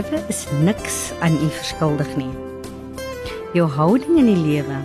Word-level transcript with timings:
Lewe 0.00 0.20
is 0.32 0.46
niks 0.64 1.12
aan 1.20 1.34
u 1.36 1.48
verskuldig 1.52 2.08
nie. 2.16 2.30
Jou 3.52 3.66
houding 3.68 4.16
in 4.22 4.28
die 4.30 4.38
lewe 4.38 4.78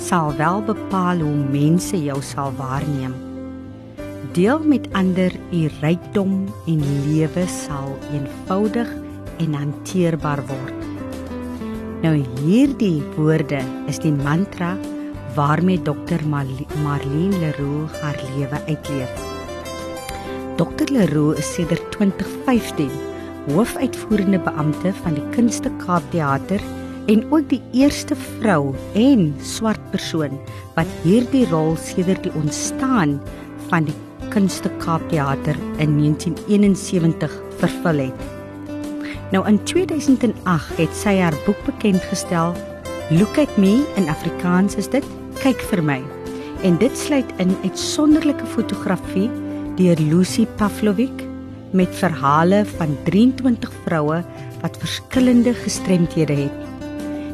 sal 0.00 0.30
wel 0.38 0.62
bepaal 0.64 1.20
hoe 1.20 1.42
mense 1.52 1.98
jou 2.00 2.16
sal 2.24 2.54
waarneem. 2.56 3.12
Deel 4.32 4.62
met 4.64 4.86
ander 4.96 5.34
u 5.52 5.66
rykdom 5.82 6.46
en 6.72 6.80
lewe 7.04 7.44
sal 7.52 7.98
eenvoudig 8.16 8.94
en 9.44 9.58
hanteerbaar 9.60 10.40
word. 10.48 10.86
Nou 12.00 12.14
hierdie 12.46 13.02
woorde 13.18 13.60
is 13.92 14.00
die 14.00 14.14
mantra 14.14 14.78
waarmee 15.34 15.82
Dr. 15.84 16.24
Marlene 16.32 17.42
Leroux 17.42 18.00
haar 18.00 18.16
lewe 18.30 18.62
uitleef. 18.64 19.20
Dr. 20.56 20.88
Leroux 20.96 21.36
is 21.36 21.52
sedert 21.58 21.92
2015 21.98 23.05
hoofuitvoerende 23.46 24.38
beampte 24.42 24.92
van 25.02 25.16
die 25.18 25.24
Kunste 25.34 25.70
Kaap 25.84 26.04
Theater 26.10 26.62
en 27.06 27.22
ook 27.30 27.48
die 27.50 27.62
eerste 27.72 28.16
vrou 28.18 28.74
en 28.98 29.28
swart 29.42 29.82
persoon 29.92 30.34
wat 30.74 30.90
hierdie 31.04 31.44
rol 31.50 31.76
sedert 31.78 32.26
die 32.26 32.34
ontstaan 32.38 33.20
van 33.70 33.86
die 33.86 33.94
Kunste 34.34 34.70
Kaap 34.82 35.04
Theater 35.10 35.54
in 35.78 35.98
1971 35.98 37.36
vervul 37.60 38.02
het. 38.08 38.26
Nou 39.34 39.42
in 39.48 39.58
2008 39.64 40.80
het 40.80 40.94
sy 40.94 41.16
haar 41.18 41.34
boek 41.46 41.58
bekend 41.66 42.02
gestel. 42.10 42.54
Look 43.10 43.38
at 43.38 43.58
me 43.58 43.80
in 43.96 44.10
Afrikaans 44.10 44.76
is 44.78 44.90
dit 44.90 45.06
kyk 45.42 45.62
vir 45.70 45.82
my. 45.82 46.00
En 46.66 46.78
dit 46.80 46.98
sluit 46.98 47.30
in 47.42 47.54
uitsonderlike 47.62 48.46
fotografie 48.54 49.30
deur 49.78 49.98
Lucy 50.00 50.46
Pavlovic 50.58 51.25
met 51.76 51.96
verhale 51.96 52.64
van 52.76 52.96
23 53.04 53.72
vroue 53.84 54.22
wat 54.62 54.78
verskillende 54.80 55.54
gestremthede 55.54 56.32
het. 56.32 56.64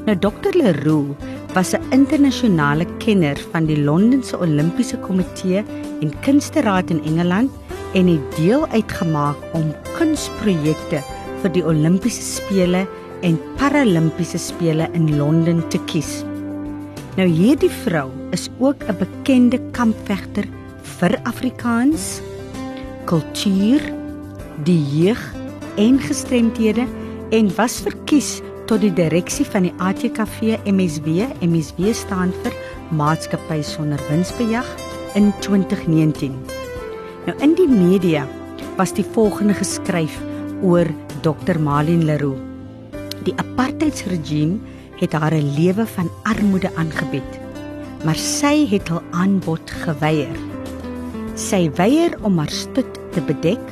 Nou 0.07 0.17
Dr 0.19 0.57
Leroux 0.59 1.15
was 1.55 1.73
'n 1.75 1.83
internasionale 1.91 2.87
kenner 2.99 3.37
van 3.53 3.67
die 3.67 3.79
Londense 3.83 4.39
Olimpiese 4.39 4.99
Komitee 4.99 5.65
en 6.01 6.21
Kunsteraad 6.21 6.91
in 6.91 7.05
Engeland 7.05 7.51
en 7.95 8.07
het 8.07 8.37
deel 8.37 8.67
uitgemaak 8.67 9.37
om 9.53 9.75
kunsprojekte 9.97 11.03
vir 11.43 11.53
die 11.53 11.65
Olimpiese 11.65 12.23
spele 12.23 12.87
en 13.23 13.41
Paralimpiese 13.57 14.39
spele 14.39 14.89
in 14.93 15.17
Londen 15.17 15.69
te 15.69 15.79
kies. 15.85 16.25
Nou 17.17 17.29
hierdie 17.29 17.71
vrou 17.71 18.11
is 18.31 18.49
ook 18.59 18.85
'n 18.89 18.97
bekende 18.99 19.61
kampvegter 19.71 20.45
vir 20.83 21.21
Afrikaans, 21.23 22.21
kultuur, 23.05 24.02
die 24.65 24.81
jeug 24.93 25.21
en 25.77 25.99
gestremdhede 26.01 26.87
en 27.31 27.55
was 27.57 27.81
verkies 27.81 28.41
tot 28.67 28.83
die 28.85 28.93
direksie 28.93 29.47
van 29.49 29.67
die 29.67 29.75
ATKV 29.79 30.59
MSW. 30.69 31.27
MSW 31.41 31.93
staan 31.97 32.33
vir 32.45 32.55
Maatskappy 32.93 33.63
sonder 33.65 34.01
winsbejag 34.11 34.69
in 35.19 35.33
2019. 35.41 36.37
Nou 37.27 37.37
in 37.45 37.57
die 37.59 37.69
media 37.69 38.27
was 38.77 38.95
die 38.97 39.07
volgende 39.15 39.55
geskryf 39.55 40.19
oor 40.63 40.89
Dr. 41.23 41.59
Malin 41.61 42.05
Leroux. 42.09 42.39
Die 43.27 43.35
apartheidsregime 43.39 44.59
het 45.01 45.13
haar 45.13 45.35
'n 45.35 45.55
lewe 45.59 45.87
van 45.87 46.11
armoede 46.23 46.71
aangebied, 46.77 47.33
maar 48.05 48.17
sy 48.17 48.67
het 48.71 48.89
hul 48.89 49.03
aanbod 49.11 49.71
geweier. 49.85 50.37
Sy 51.35 51.71
weier 51.77 52.17
om 52.23 52.39
haar 52.39 52.51
stoet 52.51 52.99
te 53.13 53.21
bedek, 53.21 53.65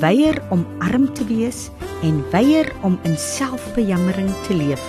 weier 0.00 0.42
om 0.50 0.66
arm 0.78 1.12
te 1.14 1.24
wees 1.24 1.70
en 2.02 2.24
weier 2.30 2.72
om 2.82 2.98
in 3.02 3.16
selfbejammering 3.16 4.30
te 4.46 4.54
leef. 4.54 4.82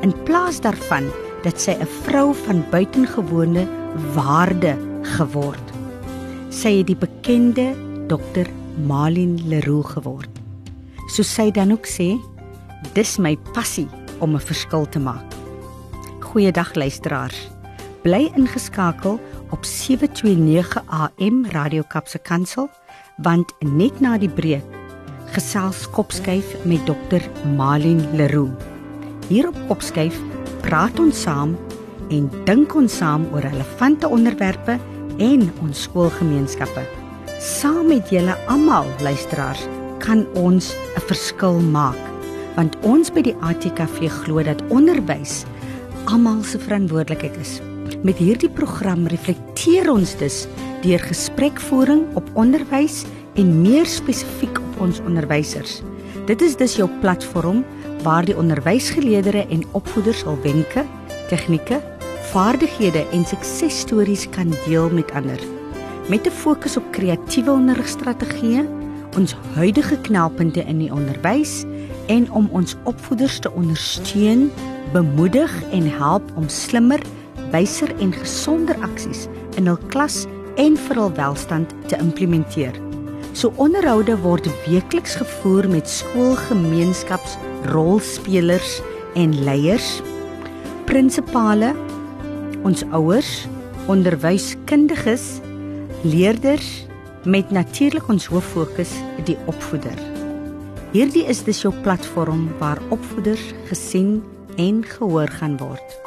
In 0.00 0.14
plaas 0.24 0.60
daarvan 0.60 1.10
dat 1.42 1.60
sy 1.60 1.76
'n 1.76 1.86
vrou 2.04 2.34
van 2.34 2.64
buitengewone 2.70 3.66
waarde 4.14 4.76
geword. 5.02 5.72
Sy 6.50 6.78
het 6.78 6.86
die 6.86 6.96
bekende 6.96 7.74
Dr. 8.08 8.48
Malin 8.86 9.48
Leroux 9.48 9.86
geword 9.92 10.34
soos 11.14 11.30
sy 11.30 11.50
dan 11.54 11.72
ook 11.74 11.86
sê, 11.86 12.14
dis 12.96 13.18
my 13.18 13.36
passie 13.54 13.88
om 14.20 14.34
'n 14.34 14.40
verskil 14.40 14.86
te 14.88 14.98
maak. 14.98 15.24
Goeiedag 16.20 16.74
luisteraars. 16.74 17.50
Bly 18.02 18.32
ingeskakel 18.34 19.20
op 19.50 19.64
729 19.64 20.82
AM 20.86 21.46
Radio 21.46 21.82
Kapse 21.88 22.18
Kansel 22.18 22.68
want 23.22 23.52
net 23.62 24.00
na 24.02 24.16
die 24.18 24.30
breek 24.30 24.64
gesels 25.34 25.84
Kopskyf 25.90 26.54
met 26.64 26.82
Dr. 26.86 27.22
Malin 27.56 28.02
Leroux. 28.14 28.52
Hier 29.28 29.48
op 29.48 29.58
Kopskyf 29.68 30.18
praat 30.62 30.98
ons 31.02 31.22
saam 31.26 31.56
en 32.14 32.28
dink 32.46 32.74
ons 32.78 32.98
saam 33.00 33.26
oor 33.32 33.42
relevante 33.42 34.08
onderwerpe 34.08 34.78
en 35.18 35.46
ons 35.62 35.82
skoolgemeenskappe. 35.86 36.84
Saam 37.42 37.88
met 37.90 38.10
julle 38.10 38.36
almal 38.50 38.86
luisteraars 39.02 39.66
kan 39.98 40.26
ons 40.34 40.74
'n 40.96 41.06
verskil 41.08 41.60
maak 41.60 41.98
want 42.56 42.76
ons 42.82 43.10
by 43.10 43.22
die 43.22 43.36
ATKV 43.42 44.08
glo 44.22 44.42
dat 44.42 44.62
onderwys 44.70 45.44
almal 46.04 46.42
se 46.42 46.58
verantwoordelikheid 46.58 47.36
is. 47.40 47.73
Met 48.02 48.16
hierdie 48.16 48.50
program 48.50 49.06
reflekteer 49.06 49.90
ons 49.90 50.16
dus 50.16 50.44
deur 50.82 51.00
gesprekvoering 51.00 52.04
op 52.18 52.28
onderwys 52.34 53.04
en 53.34 53.60
meer 53.62 53.86
spesifiek 53.86 54.58
op 54.58 54.80
ons 54.88 55.00
onderwysers. 55.00 55.80
Dit 56.26 56.42
is 56.42 56.56
dus 56.56 56.76
jou 56.76 56.88
platform 57.00 57.64
waar 58.02 58.24
die 58.24 58.36
onderwysgeleerders 58.36 59.48
en 59.48 59.64
opvoeders 59.72 60.24
al 60.24 60.38
wenke, 60.42 60.84
tegnieke, 61.28 61.80
vaardighede 62.32 63.06
en 63.12 63.24
suksesstories 63.24 64.28
kan 64.30 64.54
deel 64.66 64.90
met 64.90 65.10
ander. 65.12 65.40
Met 66.08 66.26
'n 66.26 66.30
fokus 66.30 66.76
op 66.76 66.90
kreatiewe 66.90 67.50
onderrigstrategieë 67.50 68.66
ons 69.16 69.36
huidige 69.54 69.98
knelpunte 70.00 70.64
in 70.64 70.78
die 70.78 70.92
onderwys 70.92 71.64
en 72.06 72.30
om 72.32 72.48
ons 72.52 72.76
opvoeders 72.84 73.38
te 73.38 73.52
ondersteun, 73.52 74.50
bemoedig 74.92 75.62
en 75.70 75.86
help 75.98 76.30
om 76.34 76.48
slimmer, 76.48 77.00
wyser 77.54 77.94
en 78.02 78.10
gesonder 78.12 78.76
aksies 78.82 79.28
in 79.58 79.66
hul 79.70 79.78
klas 79.92 80.24
en 80.60 80.76
vir 80.86 80.96
hul 80.98 81.12
welstand 81.14 81.74
te 81.90 81.96
implementeer. 82.02 82.74
So 83.34 83.52
onderhoude 83.62 84.16
word 84.22 84.46
weekliks 84.66 85.14
gevoer 85.18 85.68
met 85.70 85.88
skoolgemeenskapsrolspelers 85.90 88.80
en 89.18 89.44
leiers, 89.46 90.02
prinsipale, 90.86 91.74
ons 92.64 92.84
ouers, 92.94 93.46
onderwyskundiges, 93.90 95.40
leerders 96.06 96.86
met 97.24 97.50
natuurlik 97.50 98.08
ons 98.12 98.26
hoof 98.30 98.46
fokus 98.54 98.92
die 99.26 99.38
opvoeder. 99.50 99.98
Hierdie 100.94 101.26
is 101.26 101.42
dus 101.42 101.62
jou 101.64 101.74
platform 101.82 102.46
waar 102.60 102.78
opvoeders 102.94 103.42
gesien 103.66 104.22
en 104.56 104.84
gehoor 104.86 105.28
gaan 105.40 105.56
word. 105.58 106.03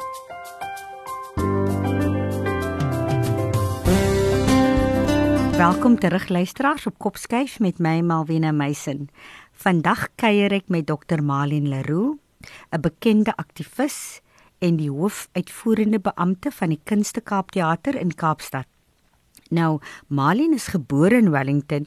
Welkom 5.58 5.98
terug 5.98 6.28
luisteraars 6.28 6.86
op 6.86 6.98
Kopskyf 6.98 7.58
met 7.58 7.78
my 7.78 8.00
Malwena 8.00 8.52
Meisen. 8.54 9.08
Vandag 9.52 10.04
kuier 10.14 10.52
ek 10.54 10.68
met 10.70 10.86
Dr. 10.86 11.18
Malien 11.18 11.66
Leroux, 11.66 12.14
'n 12.70 12.80
bekende 12.80 13.34
aktivis 13.34 14.20
en 14.58 14.76
die 14.76 14.90
hoofuitvoerende 14.90 15.98
beampte 15.98 16.50
van 16.50 16.68
die 16.68 16.80
Kunste 16.84 17.20
Kaap 17.20 17.50
Theater 17.50 17.98
in 17.98 18.14
Kaapstad. 18.14 18.66
Nou, 19.50 19.80
Malin 20.06 20.54
is 20.54 20.66
gebore 20.66 21.16
in 21.16 21.30
Wellington 21.30 21.86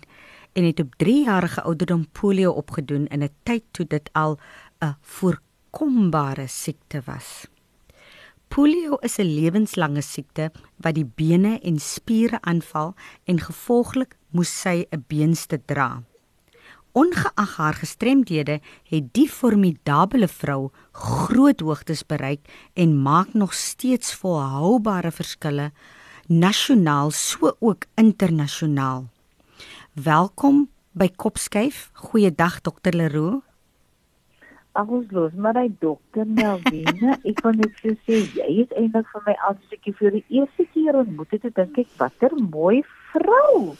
en 0.53 0.63
het 0.63 0.79
op 0.79 0.95
3 0.95 1.23
jarige 1.23 1.61
ouderdom 1.61 2.07
polio 2.11 2.51
opgedoen 2.51 3.07
in 3.07 3.23
'n 3.23 3.35
tyd 3.43 3.63
toe 3.71 3.87
dit 3.87 4.09
al 4.11 4.39
'n 4.83 4.95
voorkombare 5.01 6.47
siekte 6.47 7.01
was. 7.05 7.47
Polio 8.51 8.97
is 8.99 9.17
'n 9.17 9.31
lewenslange 9.39 10.01
siekte 10.01 10.51
wat 10.83 10.95
die 10.95 11.05
bene 11.05 11.59
en 11.63 11.79
spiere 11.79 12.41
aanval 12.41 12.93
en 13.23 13.39
gevolglik 13.39 14.17
moes 14.35 14.51
sy 14.61 14.85
'n 14.91 15.05
beenste 15.07 15.57
dra. 15.65 16.03
Ongeag 16.91 17.55
haar 17.55 17.73
gestremdhede 17.73 18.59
het 18.83 19.13
die 19.13 19.29
formidable 19.29 20.27
vrou 20.27 20.71
groot 20.91 21.59
hoogtes 21.59 22.05
bereik 22.05 22.41
en 22.73 23.01
maak 23.01 23.33
nog 23.33 23.53
steeds 23.53 24.15
volhoubare 24.15 25.11
verskille 25.11 25.71
nasionaal 26.27 27.11
so 27.11 27.55
ook 27.59 27.85
internasionaal. 27.95 29.07
Welkom 29.93 30.69
by 30.91 31.07
Kopskyf. 31.15 31.89
Goeiedag 31.93 32.61
dokter 32.61 32.95
Leroux. 32.95 33.50
Alles 34.79 35.09
los, 35.11 35.33
maar 35.35 35.57
hy 35.59 35.67
dokter 35.83 36.25
Melvina, 36.25 37.17
ek 37.27 37.41
kon 37.43 37.57
net 37.59 37.73
so 37.81 37.91
sê 38.07 38.21
jy 38.37 38.47
is 38.63 38.71
eintlik 38.79 39.09
vir 39.11 39.25
my 39.25 39.35
al 39.47 39.57
stukkie 39.65 39.91
vir 39.99 40.15
die 40.15 40.23
eerste 40.39 40.65
keer 40.71 40.95
ontmoet 41.01 41.33
het, 41.35 41.49
dink 41.55 41.81
ek 41.83 41.89
watter 41.99 42.35
mooi 42.39 42.79
vrou. 43.11 43.75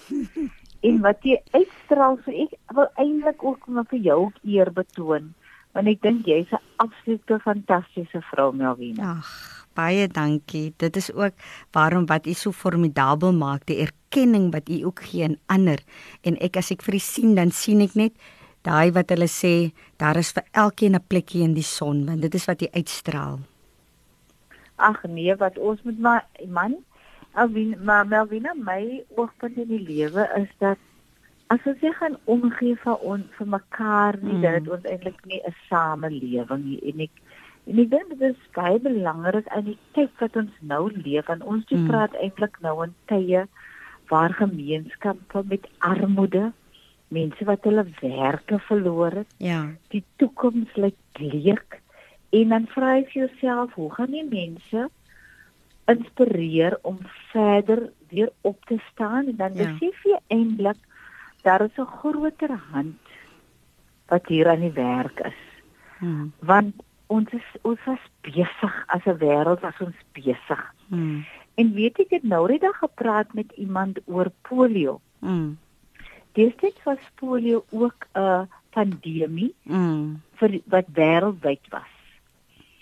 en 0.88 0.98
wat 1.06 1.22
jy 1.24 1.38
uitstraal 1.54 2.18
so 2.26 2.34
ek 2.34 2.58
wil 2.76 2.90
eintlik 3.00 3.44
ook 3.46 3.68
maar 3.70 3.88
vir 3.92 4.02
jou 4.10 4.22
eer 4.44 4.72
betoon 4.74 5.32
want 5.76 5.88
ek 5.88 6.02
dink 6.04 6.28
jy's 6.28 6.52
'n 6.52 6.60
absolute 6.84 7.40
fantastiese 7.40 8.20
vrou 8.32 8.52
Melvina. 8.52 9.16
Ag, 9.18 9.32
baie 9.76 10.08
dankie. 10.08 10.74
Dit 10.78 10.96
is 10.96 11.14
ook 11.14 11.34
waarom 11.72 12.06
wat 12.06 12.28
u 12.28 12.34
so 12.34 12.52
formidabel 12.52 13.32
maak, 13.32 13.66
die 13.66 13.80
erkenning 13.80 14.52
wat 14.52 14.70
u 14.70 14.84
ook 14.84 15.00
gee 15.00 15.24
aan 15.24 15.38
ander. 15.48 15.80
En 16.24 16.36
ek 16.42 16.58
as 16.58 16.72
ek 16.72 16.82
vir 16.82 16.96
u 16.96 17.00
sien, 17.00 17.36
dan 17.36 17.52
sien 17.52 17.82
ek 17.82 17.96
net 17.96 18.14
daai 18.68 18.92
wat 18.92 19.10
hulle 19.10 19.28
sê, 19.28 19.72
daar 19.98 20.18
is 20.18 20.31
vir 20.31 20.44
elkeen 20.54 20.96
'n 20.96 21.08
plekkie 21.08 21.44
in 21.44 21.54
die 21.54 21.69
son, 21.78 22.06
want 22.06 22.22
dit 22.22 22.34
is 22.36 22.46
wat 22.46 22.62
jy 22.62 22.69
uitstraal. 22.74 23.40
Ag 24.75 25.04
nee, 25.04 25.36
wat 25.36 25.58
ons 25.58 25.81
moet 25.84 26.00
maar 26.00 26.25
man, 26.48 26.75
Alvin, 27.34 27.75
maar 27.84 28.08
Melvina, 28.08 28.54
my 28.54 29.04
oogpunt 29.16 29.58
in 29.58 29.68
die 29.68 29.86
lewe 29.88 30.28
is 30.36 30.50
dat 30.60 30.78
as 31.48 31.60
ons 31.66 31.84
gaan 32.00 32.18
omgee 32.25 32.75
vir 32.84 32.98
ons 33.13 33.24
vir 33.38 33.48
mekaar 33.48 34.18
nie, 34.22 34.34
mm. 34.34 34.42
dat 34.42 34.58
dit 34.60 34.72
ons 34.75 34.88
eintlik 34.92 35.25
nie 35.25 35.42
'n 35.48 35.56
samelewing 35.69 36.64
nie 36.66 36.80
en 36.92 37.00
ek 37.07 37.16
en 37.68 37.80
ek 37.84 37.90
dink 37.90 38.10
dit 38.10 38.22
is 38.30 38.52
baie 38.56 38.80
belangrik 38.80 39.48
in 39.57 39.66
die 39.66 39.78
tyd 39.96 40.12
wat 40.19 40.36
ons 40.36 40.54
nou 40.74 40.84
leef 40.92 41.30
en 41.30 41.42
ons 41.42 41.66
mm. 41.69 41.88
praat 41.88 42.16
eintlik 42.24 42.57
nou 42.66 42.75
in 42.84 42.96
tye 43.12 43.46
waar 44.12 44.34
gemeenskappe 44.34 45.44
met 45.48 45.68
armoede 45.80 46.52
mense 47.12 47.46
wat 47.46 47.63
hulle 47.68 47.86
werke 48.00 48.60
verloor 48.68 49.12
het. 49.22 49.34
Ja. 49.38 49.62
Die 49.94 50.04
toekoms 50.22 50.75
lyk 50.80 50.98
bleek. 51.18 51.80
En 52.31 52.54
dan 52.56 52.68
vra 52.72 52.96
jy 52.96 53.08
jouself, 53.13 53.74
hoe 53.75 53.92
gaan 53.92 54.13
die 54.16 54.28
mense 54.28 54.88
inspireer 55.92 56.78
om 56.88 57.00
verder 57.31 57.90
weer 58.10 58.31
op 58.42 58.66
te 58.66 58.78
staan 58.92 59.28
en 59.28 59.36
dan 59.36 59.54
ja. 59.54 59.66
besef 59.66 60.04
jy 60.04 60.19
eintlik 60.28 60.80
daar 61.42 61.62
is 61.62 61.78
'n 61.78 61.92
groter 62.00 62.54
hand 62.72 63.00
wat 64.07 64.28
hier 64.28 64.50
aan 64.50 64.60
die 64.60 64.72
werk 64.72 65.19
is. 65.19 65.42
Hmm. 65.98 66.34
Want 66.40 66.74
ons 67.07 67.30
is 67.31 67.48
ons 67.62 67.80
was 67.86 68.04
besig 68.22 68.84
as 68.88 69.06
'n 69.06 69.18
wêreld 69.18 69.64
as 69.64 69.80
ons 69.80 69.96
besig. 70.12 70.62
Hmm. 70.88 71.25
En 71.56 71.74
weet 71.74 72.00
ek 72.00 72.10
het 72.10 72.24
nou 72.24 72.48
net 72.52 72.66
gepraat 72.75 73.34
met 73.34 73.52
iemand 73.56 74.00
oor 74.06 74.31
polio. 74.42 75.02
Hmm. 75.19 75.57
Destyds 76.31 76.83
was 76.83 77.12
polio 77.16 77.63
ook 77.69 78.07
'n 78.13 78.48
pandemie 78.69 79.54
mm. 79.63 80.22
vir 80.39 80.60
wat 80.66 80.88
wêreldwyd 80.94 81.66
was. 81.69 81.94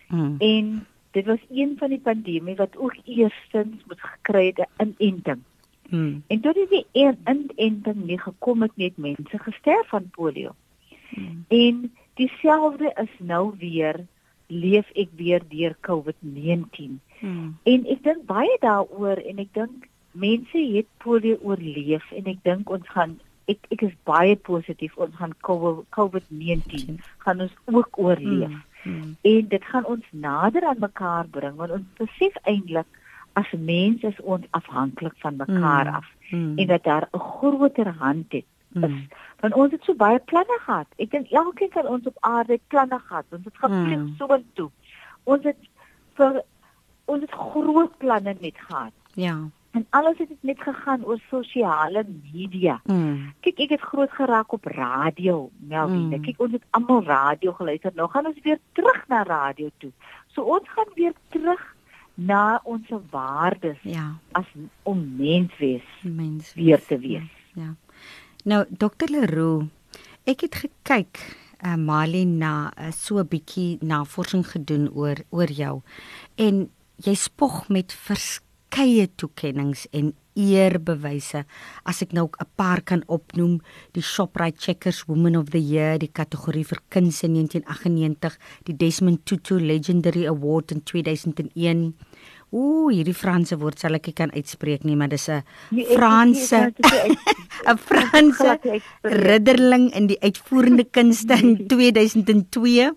Mm. 0.08 0.36
En 0.40 0.86
dit 1.12 1.26
was 1.26 1.40
een 1.50 1.76
van 1.78 1.90
die 1.90 2.00
pandemie 2.00 2.56
wat 2.56 2.78
ook 2.78 2.96
eerstens 3.04 3.84
moet 3.88 4.02
gekry 4.02 4.46
het 4.46 4.68
'n 4.78 4.96
inenting. 4.98 5.42
Mm. 5.90 6.24
En 6.28 6.40
toe 6.40 6.54
die 6.70 6.86
inenting 6.92 8.06
nie 8.06 8.20
gekom 8.20 8.62
het 8.62 8.76
net 8.76 8.98
mense 8.98 9.38
gesterf 9.40 9.88
van 9.88 10.10
polio. 10.10 10.56
Mm. 11.10 11.46
En 11.48 11.94
dieselfde 12.14 12.94
is 12.96 13.14
nou 13.18 13.54
weer 13.58 14.06
leef 14.48 14.90
ek 14.94 15.10
weer 15.16 15.42
deur 15.50 15.76
COVID-19. 15.82 17.00
Mm. 17.20 17.58
En 17.64 17.86
ek 17.86 18.04
dink 18.04 18.26
baie 18.26 18.58
daaroor 18.60 19.18
en 19.18 19.38
ek 19.38 19.54
dink 19.54 19.88
mense 20.12 20.62
het 20.74 20.88
polio 20.98 21.38
oorleef 21.42 22.12
en 22.12 22.26
ek 22.26 22.44
dink 22.44 22.70
ons 22.70 22.90
gaan 22.90 23.20
ek 23.54 23.70
ek 23.76 23.82
is 23.88 23.96
baie 24.10 24.36
positief 24.50 24.98
ons 24.98 25.16
gaan 25.20 25.36
COVID-19 25.98 27.00
gaan 27.26 27.42
ons 27.46 27.56
ook 27.66 27.98
oorleef. 27.98 28.56
Hmm, 28.84 28.94
hmm. 29.02 29.16
En 29.32 29.48
dit 29.54 29.64
gaan 29.72 29.86
ons 29.86 30.06
nader 30.12 30.68
aan 30.70 30.86
mekaar 30.86 31.28
bring 31.28 31.56
want 31.56 31.76
ons 31.80 31.88
besef 32.02 32.38
eintlik 32.44 33.00
as 33.40 33.52
mens 33.58 34.04
is 34.04 34.22
ons 34.22 34.46
afhanklik 34.58 35.16
van 35.24 35.36
mekaar 35.42 35.88
hmm, 35.88 35.96
af 35.96 36.08
hmm. 36.30 36.58
en 36.58 36.68
dat 36.68 36.84
daar 36.84 37.10
'n 37.12 37.20
groter 37.20 37.92
hand 38.04 38.32
het. 38.32 38.46
Is, 38.74 38.82
hmm. 38.82 39.08
Want 39.40 39.54
ons 39.54 39.72
het 39.72 39.84
so 39.84 39.94
baie 39.96 40.20
planne 40.20 40.58
gehad. 40.66 40.88
Ek 40.98 41.12
dink 41.12 41.32
elkeen 41.32 41.72
van 41.72 41.88
ons 41.88 42.06
op 42.06 42.18
aarde 42.20 42.60
planne 42.68 43.00
gehad. 43.00 43.26
Ons 43.30 43.46
het 43.46 43.58
gevlieg 43.58 44.00
hmm. 44.00 44.16
so 44.18 44.34
intoe. 44.34 44.70
Ons 45.24 45.44
het 45.44 45.58
vir 46.14 46.44
ons 47.06 47.22
het 47.22 47.32
groot 47.32 47.98
planne 47.98 48.36
net 48.40 48.58
gehad. 48.58 48.94
Ja. 49.14 49.50
En 49.72 49.86
alles 49.90 50.18
het 50.18 50.30
net 50.42 50.62
gegaan 50.62 51.06
oor 51.06 51.20
sosiale 51.30 52.06
media. 52.34 52.82
Mm. 52.86 53.34
Kyk, 53.40 53.60
ek 53.60 53.70
het 53.70 53.82
groot 53.82 54.12
geraak 54.12 54.54
op 54.54 54.66
radio, 54.66 55.50
Melvin. 55.58 56.08
Mm. 56.10 56.22
Kyk, 56.22 56.40
ons 56.42 56.56
het 56.58 56.64
almal 56.70 57.04
radio 57.04 57.54
geluister. 57.54 57.92
Nou 57.96 58.10
gaan 58.10 58.26
ons 58.26 58.40
weer 58.44 58.60
terug 58.74 59.04
na 59.08 59.24
radio 59.24 59.70
toe. 59.78 59.92
So 60.34 60.42
ons 60.42 60.70
gaan 60.70 60.90
weer 60.96 61.14
terug 61.30 61.76
na 62.14 62.62
ons 62.64 62.90
waardes. 63.10 63.78
Ja. 63.82 64.18
As 64.32 64.50
om 64.84 65.16
mens 65.18 65.54
wees, 65.58 65.86
mens 66.02 66.54
weer 66.54 66.82
te 66.86 66.98
wees. 67.00 67.30
Ja. 67.54 67.62
ja. 67.62 67.76
Nou, 68.44 68.66
Dr. 68.70 69.12
Leroux, 69.12 69.70
ek 70.24 70.48
het 70.48 70.56
gekyk 70.56 71.22
uh, 71.66 71.76
Mali 71.76 72.26
na 72.26 72.72
uh, 72.74 72.92
so 72.92 73.20
'n 73.20 73.28
bietjie 73.28 73.78
navorsing 73.82 74.48
gedoen 74.48 74.90
oor 74.94 75.18
oor 75.30 75.52
jou 75.52 75.82
en 76.36 76.70
jy 76.96 77.16
spog 77.16 77.68
met 77.70 77.94
verskeie 77.94 78.49
verskeie 78.70 79.10
toekenninge 79.18 79.88
en 79.92 80.14
eerbewyse. 80.36 81.44
As 81.86 82.02
ek 82.02 82.14
nou 82.14 82.30
'n 82.30 82.48
paar 82.56 82.82
kan 82.82 83.04
opnoem, 83.08 83.62
die 83.94 84.02
Shoprite 84.02 84.58
Checkers 84.60 85.08
Woman 85.08 85.36
of 85.36 85.50
the 85.50 85.60
Year, 85.60 85.98
die 85.98 86.12
kategorie 86.12 86.64
vir 86.64 86.80
kuns 86.90 87.24
in 87.24 87.34
1998, 87.34 88.38
die 88.66 88.74
Desmond 88.74 89.26
Tutu 89.26 89.60
Legendary 89.60 90.28
Award 90.28 90.72
in 90.72 90.82
2001. 90.84 91.96
Ooh, 92.52 92.90
hierdie 92.90 93.14
Franse 93.14 93.58
woord 93.58 93.80
sal 93.80 93.94
ek 93.94 94.08
nie 94.08 94.14
kan 94.14 94.32
uitspreek 94.32 94.84
nie, 94.84 94.96
maar 94.96 95.10
dis 95.10 95.30
'n 95.30 95.44
nee, 95.72 95.86
Franse 95.86 96.74
'n 97.68 97.78
Franse 97.78 98.60
ridderling 99.04 99.94
in 99.94 100.08
die 100.08 100.20
uitvoerende 100.22 100.86
kunste 100.86 101.34
in 101.34 101.68
2002. 101.68 102.96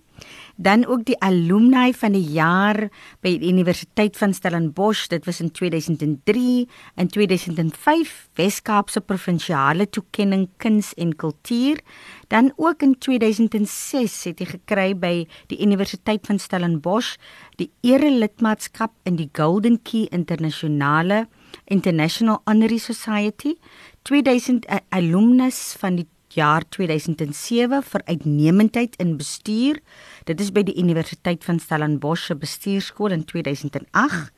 Dan 0.57 0.87
ook 0.87 1.05
die 1.05 1.19
alumni 1.21 1.93
van 1.97 2.13
die 2.13 2.25
jaar 2.35 2.89
by 3.25 3.33
die 3.41 3.51
Universiteit 3.53 4.17
van 4.17 4.35
Stellenbosch, 4.35 5.09
dit 5.09 5.25
was 5.25 5.41
in 5.41 5.51
2003 5.51 6.69
en 6.95 7.09
2005 7.09 8.29
Wes-Kaapse 8.35 9.01
provinsiale 9.01 9.89
toekenning 9.89 10.49
kuns 10.57 10.95
en 10.95 11.17
kultuur. 11.17 11.81
Dan 12.29 12.53
ook 12.57 12.83
in 12.83 12.99
2006 12.99 14.25
het 14.25 14.39
hy 14.39 14.49
gekry 14.55 14.89
by 14.97 15.15
die 15.53 15.61
Universiteit 15.61 16.27
van 16.27 16.39
Stellenbosch 16.39 17.17
die 17.61 17.71
ere 17.81 18.11
lidmaatskap 18.11 18.93
in 19.09 19.17
die 19.17 19.31
Golden 19.33 19.81
Key 19.83 20.09
Internasionale 20.11 21.27
International 21.65 22.41
Honorary 22.45 22.79
Society. 22.79 23.57
2000 24.03 24.67
alumnus 24.89 25.77
van 25.79 25.97
die 26.01 26.07
jaar 26.35 26.65
2007 26.69 27.83
vir 27.83 28.03
uitnemendheid 28.05 28.97
in 29.03 29.17
bestuur. 29.17 29.81
Dit 30.25 30.41
is 30.41 30.53
by 30.53 30.63
die 30.67 30.77
Universiteit 30.81 31.45
van 31.45 31.61
Stellenbosch 31.61 32.27
se 32.31 32.37
bestuurskool 32.37 33.15
in 33.15 33.25
2008. 33.25 34.33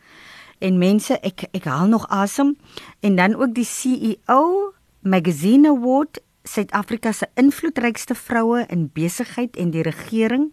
En 0.64 0.78
mense, 0.78 1.18
ek 1.22 1.48
ek 1.52 1.66
haal 1.68 1.90
nog 1.92 2.06
asem. 2.08 2.54
En 3.00 3.16
dan 3.16 3.34
ook 3.34 3.54
die 3.54 3.68
CEO 3.68 4.72
Magazine 5.02 5.68
Award 5.68 6.22
Suid-Afrika 6.44 7.12
se 7.12 7.24
invloedrykste 7.40 8.14
vroue 8.14 8.66
in 8.68 8.90
besigheid 8.92 9.56
en 9.56 9.70
die 9.72 9.82
regering. 9.82 10.50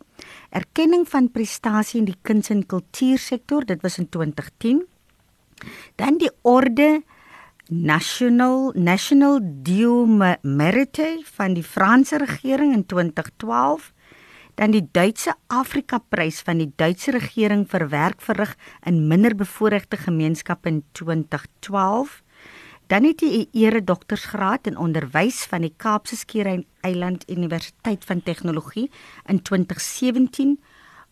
Erkenning 0.49 1.03
van 1.09 1.27
prestasie 1.31 1.99
in 1.99 2.07
die 2.07 2.17
kuns 2.23 2.47
en 2.53 2.63
kultuursektor, 2.65 3.65
dit 3.67 3.81
was 3.83 3.99
in 3.99 4.07
2010. 4.09 4.85
Dan 5.99 6.17
die 6.21 6.31
orde 6.47 7.01
National 7.73 8.73
National 8.75 9.39
Dieu 9.41 10.05
Mérite 10.41 11.21
van 11.23 11.53
die 11.53 11.63
Franse 11.63 12.17
regering 12.17 12.73
in 12.73 12.85
2012 12.85 13.93
dan 14.55 14.71
die 14.71 14.83
Duitse 14.91 15.35
Afrika 15.47 16.01
Prys 16.09 16.41
van 16.43 16.59
die 16.59 16.73
Duitse 16.75 17.13
regering 17.15 17.63
vir 17.71 17.85
werk 17.93 18.19
verrig 18.19 18.57
in 18.83 19.07
minderbevoorregte 19.07 20.01
gemeenskappe 20.03 20.67
in 20.67 20.83
2012 20.91 22.19
dan 22.91 23.07
het 23.07 23.23
hy 23.23 23.47
'n 23.47 23.49
ere 23.55 23.83
doktorsgraad 23.83 24.67
in 24.67 24.77
onderwys 24.77 25.47
van 25.47 25.61
die 25.61 25.73
Kaapse 25.77 26.15
Skiereiland 26.15 26.67
Eiland 26.81 27.23
Universiteit 27.29 28.03
van 28.05 28.23
Tegnologie 28.23 28.91
in 29.25 29.41
2017 29.41 30.59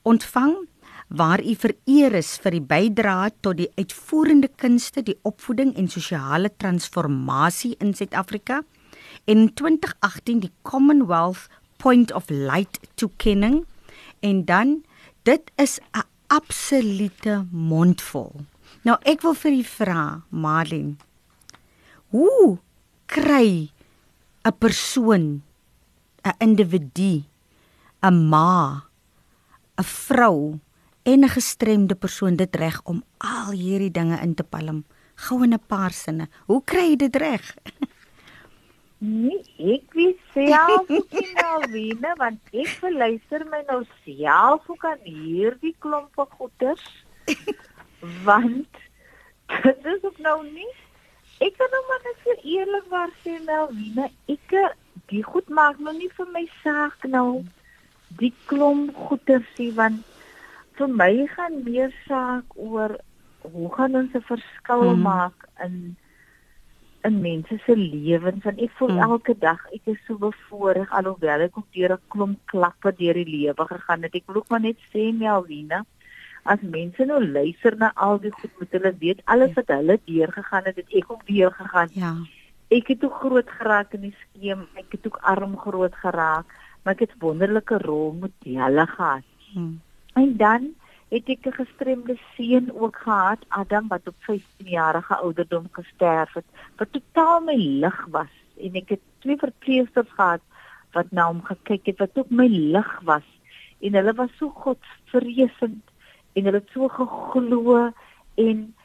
ontvang 0.02 0.68
waar 1.10 1.42
u 1.42 1.56
vereer 1.58 2.14
is 2.14 2.36
vir 2.38 2.54
die 2.54 2.66
bydrae 2.66 3.32
tot 3.42 3.58
die 3.58 3.70
uitvoerende 3.78 4.50
kunste, 4.62 5.02
die 5.02 5.18
opvoeding 5.26 5.74
en 5.76 5.90
sosiale 5.90 6.52
transformasie 6.62 7.76
in 7.82 7.96
Suid-Afrika. 7.98 8.62
En 9.26 9.38
in 9.48 9.54
2018 9.54 10.40
die 10.46 10.52
Commonwealth 10.62 11.50
Point 11.82 12.14
of 12.14 12.30
Light 12.30 12.80
toekenning 12.96 13.66
en 14.22 14.46
dan 14.46 14.84
dit 15.24 15.52
is 15.58 15.80
'n 15.94 16.06
absolute 16.28 17.46
mondvol. 17.52 18.46
Nou 18.84 18.98
ek 19.04 19.22
wil 19.22 19.34
vir 19.34 19.52
u 19.52 19.64
vra, 19.64 20.22
Marlene, 20.30 20.96
hoe 22.10 22.60
kry 23.06 23.72
'n 24.46 24.58
persoon 24.58 25.42
'n 26.24 26.36
individu 26.40 27.24
'n 28.02 28.30
ma 28.30 28.84
'n 29.78 29.84
vrou 29.84 30.60
en 31.10 31.24
'n 31.24 31.36
gestremde 31.38 31.96
persoon 31.96 32.36
dit 32.36 32.56
reg 32.56 32.82
om 32.84 33.04
al 33.18 33.52
hierdie 33.52 33.92
dinge 33.92 34.18
in 34.22 34.34
te 34.36 34.44
palm 34.44 34.84
gou 35.26 35.44
in 35.44 35.54
'n 35.54 35.66
paar 35.68 35.92
sinne. 35.92 36.28
Hoe 36.46 36.62
kry 36.64 36.90
jy 36.90 36.96
dit 36.96 37.16
reg? 37.16 37.56
Nee, 39.00 39.40
ek 39.76 39.94
weet 39.94 40.20
self 40.34 40.90
nie 40.90 41.32
Malvina 41.40 42.14
want 42.20 42.40
ek 42.52 42.72
verluister 42.82 43.46
my 43.48 43.62
nou 43.68 43.86
self 44.04 44.70
ook 44.70 44.84
aan 44.86 45.04
hierdie 45.04 45.76
klomp 45.80 46.10
van 46.20 46.28
goeters. 46.38 46.86
want 48.28 48.74
dit 49.64 49.86
is 49.94 50.04
ook 50.04 50.20
nou 50.20 50.44
nie. 50.44 50.74
Ek 51.40 51.56
kan 51.58 51.72
nou 51.72 51.84
maar 51.88 52.04
net 52.04 52.20
vir 52.28 52.44
eerlikwaar 52.44 53.14
sê 53.24 53.38
Malvina, 53.46 54.10
ek 54.28 54.56
die 55.08 55.24
goed 55.24 55.48
maak 55.50 55.80
nou 55.80 55.96
nie 55.96 56.12
vir 56.18 56.28
my 56.36 56.46
saak 56.64 57.08
nou 57.08 57.46
die 58.20 58.34
klomp 58.52 58.96
goeters 59.08 59.48
nie 59.58 59.72
want 59.80 60.04
vir 60.80 60.92
my 61.02 61.14
gaan 61.36 61.64
meer 61.64 61.94
saak 62.08 62.56
oor 62.56 62.98
hoe 63.54 63.70
gaan 63.76 63.96
ons 63.96 64.16
'n 64.16 64.30
verskil 64.32 64.86
hmm. 64.90 65.02
maak 65.02 65.48
in 65.66 65.96
in 67.04 67.22
mense 67.22 67.58
se 67.66 67.76
lewens 67.76 68.46
en 68.50 68.58
ek 68.60 68.74
voel 68.78 68.92
mm. 68.92 69.04
elke 69.08 69.36
dag 69.40 69.62
ek 69.76 69.88
is 69.94 70.00
so 70.08 70.20
bevoorreg 70.20 70.92
alhoewel 71.00 71.46
ek 71.46 71.58
ook 71.58 71.70
deur 71.78 71.94
'n 71.96 72.10
klomp 72.16 72.40
klappe 72.52 72.92
deur 72.98 73.16
die 73.22 73.30
lewe 73.30 73.66
gegaan 73.72 74.04
het. 74.04 74.16
Ek 74.16 74.28
wil 74.28 74.42
ook 74.42 74.50
maar 74.50 74.64
net 74.66 74.80
sê 74.92 75.06
Melvina, 75.16 75.86
as 76.44 76.62
mense 76.62 77.06
nou 77.06 77.22
luister 77.24 77.78
na 77.78 77.92
al 77.96 78.20
die 78.20 78.32
goed 78.32 78.52
moet 78.60 78.72
hulle 78.78 78.94
weet 79.00 79.22
alles 79.26 79.54
wat 79.56 79.68
hulle 79.68 80.00
deur 80.06 80.32
gegaan 80.32 80.66
het, 80.66 80.76
het 80.76 80.94
ek 81.02 81.12
ook 81.12 81.26
deur 81.28 81.52
gegaan. 81.52 81.90
Ja. 81.94 82.16
Ek 82.70 82.88
het 82.88 83.04
ook 83.04 83.16
groot 83.24 83.50
geraak 83.50 83.94
in 83.94 84.02
die 84.02 84.16
skeem. 84.22 84.68
Ek 84.76 84.92
het 84.92 85.08
ook 85.08 85.18
arm 85.22 85.58
groot 85.58 85.96
geraak, 85.96 86.46
maar 86.84 86.94
ek 86.94 87.08
het 87.08 87.16
wonderlike 87.20 87.78
rolmodelle 87.78 88.86
gehad. 88.88 89.26
Mm. 89.56 89.80
En 90.20 90.38
dan 90.38 90.64
het 91.10 91.30
ek 91.34 91.46
'n 91.48 91.60
gestremde 91.62 92.16
seun 92.36 92.68
ook 92.82 92.96
gehad, 92.96 93.46
Adam 93.48 93.88
wat 93.88 94.08
op 94.08 94.16
15 94.20 94.68
jarige 94.78 95.16
ouderdom 95.16 95.68
gesterf 95.72 96.34
het, 96.34 96.46
wat 96.78 96.92
totaal 96.92 97.40
my 97.42 97.56
lig 97.56 98.06
was. 98.06 98.34
En 98.58 98.74
ek 98.74 98.90
het 98.90 99.00
twee 99.20 99.38
verpleegsters 99.38 100.12
gehad 100.18 100.42
wat 100.92 101.12
na 101.12 101.26
hom 101.26 101.42
gekyk 101.44 101.86
het 101.86 101.98
wat 101.98 102.18
ook 102.18 102.30
my 102.30 102.48
lig 102.48 103.00
was. 103.00 103.28
En 103.80 103.94
hulle 103.94 104.14
was 104.14 104.38
so 104.38 104.50
godsvreesend 104.50 105.84
en 106.34 106.44
hulle 106.44 106.62
het 106.62 106.70
so 106.74 106.88
geglo 106.88 107.92
en 108.36 108.76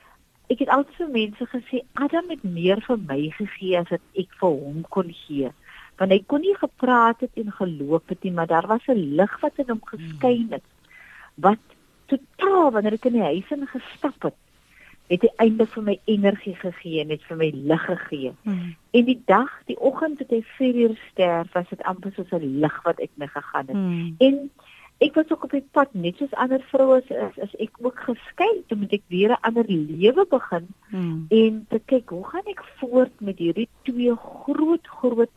ek 0.46 0.58
het 0.58 0.68
altyd 0.68 0.96
vir 0.96 1.08
mense 1.08 1.46
gesê 1.46 1.82
Adam 1.92 2.28
het 2.28 2.42
meer 2.42 2.80
vir 2.80 2.98
my 2.98 3.30
gegee 3.30 3.78
as 3.78 3.88
wat 3.88 4.06
ek 4.14 4.30
vir 4.40 4.54
hom 4.64 4.84
kon 4.88 5.10
gee. 5.12 5.50
Want 5.96 6.10
hy 6.10 6.22
kon 6.26 6.40
nie 6.40 6.56
gepraat 6.56 7.20
het 7.20 7.34
en 7.34 7.52
geloop 7.52 8.08
het 8.08 8.22
nie 8.22 8.32
maar 8.32 8.46
daar 8.46 8.66
was 8.66 8.86
'n 8.88 9.16
lig 9.16 9.40
wat 9.40 9.58
in 9.58 9.68
hom 9.68 9.84
geskyn 9.84 10.48
het 10.50 10.64
wat 11.34 11.62
totaal 12.06 12.70
wanneer 12.70 12.98
ek 12.98 13.08
in 13.10 13.18
die 13.18 13.28
huis 13.28 13.52
in 13.54 13.66
gestap 13.66 14.28
het, 14.28 14.36
het 15.12 15.24
hy 15.26 15.30
eintlik 15.44 15.72
vir 15.74 15.84
my 15.84 15.94
energie 16.08 16.54
gegee 16.56 17.02
en 17.02 17.10
het 17.12 17.24
vir 17.28 17.40
my 17.40 17.50
lig 17.54 17.82
gegee. 17.90 18.32
Hmm. 18.44 18.76
En 18.96 19.08
die 19.08 19.18
dag, 19.28 19.50
die 19.68 19.76
oggend 19.76 20.22
het 20.22 20.30
hy 20.32 20.40
4 20.56 20.78
uur 20.86 20.94
sterf, 21.10 21.52
was 21.52 21.68
dit 21.68 21.82
amper 21.82 22.14
soos 22.16 22.32
'n 22.32 22.60
lig 22.60 22.78
wat 22.84 23.00
ek 23.00 23.10
my 23.20 23.26
gegaan 23.26 23.66
het. 23.68 23.76
Hmm. 23.76 24.14
En 24.18 24.50
ek 25.04 25.14
was 25.14 25.30
ook 25.30 25.44
op 25.44 25.50
die 25.50 25.66
pad 25.76 25.94
net 25.94 26.16
soos 26.16 26.32
ander 26.32 26.62
vroue 26.70 27.02
is, 27.02 27.36
is 27.36 27.54
ek 27.66 27.76
ook 27.82 27.98
geskei 28.06 28.62
toe 28.66 28.78
moet 28.78 28.92
ek 28.92 29.02
weer 29.08 29.30
'n 29.30 29.42
ander 29.42 29.64
lewe 29.68 30.26
begin 30.30 30.68
hmm. 30.90 31.26
en 31.28 31.66
te 31.68 31.80
kyk 31.84 32.08
hoe 32.08 32.24
gaan 32.24 32.46
ek 32.46 32.64
voort 32.78 33.20
met 33.20 33.38
hierdie 33.38 33.68
twee 33.82 34.14
groot 34.16 34.86
groot 34.86 35.30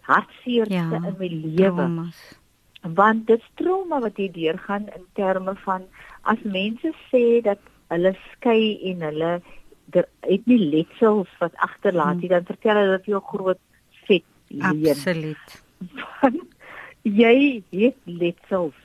hartseerte 0.00 0.74
ja, 0.74 0.90
in 0.92 1.16
my 1.18 1.28
lewe. 1.28 2.10
Want 2.80 3.26
dit 3.26 3.42
trauma 3.54 4.00
wat 4.00 4.16
jy 4.16 4.30
deurgaan 4.32 4.88
in 4.96 5.06
terme 5.12 5.54
van 5.64 5.84
as 6.22 6.40
mense 6.42 6.92
sê 7.10 7.40
dat 7.44 7.60
hulle 7.92 8.14
skei 8.32 8.78
en 8.92 9.02
hulle 9.08 9.32
het 9.92 10.46
nie 10.46 10.58
letsels 10.58 11.30
wat 11.40 11.56
agterlaat 11.66 12.20
nie 12.20 12.28
hmm. 12.28 12.36
dan 12.36 12.46
vertel 12.46 12.78
hulle 12.78 12.98
dat 12.98 13.08
jy 13.08 13.16
'n 13.16 13.30
groot 13.32 13.60
vet 14.06 14.24
leen. 14.48 14.90
Absoluut. 14.90 15.62
jy 17.22 17.62
het 17.70 17.96
letsels 18.04 18.76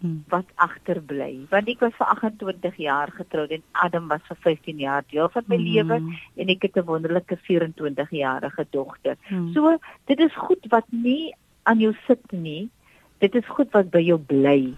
hmm. 0.00 0.24
wat 0.28 0.48
agterbly. 0.54 1.46
Want 1.50 1.68
ek 1.68 1.80
was 1.80 1.94
vir 1.98 2.06
28 2.06 2.76
jaar 2.76 3.12
getroud 3.12 3.50
en 3.50 3.62
Adam 3.72 4.08
was 4.08 4.24
vir 4.28 4.40
15 4.48 4.78
jaar 4.78 5.04
deel 5.10 5.28
van 5.28 5.44
my 5.46 5.56
hmm. 5.56 5.68
lewe 5.72 5.96
en 6.36 6.48
ek 6.48 6.62
het 6.62 6.76
'n 6.76 6.88
wonderlike 6.90 7.36
24 7.36 8.10
jarige 8.10 8.66
dogter. 8.70 9.16
Hmm. 9.28 9.52
So 9.52 9.78
dit 10.06 10.18
is 10.20 10.34
goed 10.34 10.66
wat 10.68 10.86
nie 10.90 11.34
aan 11.62 11.78
jou 11.78 11.94
sit 12.06 12.32
nie 12.32 12.70
dit 13.18 13.34
is 13.34 13.46
goed 13.56 13.72
wat 13.76 13.90
by 13.90 14.02
jou 14.04 14.18
bly. 14.18 14.74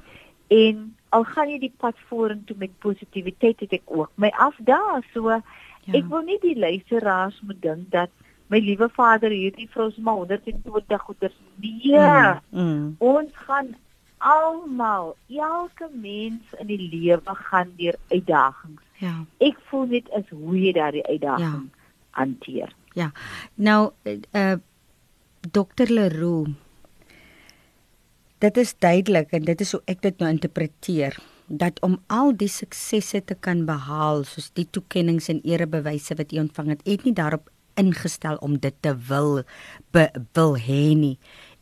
En 0.51 0.87
al 1.15 1.25
gaan 1.25 1.51
jy 1.51 1.59
die 1.67 1.75
pad 1.83 1.99
vorentoe 2.09 2.57
met 2.59 2.79
positiwiteit 2.85 3.61
het 3.65 3.77
ek 3.81 3.87
ook 3.87 4.11
my 4.15 4.31
afdaag. 4.39 5.05
So 5.15 5.31
ja. 5.31 5.43
ek 5.93 6.09
wil 6.11 6.25
nie 6.27 6.39
die 6.43 6.57
luisteraars 6.59 7.41
moet 7.47 7.61
dink 7.63 7.91
dat 7.95 8.11
my 8.51 8.59
liewe 8.59 8.89
vader 8.95 9.31
hierdie 9.31 9.69
vir 9.71 9.85
ons 9.85 9.99
maar 10.03 10.19
120 10.25 11.07
goeders 11.07 11.37
nee. 11.63 11.95
Mm, 12.51 12.63
mm. 12.63 12.89
Ons 12.99 13.31
gaan 13.47 13.75
almal, 14.21 15.15
elke 15.29 15.89
mens 15.93 16.57
in 16.59 16.69
die 16.69 16.81
lewe 16.93 17.35
gaan 17.49 17.71
deur 17.79 17.97
uitdagings. 18.11 18.83
Ja. 19.01 19.15
Ek 19.41 19.61
voel 19.71 19.87
net 19.95 20.11
is 20.19 20.27
hoe 20.35 20.57
jy 20.59 20.75
daardie 20.77 21.07
uitdaging 21.07 21.71
ja. 21.71 21.87
hanteer. 22.19 22.75
Ja. 22.99 23.13
Nou 23.55 23.93
eh 24.05 24.19
uh, 24.43 24.59
Dr 25.41 25.89
Leroux 25.89 26.51
dit 28.41 28.57
is 28.57 28.73
duidelik 28.79 29.33
en 29.37 29.45
dit 29.45 29.61
is 29.61 29.73
hoe 29.77 29.83
ek 29.91 30.03
dit 30.03 30.19
nou 30.23 30.31
interpreteer 30.33 31.17
dat 31.51 31.81
om 31.83 31.99
al 32.07 32.33
die 32.39 32.49
suksesse 32.49 33.21
te 33.27 33.35
kan 33.35 33.65
behaal 33.69 34.23
soos 34.25 34.51
die 34.55 34.67
toekenninge 34.71 35.27
en 35.33 35.43
erebewyse 35.45 36.15
wat 36.17 36.33
jy 36.33 36.45
ontvang 36.45 36.77
het, 36.77 36.85
het 36.87 37.05
nie 37.05 37.17
daarop 37.17 37.51
ingestel 37.81 38.39
om 38.45 38.57
dit 38.63 38.77
te 38.81 38.95
wil 39.09 39.43
be, 39.95 40.07
wil 40.37 40.57
hê 40.59 40.95
nie. 40.95 41.17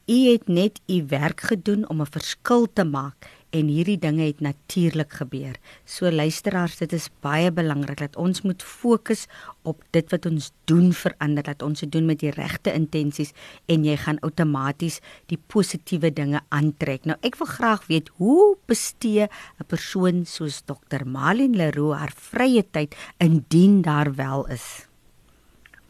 U 0.08 0.18
het 0.30 0.48
net 0.48 0.80
u 0.88 1.02
werk 1.08 1.40
gedoen 1.50 1.88
om 1.88 2.00
'n 2.00 2.12
verskil 2.12 2.66
te 2.72 2.84
maak 2.84 3.28
en 3.50 3.68
hierdie 3.72 3.98
dinge 4.00 4.26
het 4.26 4.40
natuurlik 4.44 5.12
gebeur. 5.20 5.56
So 5.84 6.10
luisteraars, 6.10 6.78
dit 6.80 6.92
is 6.92 7.08
baie 7.24 7.50
belangrik 7.54 8.00
dat 8.02 8.16
ons 8.16 8.42
moet 8.44 8.62
fokus 8.62 9.26
op 9.62 9.82
dit 9.96 10.10
wat 10.12 10.26
ons 10.26 10.50
doen 10.70 10.92
verander, 10.92 11.44
dat 11.44 11.62
ons 11.62 11.80
dit 11.80 11.92
doen 11.92 12.06
met 12.08 12.20
die 12.20 12.32
regte 12.34 12.72
intensies 12.72 13.32
en 13.66 13.84
jy 13.84 13.96
gaan 13.96 14.20
outomaties 14.26 15.00
die 15.32 15.40
positiewe 15.52 16.10
dinge 16.12 16.42
aantrek. 16.48 17.08
Nou 17.08 17.16
ek 17.22 17.38
wil 17.40 17.50
graag 17.50 17.86
weet 17.88 18.12
hoe 18.18 18.56
bestee 18.66 19.28
'n 19.28 19.66
persoon 19.66 20.24
soos 20.24 20.62
Dr. 20.62 21.04
Malin 21.04 21.56
Leroux 21.56 21.96
haar 21.96 22.12
vrye 22.14 22.64
tyd 22.70 22.94
indien 23.18 23.82
daar 23.82 24.14
wel 24.14 24.46
is. 24.48 24.88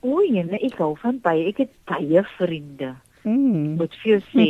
O, 0.01 0.21
nee, 0.23 0.59
ek 0.63 0.79
hou 0.79 0.95
van 1.03 1.19
baie, 1.21 1.49
ek 1.51 1.59
het 1.59 1.73
baie 1.91 2.23
vriende. 2.37 2.95
Mm. 3.29 3.77
Moet 3.77 3.95
vir 4.03 4.23
sê 4.31 4.47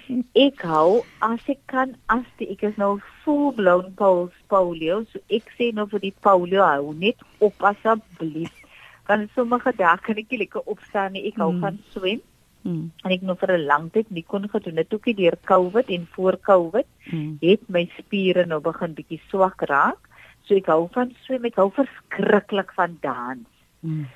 ek 0.46 0.62
hou 0.64 1.02
as 1.24 1.42
ek 1.52 1.60
kan 1.72 1.94
as 2.12 2.24
die, 2.40 2.48
ek 2.54 2.64
is 2.70 2.76
nou 2.80 2.94
full 3.24 3.50
blown 3.58 3.92
polio 3.98 5.02
so 5.12 5.20
ek 5.28 5.50
sê 5.58 5.68
nou 5.76 5.84
vir 5.90 6.06
die 6.06 6.14
polio 6.24 6.64
hou 6.64 6.94
net 6.96 7.20
op 7.44 7.66
asseblief 7.72 8.54
want 9.08 9.32
sommige 9.36 9.74
dae 9.80 9.96
kan 10.06 10.20
ek 10.22 10.32
nie 10.32 10.44
lekker 10.44 10.70
opstaan 10.74 11.16
nie 11.16 11.26
ek 11.30 11.40
hou 11.42 11.50
mm. 11.52 11.64
van 11.64 11.80
swem 11.94 12.22
mm. 12.64 12.84
en 13.04 13.16
ek 13.16 13.26
nou 13.28 13.36
vir 13.42 13.52
'n 13.56 13.66
lang 13.72 13.90
tyd 13.96 14.10
nie 14.10 14.24
kon 14.34 14.48
gedoen 14.54 14.80
het 14.80 14.94
ook 14.94 15.10
deur 15.18 15.36
covid 15.52 15.92
en 15.96 16.08
voor 16.14 16.38
covid 16.48 16.88
mm. 17.10 17.36
het 17.42 17.68
my 17.68 17.84
spiere 17.98 18.46
nou 18.46 18.60
begin 18.64 18.96
bietjie 18.96 19.20
swak 19.28 19.66
raak 19.72 20.08
so 20.46 20.56
ek 20.56 20.72
hou 20.72 20.88
van 20.96 21.12
swem 21.26 21.50
ek 21.50 21.60
hou 21.60 21.68
verskriklik 21.80 22.72
van 22.78 22.96
dans 23.02 23.44
mm. 23.82 24.06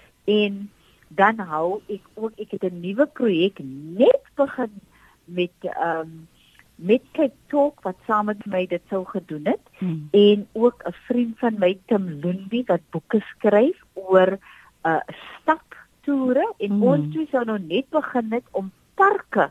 en 0.41 0.65
dan 1.09 1.39
hou 1.39 1.81
ek 1.89 2.03
ook 2.15 2.33
ek 2.41 2.51
het 2.51 2.65
'n 2.65 2.81
nuwe 2.81 3.07
projek 3.07 3.59
net 3.99 4.23
begin 4.35 4.81
met 5.25 5.55
ehm 5.61 6.01
um, 6.01 6.29
met 6.77 7.03
Cape 7.13 7.37
Talk 7.49 7.81
wat 7.81 7.97
saam 8.07 8.27
met 8.29 8.47
my 8.47 8.67
dit 8.67 8.83
sou 8.89 9.05
gedoen 9.05 9.47
het 9.49 9.63
hmm. 9.79 10.09
en 10.11 10.47
ook 10.53 10.83
'n 10.85 10.93
vriend 11.07 11.39
van 11.39 11.59
my 11.59 11.79
Tim 11.87 12.09
Lundy 12.09 12.65
wat 12.67 12.81
boeke 12.91 13.21
skryf 13.21 13.85
oor 13.95 14.31
'n 14.33 14.41
uh, 14.89 15.01
staptoere 15.41 16.55
en 16.59 16.71
hmm. 16.71 16.83
ons 16.83 17.13
twee 17.13 17.29
sou 17.31 17.45
nou 17.45 17.59
net 17.59 17.89
begin 17.91 18.33
het 18.33 18.45
om 18.51 18.73
parke 18.95 19.51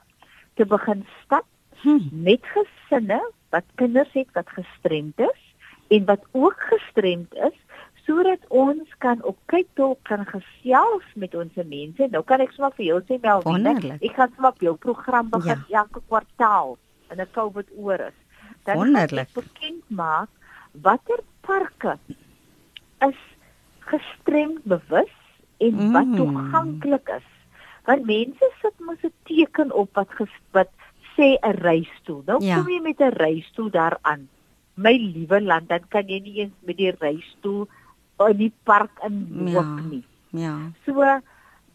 te 0.54 0.66
begin 0.66 1.06
stap 1.24 1.46
hmm. 1.82 2.10
met 2.12 2.42
gesinne 2.42 3.32
wat 3.50 3.64
kinders 3.76 4.14
het 4.14 4.28
wat 4.34 4.50
gestremd 4.50 5.20
is 5.20 5.42
en 5.88 6.06
wat 6.06 6.24
ook 6.32 6.56
gestremd 6.58 7.34
is 7.34 7.58
sodat 8.06 8.42
ons 8.54 8.90
kan 9.02 9.22
op 9.26 9.38
kyk 9.52 9.68
toe 9.74 9.96
kan 10.06 10.26
gesels 10.30 11.06
met 11.16 11.36
ons 11.36 11.54
mense. 11.56 12.08
Nou 12.14 12.22
kan 12.24 12.42
ek 12.44 12.54
sommer 12.54 12.74
vir 12.78 12.86
jou 12.86 13.00
sê 13.10 13.18
Melvin, 13.22 13.70
ek 13.98 14.14
gaan 14.18 14.34
sommer 14.36 14.54
op 14.54 14.62
jou 14.62 14.76
program 14.78 15.30
begin 15.34 15.64
ja. 15.70 15.84
elke 15.84 16.02
kwartaal 16.08 16.78
en 17.10 17.22
dit 17.22 17.38
sou 17.38 17.50
wat 17.56 17.70
oor 17.78 18.08
is. 18.10 18.18
Dan 18.66 18.82
Wonderlik. 18.82 19.30
Ek 19.30 19.40
bekend 19.42 19.84
maak 19.90 20.30
watter 20.86 21.22
parke 21.46 21.96
is 23.06 23.22
gestremd 23.90 24.66
bewus 24.66 25.14
en 25.64 25.74
mm. 25.74 25.94
wat 25.94 26.12
toeganklik 26.18 27.10
is. 27.18 27.30
Want 27.86 28.06
mense 28.10 28.50
sit 28.62 28.86
mos 28.86 29.02
'n 29.06 29.14
teken 29.30 29.72
op 29.72 29.94
wat 29.94 30.10
ges, 30.18 30.34
wat 30.52 30.72
sê 31.16 31.38
'n 31.42 31.58
reistool. 31.62 32.22
Nou 32.26 32.44
ja. 32.44 32.58
kom 32.58 32.70
jy 32.70 32.82
met 32.82 33.00
'n 33.00 33.18
reistool 33.18 33.70
daaraan. 33.70 34.30
My 34.76 34.92
liewe 34.92 35.42
land, 35.42 35.70
dan 35.70 35.88
kan 35.88 36.08
jy 36.08 36.20
nie 36.20 36.36
eens 36.42 36.54
met 36.62 36.78
die 36.78 36.92
reistool 36.92 37.68
in 38.24 38.38
die 38.40 38.52
park 38.64 38.92
in 39.06 39.24
loop 39.46 39.64
ja, 39.64 39.88
nie. 39.90 40.04
Ja. 40.36 40.56
So 40.86 41.04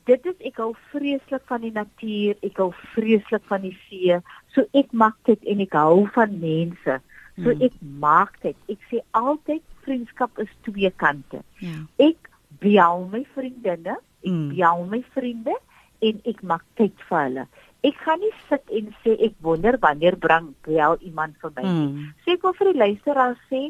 dit 0.09 0.27
is 0.27 0.47
ek 0.51 0.59
hou 0.63 0.73
vreeslik 0.91 1.45
van 1.51 1.63
die 1.65 1.73
natuur, 1.75 2.39
ek 2.47 2.59
hou 2.63 2.71
vreeslik 2.95 3.45
van 3.51 3.65
die 3.67 3.77
see. 3.87 4.19
So 4.55 4.67
ek 4.77 4.93
maak 4.97 5.19
dit 5.29 5.49
en 5.53 5.63
ek 5.67 5.77
hou 5.79 6.05
van 6.17 6.37
mense. 6.43 6.99
So 7.41 7.53
hmm. 7.53 7.65
ek 7.67 7.77
maak 8.03 8.37
dit. 8.45 8.57
Ek 8.73 8.81
sê 8.91 9.03
altyd 9.17 9.65
vriendskap 9.85 10.39
is 10.43 10.53
twee 10.67 10.91
kante. 11.01 11.43
Ja. 11.65 11.79
Ek 12.03 12.31
bel 12.61 13.07
my 13.13 13.25
vriendinne, 13.37 13.97
ek 14.25 14.29
hmm. 14.29 14.49
bel 14.57 14.87
my 14.91 15.03
vriende 15.15 15.57
en 16.05 16.23
ek 16.29 16.43
maak 16.47 16.65
tyd 16.81 16.97
vir 17.09 17.21
hulle. 17.27 17.47
Ek 17.87 17.97
gaan 18.05 18.21
nie 18.21 18.33
sit 18.49 18.75
en 18.77 18.91
sê 19.05 19.15
ek 19.25 19.39
wonder 19.45 19.79
wanneer 19.81 20.19
bring 20.21 20.51
bel 20.67 20.99
iemand 21.07 21.39
verby 21.41 21.65
nie. 21.65 21.87
Hmm. 21.87 22.11
Sê 22.25 22.37
ek 22.37 22.45
wil 22.45 22.57
vir 22.59 22.73
die 22.73 22.83
luisteraar 22.83 23.39
sê 23.49 23.69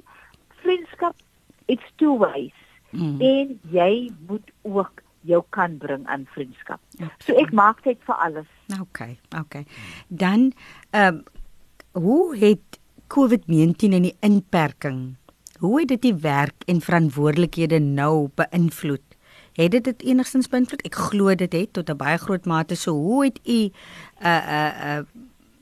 vriendskap 0.65 1.19
it's 1.71 1.87
two 1.99 2.17
ways. 2.19 2.57
Hmm. 2.91 3.21
En 3.21 3.61
jy 3.71 4.11
moet 4.27 4.51
ook 4.63 5.03
jou 5.21 5.43
kan 5.49 5.77
bring 5.79 6.07
aan 6.07 6.27
vriendskap. 6.33 6.81
Okay. 6.95 7.11
So 7.19 7.37
ek 7.37 7.53
maak 7.53 7.83
dit 7.85 7.99
vir 8.07 8.15
alles. 8.15 8.49
Okay, 8.81 9.19
okay. 9.39 9.65
Dan 10.09 10.53
ehm 10.91 11.15
um, 11.15 11.23
hoe 11.91 12.37
het 12.39 12.79
COVID-19 13.11 13.95
en 13.99 14.05
die 14.07 14.17
inperking 14.21 15.17
hoe 15.61 15.79
het 15.81 15.89
dit 15.89 16.03
die 16.03 16.15
werk 16.15 16.65
en 16.67 16.81
verantwoordelikhede 16.81 17.79
nou 17.79 18.29
beïnvloed? 18.35 19.05
Het 19.53 19.71
dit 19.71 19.85
dit 19.85 20.03
enigstens 20.03 20.49
beïnvloed? 20.49 20.85
Ek 20.89 20.97
glo 21.11 21.35
dit 21.35 21.53
het 21.53 21.73
tot 21.73 21.91
'n 21.91 21.97
baie 21.97 22.19
groot 22.19 22.47
mate. 22.47 22.75
So 22.75 22.93
hoe 22.93 23.25
het 23.25 23.41
u 23.45 23.61
uh 24.25 24.45
uh 24.59 24.73
uh 24.85 25.03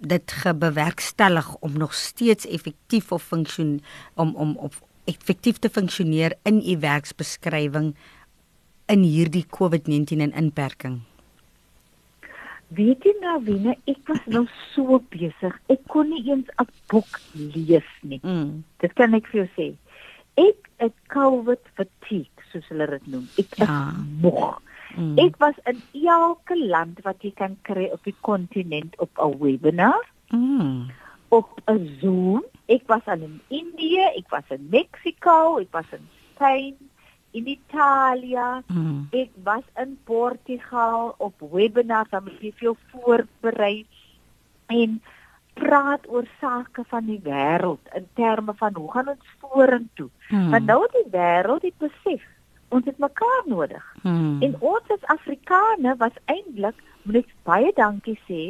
dit 0.00 0.32
gebewerkstellig 0.32 1.56
om 1.56 1.73
nog 1.73 1.94
steeds 1.94 2.47
effektief 2.47 3.12
of 3.12 3.23
funksion 3.23 3.80
om 4.14 4.35
om 4.35 4.56
op 4.56 4.75
effektief 5.08 5.58
te 5.58 5.70
funksioneer 5.72 6.36
in 6.48 6.60
u 6.60 6.78
werksbeskrywing 6.84 7.94
in 8.92 9.04
hierdie 9.04 9.44
COVID-19 9.58 10.24
en 10.28 10.34
inperking? 10.36 11.00
Weet 12.76 13.04
jy 13.06 13.14
nou 13.22 13.38
wie, 13.46 13.72
ek 13.88 14.00
was 14.10 14.24
nou 14.28 14.44
so 14.74 14.98
besig. 15.12 15.54
Ek 15.72 15.80
kon 15.88 16.10
nie 16.12 16.20
eens 16.28 16.48
'n 16.60 16.68
boek 16.92 17.20
lees 17.32 17.88
nie. 18.02 18.20
Mm. 18.22 18.64
Dit 18.80 18.92
kan 18.94 19.14
ek 19.14 19.26
vir 19.32 19.44
jou 19.44 19.48
sê. 19.56 19.68
Ek 20.36 20.68
het 20.76 20.94
COVID 21.08 21.64
fatigue, 21.74 22.44
soos 22.52 22.68
hulle 22.68 22.86
dit 22.86 23.06
noem. 23.06 23.24
Ek 23.38 23.56
ja. 23.56 23.94
moeg. 24.20 24.60
Mm. 24.96 25.16
Ek 25.18 25.36
was 25.40 25.56
in 25.64 25.80
elke 26.04 26.56
land 26.56 27.00
wat 27.04 27.24
jy 27.24 27.32
kan 27.36 27.56
kry 27.62 27.88
op 27.92 28.04
die 28.04 28.16
kontinent 28.20 28.94
op 28.98 29.10
'n 29.16 29.38
webinar. 29.40 30.04
Mm. 30.30 30.90
Op 31.28 31.48
'n 31.66 31.98
Zoom. 32.00 32.44
Ek 32.68 32.84
was 32.87 33.06
in 33.14 33.40
Indië, 33.48 34.12
ek 34.18 34.28
was 34.30 34.48
in 34.52 34.68
Mexico, 34.70 35.58
ek 35.62 35.72
was 35.72 35.88
in 35.96 36.04
Spain, 36.34 36.76
in 37.32 37.48
Italië. 37.48 38.62
Mm. 38.66 39.06
Ek 39.10 39.30
was 39.44 39.64
in 39.80 39.96
Portugal 40.04 41.14
op 41.18 41.34
webinars 41.52 42.12
om 42.12 42.28
te 42.40 42.52
veel 42.56 42.76
voorberei 42.92 43.87
en 44.66 45.00
praat 45.58 46.04
oor 46.08 46.26
sake 46.40 46.84
van 46.92 47.06
die 47.08 47.20
wêreld 47.25 47.94
in 47.96 48.06
terme 48.14 48.54
van 48.56 48.75
hoe 48.76 48.90
gaan 48.92 49.08
ons 49.08 49.37
vorentoe? 49.40 50.10
Mm. 50.28 50.50
Want 50.50 50.68
nou 50.68 50.82
die 50.92 51.08
wêreld 51.10 51.64
het 51.66 51.78
besef 51.82 52.22
ons 52.68 52.84
het 52.84 52.98
mekaar 52.98 53.42
nodig. 53.46 53.84
Mm. 54.02 54.42
En 54.42 54.56
ons 54.60 54.92
as 54.92 55.10
Afrikaners 55.16 55.98
was 55.98 56.16
eintlik 56.25 56.76
moet 57.02 57.22
ek 57.22 57.32
baie 57.48 57.72
dankie 57.76 58.18
sê 58.28 58.42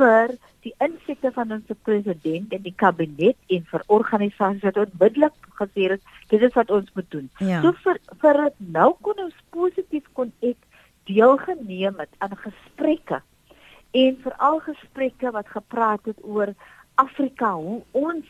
vir 0.00 0.34
die 0.64 0.72
insette 0.84 1.30
van 1.36 1.52
ons 1.56 1.76
president 1.88 2.52
en 2.56 2.64
die 2.64 2.74
kabinet 2.82 3.36
en 3.56 3.62
vir 3.70 3.84
organisasies 3.96 4.66
wat 4.68 4.80
onmiddellik 4.82 5.48
gesê 5.60 5.88
het 5.94 6.12
dit 6.32 6.42
is 6.48 6.56
wat 6.56 6.72
ons 6.76 6.90
moet 6.96 7.08
doen. 7.14 7.28
Ja. 7.38 7.62
So 7.64 7.72
vir 7.84 8.00
vir 8.24 8.42
nou 8.76 8.90
kon 9.06 9.24
ons 9.24 9.36
positief 9.56 10.08
kon 10.18 10.32
ek 10.40 10.58
deelgeneem 11.08 12.00
het 12.02 12.12
aan 12.24 12.36
gesprekke 12.44 13.22
en 14.00 14.20
veral 14.24 14.60
gesprekke 14.66 15.32
wat 15.34 15.48
gepraat 15.50 16.04
het 16.06 16.20
oor 16.22 16.52
Afrika 17.00 17.54
hoe 17.56 17.80
ons 17.96 18.26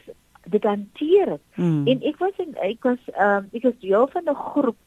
dit 0.51 0.65
hanteer 0.65 1.35
het. 1.37 1.43
Hmm. 1.59 1.83
En 1.91 2.07
ek 2.07 2.23
was 2.23 2.39
in 2.39 2.55
ek 2.65 2.87
was 2.87 3.03
ehm 3.15 3.45
um, 3.45 3.51
ek 3.53 3.67
was 3.69 3.83
deel 3.83 4.07
van 4.15 4.31
'n 4.31 4.43
groep 4.53 4.79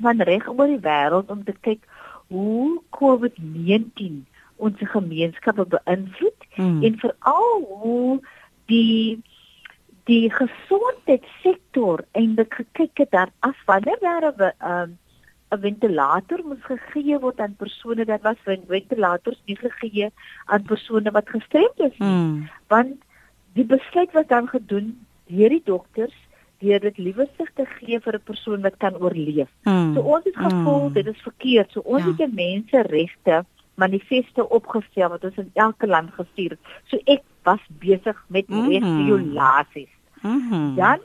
van 0.00 0.22
reg 0.22 0.48
oor 0.48 0.66
die 0.66 0.84
wêreld 0.84 1.30
om 1.30 1.44
te 1.44 1.56
kyk 1.60 1.82
hoe 2.28 2.80
COVID-19 2.90 4.24
ons 4.66 4.86
gemeenskappe 4.94 5.66
beïnvloed 5.74 6.46
hmm. 6.56 6.80
en 6.86 7.02
veral 7.02 7.52
hoe 7.82 8.20
die 8.72 9.20
die 10.10 10.30
gesondheidssektor 10.32 12.02
eintlik 12.18 12.56
gekyk 12.62 13.04
het 13.04 13.12
daar 13.14 13.32
af 13.46 13.58
wanneer 13.66 14.00
daar 14.00 14.30
'n 14.30 14.50
um, 14.72 14.98
'n 15.50 15.60
ventilator 15.66 16.40
moes 16.44 16.64
gegee 16.70 17.18
word 17.18 17.40
aan 17.40 17.54
persone 17.58 18.04
wat 18.04 18.22
was 18.22 18.40
ventilators 18.44 19.42
nie 19.46 19.56
gegee 19.56 20.10
aan 20.46 20.62
persone 20.62 21.10
wat 21.10 21.28
gestremd 21.28 21.78
is 21.78 21.96
nie 21.98 22.08
hmm. 22.08 22.48
want 22.68 22.96
die 23.54 23.64
besluit 23.64 24.12
was 24.12 24.26
dan 24.26 24.48
gedoen 24.48 24.98
deur 25.26 25.48
die 25.48 25.64
dokters 25.64 26.16
deur 26.60 26.80
dit 26.80 26.98
liewesig 26.98 27.50
te 27.56 27.64
gee 27.78 28.00
vir 28.04 28.14
'n 28.16 28.28
persoon 28.30 28.60
wat 28.62 28.76
kan 28.76 28.96
oorleef. 28.96 29.48
Hmm. 29.64 29.94
So 29.94 30.00
ons 30.00 30.24
het 30.24 30.36
gevoel 30.36 30.84
hmm. 30.84 30.92
dit 30.92 31.06
is 31.06 31.22
verkeerd. 31.22 31.70
So 31.72 31.80
ons 31.80 32.02
ja. 32.02 32.08
het 32.08 32.16
die 32.16 32.34
menseregte 32.34 33.44
manifeste 33.82 34.46
opgestel 34.58 35.12
wat 35.14 35.24
ons 35.24 35.40
in 35.42 35.50
elke 35.54 35.86
land 35.86 36.12
gestuur 36.18 36.56
het. 36.56 36.76
So 36.92 37.00
ek 37.04 37.24
was 37.48 37.62
besig 37.82 38.16
met 38.28 38.48
mm 38.48 38.60
-hmm. 38.60 39.06
regulasies. 39.08 39.92
Mm 40.22 40.40
-hmm. 40.48 40.74
Dan 40.76 40.98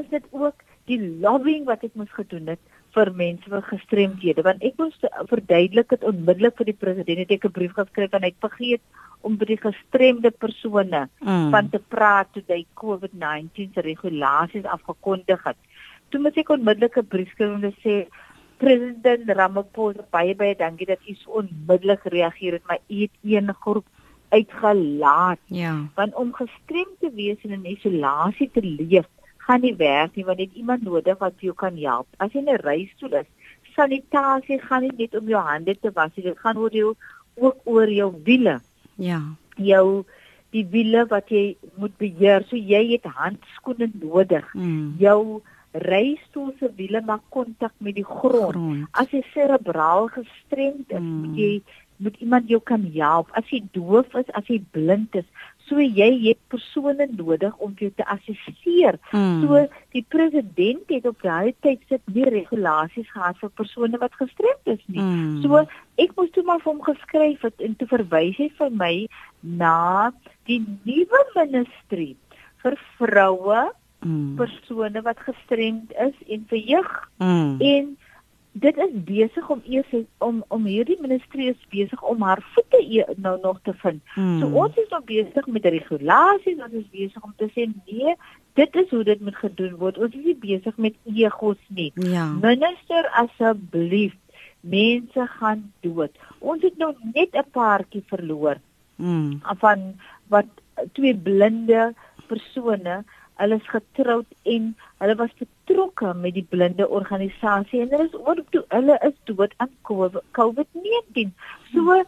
is 0.00 0.08
dit 0.10 0.24
ook 0.30 0.62
die 0.84 1.00
lobbying 1.20 1.64
wat 1.64 1.82
ek 1.86 1.94
moes 1.94 2.12
gedoen 2.12 2.46
het 2.54 2.62
vir 2.94 3.12
mense 3.14 3.50
met 3.50 3.64
gestremdhede 3.70 4.42
want 4.42 4.64
ek 4.66 4.78
moes 4.82 4.96
verduidelik 5.30 5.92
dit 5.94 6.06
onmiddellik 6.10 6.56
vir 6.58 6.70
die 6.72 6.80
president 6.84 7.22
het 7.22 7.34
ek 7.36 7.44
'n 7.46 7.56
brief 7.58 7.74
geskryf 7.78 8.12
en 8.12 8.26
hy 8.26 8.32
het 8.32 8.46
vergeet 8.46 8.82
om 9.20 9.36
by 9.36 9.46
die 9.50 9.60
gestremde 9.60 10.30
persone 10.30 11.08
mm. 11.20 11.50
van 11.54 11.68
te 11.70 11.80
praat 11.94 12.32
toe 12.32 12.42
hy 12.48 12.64
COVID-19 12.82 13.74
se 13.74 13.80
regulasies 13.84 14.64
afgekondig 14.64 15.44
het. 15.44 15.56
Toe 16.10 16.20
moet 16.20 16.36
ek 16.36 16.50
onmiddellik 16.56 16.96
'n 16.96 17.06
brief 17.06 17.30
skryf 17.30 17.62
en 17.62 17.74
sê 17.84 18.06
President 18.60 19.30
Ramaphosa 19.38 20.04
baie 20.12 20.34
baie 20.36 20.56
dankie 20.56 20.86
dat 20.86 21.08
u 21.08 21.14
so 21.14 21.40
onmiddellik 21.40 22.04
gereageer 22.04 22.58
het, 22.58 22.66
maar 22.66 22.78
u 22.88 23.00
het 23.00 23.16
een 23.22 23.54
groep 23.60 23.86
uitgelaat. 24.28 25.38
Ja. 25.46 25.74
Want 25.94 26.14
om 26.14 26.34
gestrem 26.34 26.88
te 27.00 27.10
wees 27.14 27.40
en 27.42 27.56
in 27.56 27.70
isolasie 27.72 28.50
te 28.52 28.62
leef, 28.62 29.08
gaan 29.36 29.64
nie 29.64 29.74
werk 29.76 30.14
nie 30.14 30.24
want 30.24 30.38
jy 30.38 30.46
het 30.46 30.60
iemand 30.60 30.82
nodig 30.86 31.18
wat 31.18 31.40
jou 31.42 31.54
kan 31.54 31.76
help. 31.76 32.06
As 32.18 32.32
jy 32.32 32.44
'n 32.44 32.60
reistool 32.62 33.16
is, 33.22 33.28
sanitasie 33.74 34.60
gaan 34.60 34.82
nie 34.82 34.94
net 34.96 35.16
om 35.16 35.28
jou 35.28 35.42
hande 35.42 35.76
te 35.80 35.90
was 35.94 36.10
nie, 36.14 36.24
dit 36.24 36.38
gaan 36.38 36.58
oor 36.58 36.74
jou 36.74 36.94
ook 37.34 37.56
oor 37.64 37.88
jou 37.88 38.12
wiele. 38.24 38.60
Ja. 38.94 39.20
Jou 39.56 40.04
die 40.50 40.66
wiele 40.66 41.06
wat 41.06 41.30
jy 41.30 41.56
moet 41.74 41.96
beheer. 41.98 42.44
So 42.48 42.56
jy 42.56 42.82
het 42.92 43.04
handskoene 43.04 43.90
nodig. 43.92 44.54
Mm. 44.54 44.96
Jou 44.98 45.42
reistool 45.72 46.50
se 46.58 46.70
wiele 46.76 47.02
maak 47.06 47.22
kontak 47.28 47.72
met 47.78 47.94
die 47.94 48.06
grond. 48.06 48.56
grond. 48.56 48.88
As 48.92 49.10
jy 49.14 49.22
serebraal 49.34 50.08
gestremd 50.08 50.90
is, 50.90 50.98
mm. 50.98 51.20
moet 51.22 51.38
jy 51.38 51.52
moet 52.00 52.16
iemand 52.24 52.48
jou 52.48 52.60
kan 52.64 52.84
help. 52.94 53.28
As 53.36 53.48
jy 53.52 53.60
doof 53.76 54.14
is, 54.16 54.28
as 54.32 54.46
jy 54.48 54.56
blind 54.72 55.14
is, 55.20 55.26
so 55.68 55.78
jy 55.78 56.08
het 56.24 56.38
persone 56.50 57.06
nodig 57.12 57.56
om 57.62 57.74
jou 57.78 57.90
te 57.94 58.06
assisteer. 58.08 58.98
Mm. 59.12 59.42
So 59.44 59.60
die 59.94 60.02
president 60.08 60.90
het 60.90 61.06
op 61.06 61.20
daai 61.22 61.52
tyd 61.64 61.84
sit 61.92 62.02
nie 62.14 62.24
regulasies 62.32 63.10
gehad 63.12 63.38
vir 63.42 63.52
persone 63.60 64.00
wat 64.02 64.16
gestremd 64.18 64.72
is 64.74 64.80
nie. 64.88 65.04
Mm. 65.04 65.36
So 65.44 65.62
ek 66.00 66.16
moes 66.16 66.32
toe 66.34 66.46
maar 66.48 66.62
vir 66.64 66.72
hom 66.72 66.82
geskryf 66.88 67.44
het 67.46 67.62
en 67.62 67.76
toe 67.78 67.90
verwys 67.92 68.40
hy 68.40 68.48
vir 68.58 68.72
my 68.82 68.94
na 69.44 70.10
die 70.48 70.62
nuwe 70.88 71.22
ministerie 71.36 72.16
vir 72.64 72.76
vroue 72.98 73.68
mm. 74.00 74.36
persone 74.36 75.02
wat 75.02 75.18
gestremd 75.26 75.92
is 75.92 76.16
en 76.28 76.46
vir 76.48 76.58
jeug. 76.58 76.92
Mm. 77.18 77.56
En 77.60 77.96
dit 78.52 78.76
is 78.76 78.94
besig 79.06 79.50
om 79.50 79.60
eers 79.64 79.90
om 80.18 80.44
om 80.48 80.64
hierdie 80.66 80.98
ministerie 81.00 81.50
is 81.52 81.66
besig 81.70 82.02
om 82.02 82.22
haar 82.22 82.42
voete 82.54 82.80
e 82.82 83.04
nou 83.16 83.38
nog 83.42 83.60
te 83.62 83.74
vind. 83.82 84.02
Mm. 84.14 84.40
So 84.40 84.46
ons 84.64 84.76
is 84.76 84.88
nog 84.88 85.04
besig 85.04 85.46
met 85.46 85.64
regulasies, 85.64 86.62
ons 86.62 86.80
is 86.82 86.88
besig 86.90 87.22
om 87.22 87.34
te 87.36 87.50
sê 87.54 87.68
nee, 87.68 88.16
dit 88.58 88.80
is 88.82 88.90
hoe 88.90 89.04
dit 89.04 89.20
moet 89.20 89.36
gedoen 89.36 89.76
word. 89.76 89.98
Ons 89.98 90.14
is 90.14 90.24
nie 90.24 90.38
besig 90.40 90.76
met 90.76 90.98
egos 91.04 91.60
nie. 91.68 91.92
Ja. 91.94 92.26
Minister 92.42 93.06
asseblief 93.22 94.16
mense 94.60 95.26
gaan 95.38 95.70
dood. 95.80 96.18
Ons 96.38 96.62
het 96.62 96.76
nou 96.76 96.94
net 97.14 97.36
'n 97.36 97.50
paartjie 97.52 98.04
verloor. 98.06 98.58
Mm. 99.00 99.40
van 99.58 99.94
wat 100.28 100.46
twee 100.92 101.16
blinde 101.16 101.94
persone 102.26 103.04
hulle 103.40 103.56
is 103.60 103.68
getroud 103.72 104.26
en 104.54 104.70
hulle 105.02 105.16
was 105.20 105.32
betrokke 105.40 106.12
met 106.22 106.36
die 106.36 106.46
blinde 106.54 106.88
organisasie 107.00 107.82
en 107.84 107.92
hulle 107.94 108.08
is 108.08 108.18
oor 108.20 108.42
toe 108.54 108.64
hulle 108.74 108.98
is 109.08 109.16
dood 109.30 109.54
aan 109.64 109.72
COVID-19. 110.38 111.32
So 111.72 112.02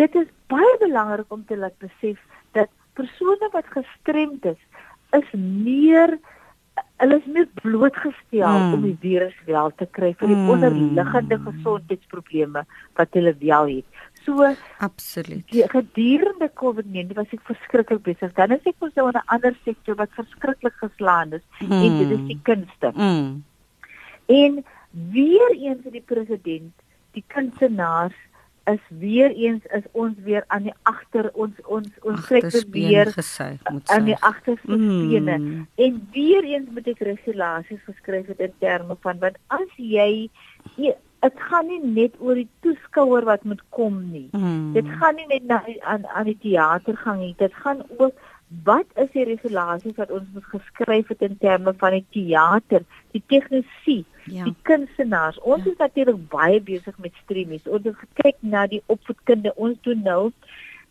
dit 0.00 0.18
is 0.22 0.30
baie 0.52 0.74
belangrik 0.82 1.34
om 1.34 1.44
te 1.46 1.58
laat 1.58 1.76
besef 1.82 2.18
dat 2.56 2.70
persone 2.98 3.50
wat 3.54 3.70
gestremd 3.76 4.46
is 4.54 4.60
is 5.16 5.30
meer 5.34 6.18
hulle 7.02 7.18
is 7.18 7.26
meer 7.34 7.46
blootgestel 7.62 8.58
mm. 8.58 8.74
om 8.74 8.82
die 8.86 8.96
virus 9.02 9.34
wel 9.46 9.70
te 9.80 9.86
kry 9.98 10.12
vir 10.20 10.30
die 10.30 10.38
mm. 10.38 10.50
onderliggende 10.54 11.38
gesondheidsprobleme 11.46 12.64
wat 12.98 13.18
hulle 13.18 13.34
wel 13.42 13.72
het. 13.78 14.02
So 14.28 14.48
absoluut. 14.84 15.46
Die 15.54 15.64
gedurende 15.72 16.50
COVID-19 16.60 17.16
was 17.16 17.32
ek 17.32 17.46
verskriklik 17.48 18.02
besig. 18.04 18.34
Dan 18.36 18.52
is 18.52 18.66
ek 18.68 18.76
mos 18.84 18.92
nou 18.98 19.06
in 19.08 19.16
'n 19.16 19.28
ander 19.34 19.56
sektor 19.64 19.96
wat 19.96 20.12
verskriklik 20.12 20.76
geslaan 20.84 21.32
is 21.32 21.44
mm. 21.64 21.72
en 21.72 21.98
dit 21.98 22.10
is 22.18 22.24
die 22.32 22.40
kunste. 22.42 22.92
Mm. 22.92 23.44
En 24.26 24.64
weer 24.92 25.50
eens 25.56 25.84
het 25.84 25.96
die 25.96 26.04
president 26.04 26.74
die 27.16 27.24
kunstenaars 27.26 28.16
is 28.68 28.80
weer 28.88 29.30
eens 29.30 29.64
is 29.72 29.84
ons 29.92 30.16
weer 30.24 30.44
aan 30.46 30.66
die 30.68 30.74
agter 30.82 31.30
ons 31.32 31.56
ons 31.64 31.88
ons 32.04 32.26
kyk 32.28 32.48
weer 32.74 33.08
gesuig 33.14 33.62
moet 33.72 33.86
sy 33.88 33.96
aan 33.96 34.08
die 34.10 34.18
agterste 34.30 34.76
bene 34.76 35.36
mm. 35.38 35.62
en 35.86 36.00
weer 36.12 36.48
eens 36.52 36.68
moet 36.76 36.90
ek 36.92 37.00
regulasies 37.08 37.80
geskryf 37.86 38.28
het 38.34 38.42
in 38.48 38.52
terme 38.64 38.98
van 39.06 39.22
wat 39.24 39.40
as 39.56 39.70
jy 39.80 40.28
dit 41.20 41.44
gaan 41.50 41.66
nie 41.66 41.80
net 41.82 42.16
oor 42.20 42.38
die 42.38 42.48
toeskouer 42.64 43.26
wat 43.28 43.44
moet 43.44 43.62
kom 43.74 44.00
nie 44.12 44.28
mm. 44.32 44.72
dit 44.76 44.90
gaan 45.00 45.16
nie 45.18 45.28
net 45.34 45.46
na 45.50 45.62
aan 45.82 46.06
aan 46.06 46.28
die 46.30 46.38
teater 46.42 46.96
gaan 47.04 47.22
nie 47.24 47.34
dit 47.38 47.54
gaan 47.64 47.82
ook 47.98 48.14
wat 48.64 48.86
is 48.94 49.10
die 49.12 49.24
regulasies 49.28 49.96
wat 49.96 50.10
ons 50.10 50.28
moet 50.32 50.44
geskryf 50.44 51.08
het 51.12 51.22
in 51.22 51.36
terme 51.38 51.74
van 51.76 51.98
die 51.98 52.04
teater, 52.16 52.84
die 53.12 53.22
tegnisie, 53.26 54.04
ja. 54.24 54.44
die 54.44 54.54
kunstenaars. 54.62 55.40
Ons 55.40 55.64
ja. 55.64 55.70
is 55.70 55.76
natuurlik 55.76 56.22
baie 56.32 56.60
besig 56.60 56.96
met 56.98 57.16
streamies. 57.24 57.68
Ons 57.68 57.84
het 57.90 57.98
gekyk 58.06 58.38
na 58.40 58.66
die 58.66 58.80
opvoedkunde. 58.86 59.52
Ons 59.56 59.76
doen 59.84 60.00
nou 60.04 60.22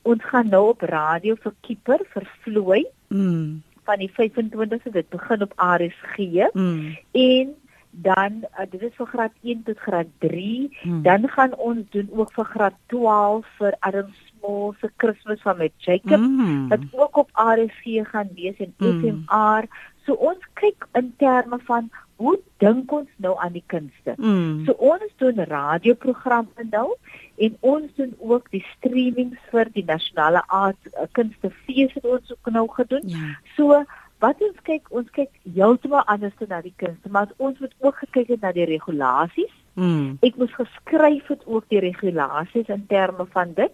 ons 0.07 0.23
gaan 0.23 0.47
nou 0.53 0.67
op 0.69 0.85
radio 0.87 1.35
vir 1.41 1.53
Kieper 1.65 2.05
vir 2.13 2.29
vloei. 2.43 2.83
Mm. 3.07 3.63
van 3.87 4.01
die 4.03 4.09
25ste 4.11 4.91
dit 4.91 5.09
begin 5.09 5.43
op 5.45 5.53
RSG 5.55 6.17
mm. 6.51 6.95
en 7.15 7.53
dan 8.01 8.43
uh, 8.59 8.65
dit 8.69 8.81
is 8.81 8.95
vir 8.97 9.09
graad 9.13 9.33
1 9.41 9.63
tot 9.67 9.79
graad 9.79 10.09
3 10.23 10.77
mm. 10.83 11.01
dan 11.01 11.27
gaan 11.29 11.55
ons 11.55 11.85
doen 11.89 12.09
ook 12.11 12.31
vir 12.33 12.45
graad 12.45 12.77
12 12.93 13.45
vir 13.57 13.77
Adams 13.79 14.17
Small 14.29 14.73
se 14.81 14.91
Kersfees 14.95 15.41
van 15.41 15.57
met 15.57 15.73
Jacob 15.77 16.19
mm. 16.19 16.67
wat 16.67 16.79
ook 16.91 17.17
op 17.17 17.29
RSG 17.33 18.09
gaan 18.11 18.29
wees 18.35 18.57
en 18.57 18.73
mm. 18.77 18.99
FMR. 18.99 19.67
So 20.05 20.13
ons 20.13 20.43
kyk 20.53 20.87
in 20.93 21.13
terme 21.17 21.59
van 21.67 21.89
hoe 22.15 22.37
dink 22.57 22.91
ons 22.91 23.09
nou 23.21 23.35
aan 23.37 23.53
die 23.53 23.65
kunste? 23.65 24.15
Mm. 24.17 24.65
So 24.65 24.73
ons 24.79 25.13
doen 25.21 25.43
radioprogramme 25.49 26.67
nou 26.71 26.95
en 27.35 27.57
ons 27.59 27.93
doen 27.95 28.13
ook 28.17 28.49
die 28.53 28.63
streamings 28.77 29.41
vir 29.51 29.69
die 29.73 29.85
nasionale 29.85 30.41
aard 30.47 30.89
uh, 30.93 31.05
kunstefees 31.11 31.93
wat 31.97 32.09
ons 32.17 32.33
ook 32.37 32.53
nou 32.53 32.65
gedoen. 32.79 33.09
Ja. 33.13 33.33
So 33.57 33.83
wat 34.19 34.41
ons 34.41 34.61
kyk, 34.63 34.87
ons 34.89 35.09
kyk 35.15 35.29
heeltemal 35.43 36.05
anders 36.09 36.33
na 36.47 36.61
die 36.61 36.73
kunste, 36.81 37.09
maar 37.09 37.29
ons 37.37 37.59
moet 37.59 37.73
ook 37.85 37.99
gekyk 38.05 38.27
het 38.35 38.41
na 38.41 38.51
die 38.55 38.65
regulasies. 38.65 39.53
Mm. 39.77 40.17
Ek 40.25 40.39
moes 40.41 40.53
geskryf 40.57 41.27
het 41.29 41.43
ook 41.45 41.67
die 41.69 41.81
regulasies 41.83 42.69
in 42.73 42.87
terme 42.89 43.27
van 43.35 43.53
dit 43.53 43.73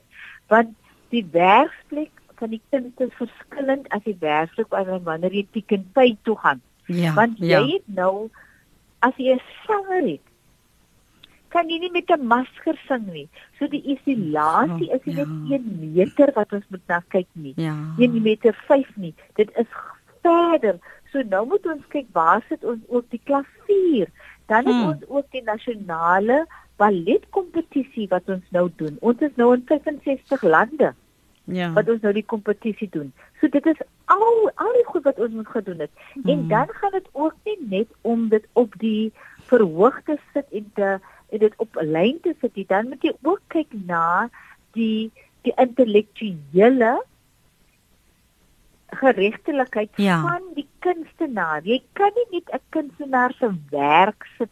want 0.52 0.74
die 1.14 1.24
werksplek 1.32 2.12
van 2.42 2.52
die 2.52 2.62
kind 2.74 3.00
is 3.02 3.14
verskillend 3.16 3.88
as 3.96 4.04
die 4.04 4.18
werksplek 4.20 4.68
wanneer 5.08 5.32
jy 5.32 5.46
Pick 5.56 5.72
n 5.78 5.86
Pay 5.96 6.18
toe 6.28 6.36
gaan. 6.42 6.60
Ja, 6.92 7.14
want 7.16 7.40
jy 7.40 7.56
ja. 7.56 7.64
het 7.64 7.88
nou 7.88 8.30
as 9.00 9.16
jy 9.18 9.38
'n 9.38 9.44
sanger 9.64 10.04
het 10.04 10.28
kan 11.54 11.70
jy 11.70 11.78
nie 11.80 11.92
met 11.94 12.10
'n 12.10 12.28
masker 12.28 12.78
sing 12.88 13.06
nie. 13.14 13.28
So 13.60 13.68
die 13.68 13.84
isolasie 13.94 14.90
is 14.92 15.04
nie 15.06 15.16
ja. 15.16 15.26
net 15.26 15.62
1 15.62 15.94
meter 15.94 16.32
wat 16.36 16.54
ons 16.54 16.66
moet 16.70 16.88
na 16.88 17.00
kyk 17.08 17.28
nie. 17.32 17.54
Ja. 17.56 17.76
1 17.98 18.22
meter 18.22 18.54
5 18.68 18.96
nie. 18.96 19.14
Dit 19.36 19.52
is 19.56 19.70
verder. 20.24 20.80
So 21.12 21.22
nou 21.30 21.46
moet 21.52 21.66
ons 21.70 21.88
kyk 21.94 22.10
waar 22.16 22.44
sit 22.50 22.64
ons 22.66 22.82
ook 22.90 23.06
die 23.14 23.22
klavier. 23.24 24.10
Dan 24.52 24.66
het 24.68 24.76
hmm. 24.76 24.90
ons 24.92 25.08
ook 25.08 25.30
die 25.32 25.44
nasionale 25.46 26.44
balletkompetisie 26.82 28.08
wat 28.12 28.30
ons 28.34 28.46
nou 28.56 28.68
doen. 28.82 28.98
Ons 29.02 29.22
is 29.26 29.36
nou 29.40 29.54
in 29.56 29.64
65 29.70 30.44
lande. 30.44 30.94
Ja. 31.52 31.70
Wat 31.76 31.90
ons 31.92 32.02
nou 32.02 32.14
die 32.16 32.26
kompetisie 32.26 32.88
doen. 32.92 33.12
So 33.40 33.52
dit 33.52 33.66
is 33.68 33.80
al 34.12 34.52
al 34.64 34.76
die 34.78 34.86
goed 34.88 35.04
wat 35.08 35.20
ons 35.20 35.34
moet 35.36 35.52
gedoen 35.52 35.84
het. 35.86 35.92
Mm. 36.16 36.30
En 36.30 36.48
dan 36.48 36.72
gaan 36.80 36.96
dit 36.96 37.10
ook 37.12 37.36
nie 37.44 37.58
net 37.76 37.90
om 38.02 38.30
dit 38.32 38.46
op 38.54 38.76
die 38.80 39.12
verhoog 39.52 40.00
te 40.08 40.18
sit 40.34 40.48
en 40.52 40.72
te 40.80 40.98
en 41.34 41.40
dit 41.40 41.54
op 41.58 41.78
'n 41.82 41.92
lyn 41.92 42.20
te 42.22 42.36
sit 42.42 42.56
nie. 42.56 42.66
Dan 42.68 42.88
moet 42.88 43.04
jy 43.04 43.14
ook 43.22 43.42
kyk 43.48 43.68
na 43.86 44.30
die 44.72 45.12
die 45.42 45.54
intellektuele 45.56 47.04
geregtelikheid 49.00 49.90
ja. 49.96 50.22
van 50.22 50.42
die 50.56 50.68
kunstenaar. 50.80 51.62
Jy 51.64 51.82
kan 51.94 52.12
nie 52.16 52.28
net 52.40 52.54
'n 52.54 52.62
kunstenaar 52.70 53.34
se 53.40 53.50
werk 53.70 54.28
sit 54.38 54.50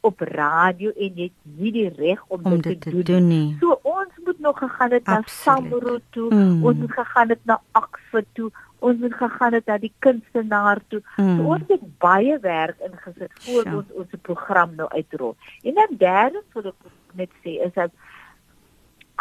op 0.00 0.20
radio 0.20 0.90
en 0.96 1.16
jy 1.16 1.28
het 1.28 1.56
nie 1.60 1.72
die 1.72 1.88
reg 1.88 2.22
om, 2.28 2.44
om 2.44 2.60
dit 2.60 2.80
te, 2.80 2.90
te 2.90 3.02
doen 3.02 3.26
nie. 3.28 3.56
So 3.60 3.78
ons 3.82 4.12
moet 4.24 4.38
nog 4.40 4.58
gegaan 4.58 4.90
het 4.96 5.04
Absoluut. 5.04 5.26
na 5.26 5.42
Samro 5.42 5.98
toe, 6.10 6.28
mm. 6.34 6.64
ons 6.64 6.76
moet 6.76 6.92
gegaan 6.92 7.28
het 7.28 7.44
na 7.44 7.60
Akse 7.72 8.24
toe, 8.32 8.50
ons 8.78 9.00
moet 9.00 9.14
gegaan 9.14 9.52
het 9.52 9.66
na 9.66 9.78
die 9.78 9.92
kunstenaar 9.98 10.80
toe. 10.88 11.02
Mm. 11.16 11.36
So 11.36 11.52
ons 11.56 11.66
het 11.68 11.84
baie 11.98 12.38
werk 12.40 12.80
ingesit 12.86 13.32
voor 13.44 13.64
ja. 13.64 13.76
ons 13.76 13.92
ons 13.92 14.22
program 14.22 14.74
nou 14.76 14.88
uitrol. 14.88 15.36
En 15.62 15.74
dan 15.74 15.98
derde 15.98 16.42
wil 16.54 16.72
ek 16.72 16.88
net 17.20 17.36
sê 17.44 17.58
is 17.66 17.74
dat 17.76 17.92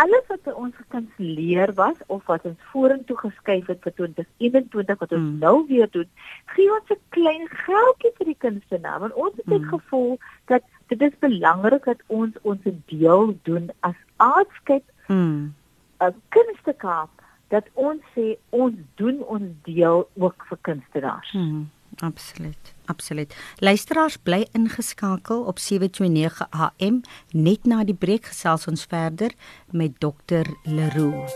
alles 0.04 0.28
wat 0.28 0.54
ons 0.54 0.76
gekans 0.76 1.10
leer 1.18 1.74
was 1.74 1.98
of 2.08 2.26
wat 2.32 2.46
ons 2.48 2.68
vorentoe 2.72 3.18
geskuif 3.20 3.68
het 3.68 3.82
vir 3.84 3.94
2021 3.98 5.00
wat 5.04 5.16
ons 5.18 5.26
mm. 5.26 5.38
nou 5.44 5.56
weer 5.68 5.90
doen, 5.92 6.08
gee 6.56 6.72
ons 6.76 6.94
'n 6.96 7.02
klein 7.16 7.48
geldjie 7.66 8.14
vir 8.18 8.32
die 8.32 8.40
kunstenaar 8.46 9.00
want 9.04 9.14
ons 9.14 9.36
het 9.36 9.48
mm. 9.48 9.70
gevoel 9.74 10.18
dat 10.52 10.64
dit 10.88 11.02
is 11.02 11.20
belangrik 11.20 11.86
dat 11.86 12.04
ons 12.08 12.36
ons 12.42 12.70
deel 12.94 13.36
doen 13.44 13.70
as 13.80 14.00
aardskep 14.18 14.86
mm. 15.08 15.54
as 15.98 16.16
kunstekaap 16.38 17.12
dat 17.50 17.68
ons 17.74 18.02
sê 18.16 18.38
ons 18.50 18.76
doen 18.96 19.24
ons 19.26 19.52
deel 19.66 20.08
ook 20.14 20.46
vir 20.50 20.58
kunstenaars. 20.62 21.32
Mm. 21.34 21.70
Absoluut. 22.06 22.76
Absoluut. 22.90 23.36
Luisteraars 23.56 24.18
bly 24.18 24.48
ingeskakel 24.52 25.44
op 25.44 25.60
729 25.60 26.48
AM. 26.50 27.02
Net 27.32 27.66
na 27.70 27.84
die 27.86 27.94
breek 27.94 28.32
gesels 28.32 28.66
ons 28.68 28.88
verder 28.90 29.36
met 29.70 30.00
Dr. 30.02 30.50
Leroux. 30.64 31.30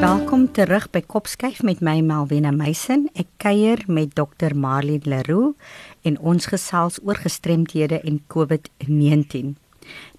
Welkom 0.00 0.52
terug 0.52 0.90
by 0.92 1.00
Kopskyf 1.00 1.62
met 1.62 1.80
my 1.80 2.00
Malwena 2.04 2.52
Meisen. 2.52 3.08
Ek 3.16 3.32
kuier 3.40 3.80
met 3.88 4.12
Dr. 4.20 4.52
Marlene 4.52 5.08
Leroux 5.08 5.56
en 6.04 6.20
ons 6.20 6.52
gesels 6.52 7.00
oor 7.04 7.16
gestremdhede 7.24 8.02
en 8.04 8.20
COVID-19. 8.28 9.56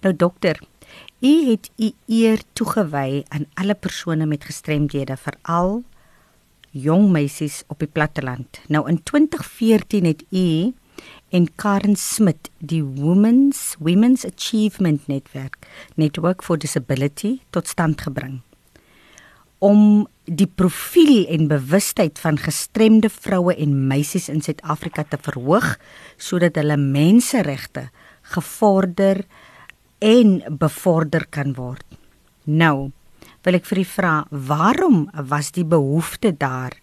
Nou 0.02 0.16
dokter, 0.16 0.58
U 1.22 1.50
het 1.50 1.70
u 1.76 1.92
eer 2.06 2.40
toegewy 2.52 3.22
aan 3.28 3.46
alle 3.54 3.74
persone 3.74 4.26
met 4.26 4.44
gestremdhede, 4.44 5.16
veral 5.16 5.84
jong 6.70 7.10
meisies 7.14 7.62
op 7.66 7.78
die 7.78 7.88
platteland. 7.88 8.58
Nou 8.66 8.88
in 8.90 9.02
2014 9.02 10.04
het 10.04 10.24
u 10.30 10.72
en 11.28 11.46
Karen 11.54 11.96
Smit 11.96 12.50
die 12.58 12.82
Women's 12.82 13.76
Women's 13.78 14.24
Achievement 14.24 15.06
Network 15.06 15.58
Network 15.94 16.42
for 16.42 16.58
Disability 16.58 17.38
tot 17.50 17.68
stand 17.68 18.00
gebring 18.00 18.40
om 19.58 20.08
die 20.24 20.46
profiel 20.46 21.26
en 21.30 21.46
bewustheid 21.46 22.18
van 22.18 22.38
gestremde 22.38 23.10
vroue 23.10 23.54
en 23.54 23.86
meisies 23.86 24.28
in 24.28 24.42
Suid-Afrika 24.42 25.04
te 25.06 25.18
verhoog 25.22 25.76
sodat 26.16 26.58
hulle 26.58 26.76
menseregte 26.76 27.88
gevorder 28.34 29.22
en 30.02 30.42
bevorder 30.58 31.26
kan 31.30 31.54
word. 31.54 31.86
Nou, 32.44 32.90
wil 33.46 33.58
ek 33.58 33.66
vir 33.70 33.82
u 33.82 33.84
vra, 33.86 34.14
waarom 34.30 35.04
was 35.30 35.52
die 35.54 35.66
behoefte 35.66 36.32
daar 36.34 36.74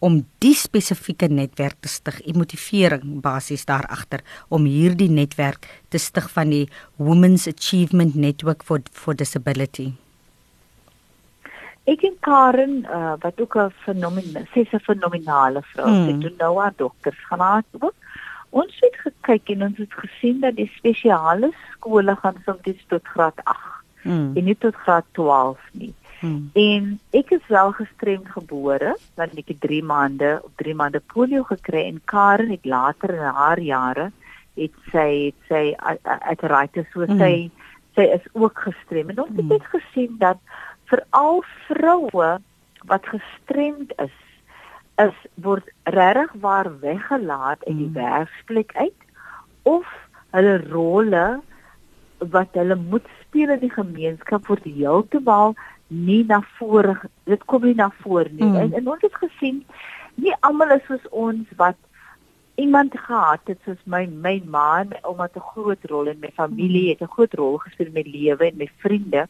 om 0.00 0.22
die 0.40 0.54
spesifieke 0.56 1.28
netwerk 1.28 1.80
te 1.82 1.90
stig? 1.90 2.20
Die 2.24 2.36
motivering 2.36 3.18
basies 3.24 3.66
daar 3.68 3.88
agter 3.90 4.22
om 4.48 4.68
hierdie 4.70 5.10
netwerk 5.10 5.66
te 5.90 5.98
stig 5.98 6.30
van 6.34 6.54
die 6.54 6.68
Women's 6.96 7.48
Achievement 7.50 8.14
Network 8.14 8.64
for 8.64 8.86
for 8.90 9.18
Disability. 9.18 9.90
Ek 11.90 12.04
en 12.06 12.16
Karen 12.22 12.74
uh, 12.86 13.14
wat 13.18 13.40
ook 13.40 13.56
'n 13.56 13.70
fenomenale, 13.84 14.46
sy 14.54 14.60
is 14.60 14.72
'n 14.72 14.84
fenominale 14.86 15.62
vrou. 15.72 15.88
Hmm. 15.88 16.06
Sy 16.06 16.18
doen 16.22 16.36
nou 16.38 16.58
haar 16.60 16.74
dokters 16.76 17.18
gaan 17.28 17.40
haar 17.40 17.64
ook 17.80 17.94
Ons 18.50 18.76
het 18.82 18.96
gekyk 19.04 19.52
en 19.54 19.62
ons 19.68 19.78
het 19.78 19.92
gesien 19.94 20.40
dat 20.42 20.56
die 20.58 20.70
spesiale 20.74 21.52
skole 21.70 22.16
gaan 22.18 22.38
soms 22.44 22.84
tot 22.90 23.06
graad 23.14 23.38
8 23.44 23.58
hmm. 24.02 24.30
en 24.36 24.44
nie 24.44 24.56
tot 24.58 24.74
graad 24.74 25.06
12 25.18 25.58
nie. 25.72 25.92
Hmm. 26.20 26.50
En 26.58 26.88
ek 27.16 27.30
is 27.36 27.46
wel 27.48 27.70
gestremd 27.78 28.28
gebore, 28.28 28.96
want 29.16 29.38
ek 29.40 29.54
het 29.54 29.60
3 29.60 29.82
maande 29.86 30.32
op 30.42 30.50
3 30.60 30.74
maande 30.74 31.00
polio 31.14 31.46
gekry 31.48 31.86
en 31.86 32.02
Karen 32.04 32.50
het 32.50 32.66
later 32.68 33.14
in 33.14 33.38
haar 33.38 33.60
jare 33.60 34.10
het 34.58 34.74
sy 34.92 35.08
het 35.30 35.48
sy 35.48 35.62
uiteraard 36.04 36.76
so 36.92 37.06
hmm. 37.06 37.22
sy 37.22 37.50
sy 37.94 38.06
is 38.18 38.26
ook 38.32 38.58
gestremd. 38.66 39.14
En 39.14 39.24
ons 39.24 39.38
hmm. 39.38 39.54
het 39.54 39.70
gesien 39.72 40.18
dat 40.18 40.42
veral 40.90 41.44
vroue 41.68 42.32
wat 42.90 43.06
gestremd 43.06 43.94
is 44.02 44.16
is 45.04 45.16
word 45.34 45.68
regtig 45.84 46.32
waar 46.40 46.68
weggelaat 46.80 47.62
in 47.70 47.76
die 47.76 47.90
mm. 47.90 47.98
werksplek 47.98 48.74
uit 48.74 49.00
of 49.62 49.86
hulle 50.36 50.56
rolle 50.70 51.26
wat 52.32 52.58
hulle 52.58 52.76
moet 52.76 53.06
speel 53.20 53.52
in 53.56 53.62
die 53.64 53.74
gemeenskap 53.74 54.48
word 54.50 54.64
heeltemal 54.64 55.54
nie 55.90 56.22
na 56.24 56.40
vore 56.58 56.96
dit 57.30 57.44
kom 57.50 57.64
nie 57.66 57.76
na 57.78 57.90
vore 58.02 58.28
nie 58.30 58.46
mm. 58.46 58.58
en, 58.64 58.74
en 58.80 58.90
ons 58.94 59.06
het 59.06 59.16
gesien 59.22 59.62
nie 60.20 60.34
almal 60.46 60.76
is 60.76 60.84
soos 60.88 61.06
ons 61.10 61.56
wat 61.60 61.78
iemand 62.60 62.94
gehad 63.06 63.40
het 63.50 63.58
soos 63.64 63.80
my 63.84 64.04
my 64.06 64.36
ma 64.46 64.82
het 64.84 65.36
'n 65.36 65.48
groot 65.52 65.84
rol 65.92 66.12
in 66.12 66.20
my 66.20 66.30
familie 66.36 66.84
mm. 66.84 66.90
het 66.92 67.02
'n 67.02 67.14
groot 67.14 67.34
rol 67.34 67.58
gespeel 67.58 67.86
in 67.86 67.98
my 67.98 68.06
lewe 68.06 68.46
en 68.46 68.56
my 68.56 68.70
vriende 68.84 69.26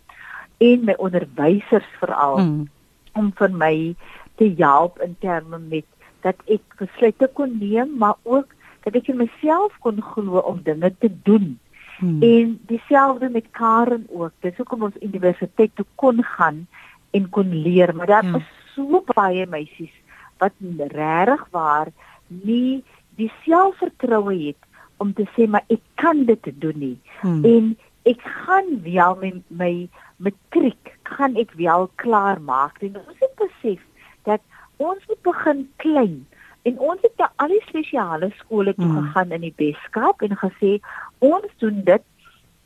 en 0.59 0.85
my 0.85 0.95
onderwysers 0.99 1.91
veral 2.01 2.39
mm. 2.39 2.69
om 3.15 3.33
vir 3.37 3.51
my 3.51 3.95
te 4.41 4.49
help 4.57 5.01
in 5.05 5.17
terme 5.21 5.59
met 5.59 5.85
dat 6.25 6.41
ek 6.49 6.77
besluite 6.81 7.29
kon 7.37 7.59
neem, 7.61 7.93
maar 8.01 8.17
ook 8.23 8.55
dat 8.85 8.97
ek 8.97 9.11
in 9.13 9.21
myself 9.21 9.77
kon 9.85 10.01
glo 10.13 10.41
om 10.49 10.63
dinge 10.65 10.93
te 10.99 11.11
doen. 11.29 11.59
Hmm. 12.01 12.23
En 12.25 12.55
dieselfde 12.69 13.29
met 13.29 13.51
Karen 13.53 14.07
ook. 14.09 14.33
Dis 14.41 14.57
hoekom 14.57 14.89
ons 14.89 15.03
universiteit 15.05 15.75
toe 15.77 15.85
kon 16.01 16.23
gaan 16.25 16.65
en 17.13 17.29
kon 17.29 17.53
leer, 17.53 17.93
maar 17.97 18.09
daar 18.09 18.25
ja. 18.25 18.41
is 18.41 18.49
so 18.75 19.03
baie 19.13 19.45
meisies 19.47 19.93
wat 20.41 20.57
regtig 20.89 21.45
waar 21.53 21.91
nie 22.27 22.81
die 23.21 23.29
selfvertroue 23.45 24.37
het 24.47 24.69
om 24.97 25.13
te 25.13 25.27
sê 25.37 25.49
maar 25.49 25.65
ek 25.69 25.83
kan 26.01 26.25
dit 26.25 26.53
doen 26.63 26.79
nie. 26.79 26.97
Hmm. 27.21 27.45
En 27.45 27.75
ek 28.09 28.25
gaan 28.25 28.81
wel 28.87 29.17
my 29.21 29.33
my 29.49 29.75
matriek 30.17 30.97
gaan 31.03 31.37
ek 31.37 31.53
wel 31.61 31.91
klaar 32.01 32.41
maak. 32.41 32.81
En 32.81 32.97
ons 32.97 33.21
het 33.21 33.37
besef 33.41 33.85
dat 34.23 34.41
ons 34.77 35.07
moet 35.07 35.23
begin 35.23 35.69
klein 35.77 36.27
en 36.63 36.79
ons 36.79 37.01
het 37.03 37.17
na 37.17 37.31
al 37.37 37.53
die 37.55 37.63
spesiale 37.69 38.31
skole 38.39 38.75
toe 38.75 38.85
hmm. 38.85 39.03
gegaan 39.03 39.35
in 39.37 39.47
die 39.49 39.55
Weskaap 39.57 40.23
en 40.27 40.37
gesê 40.43 40.79
ons 41.19 41.53
doen 41.63 41.83
dit 41.85 42.03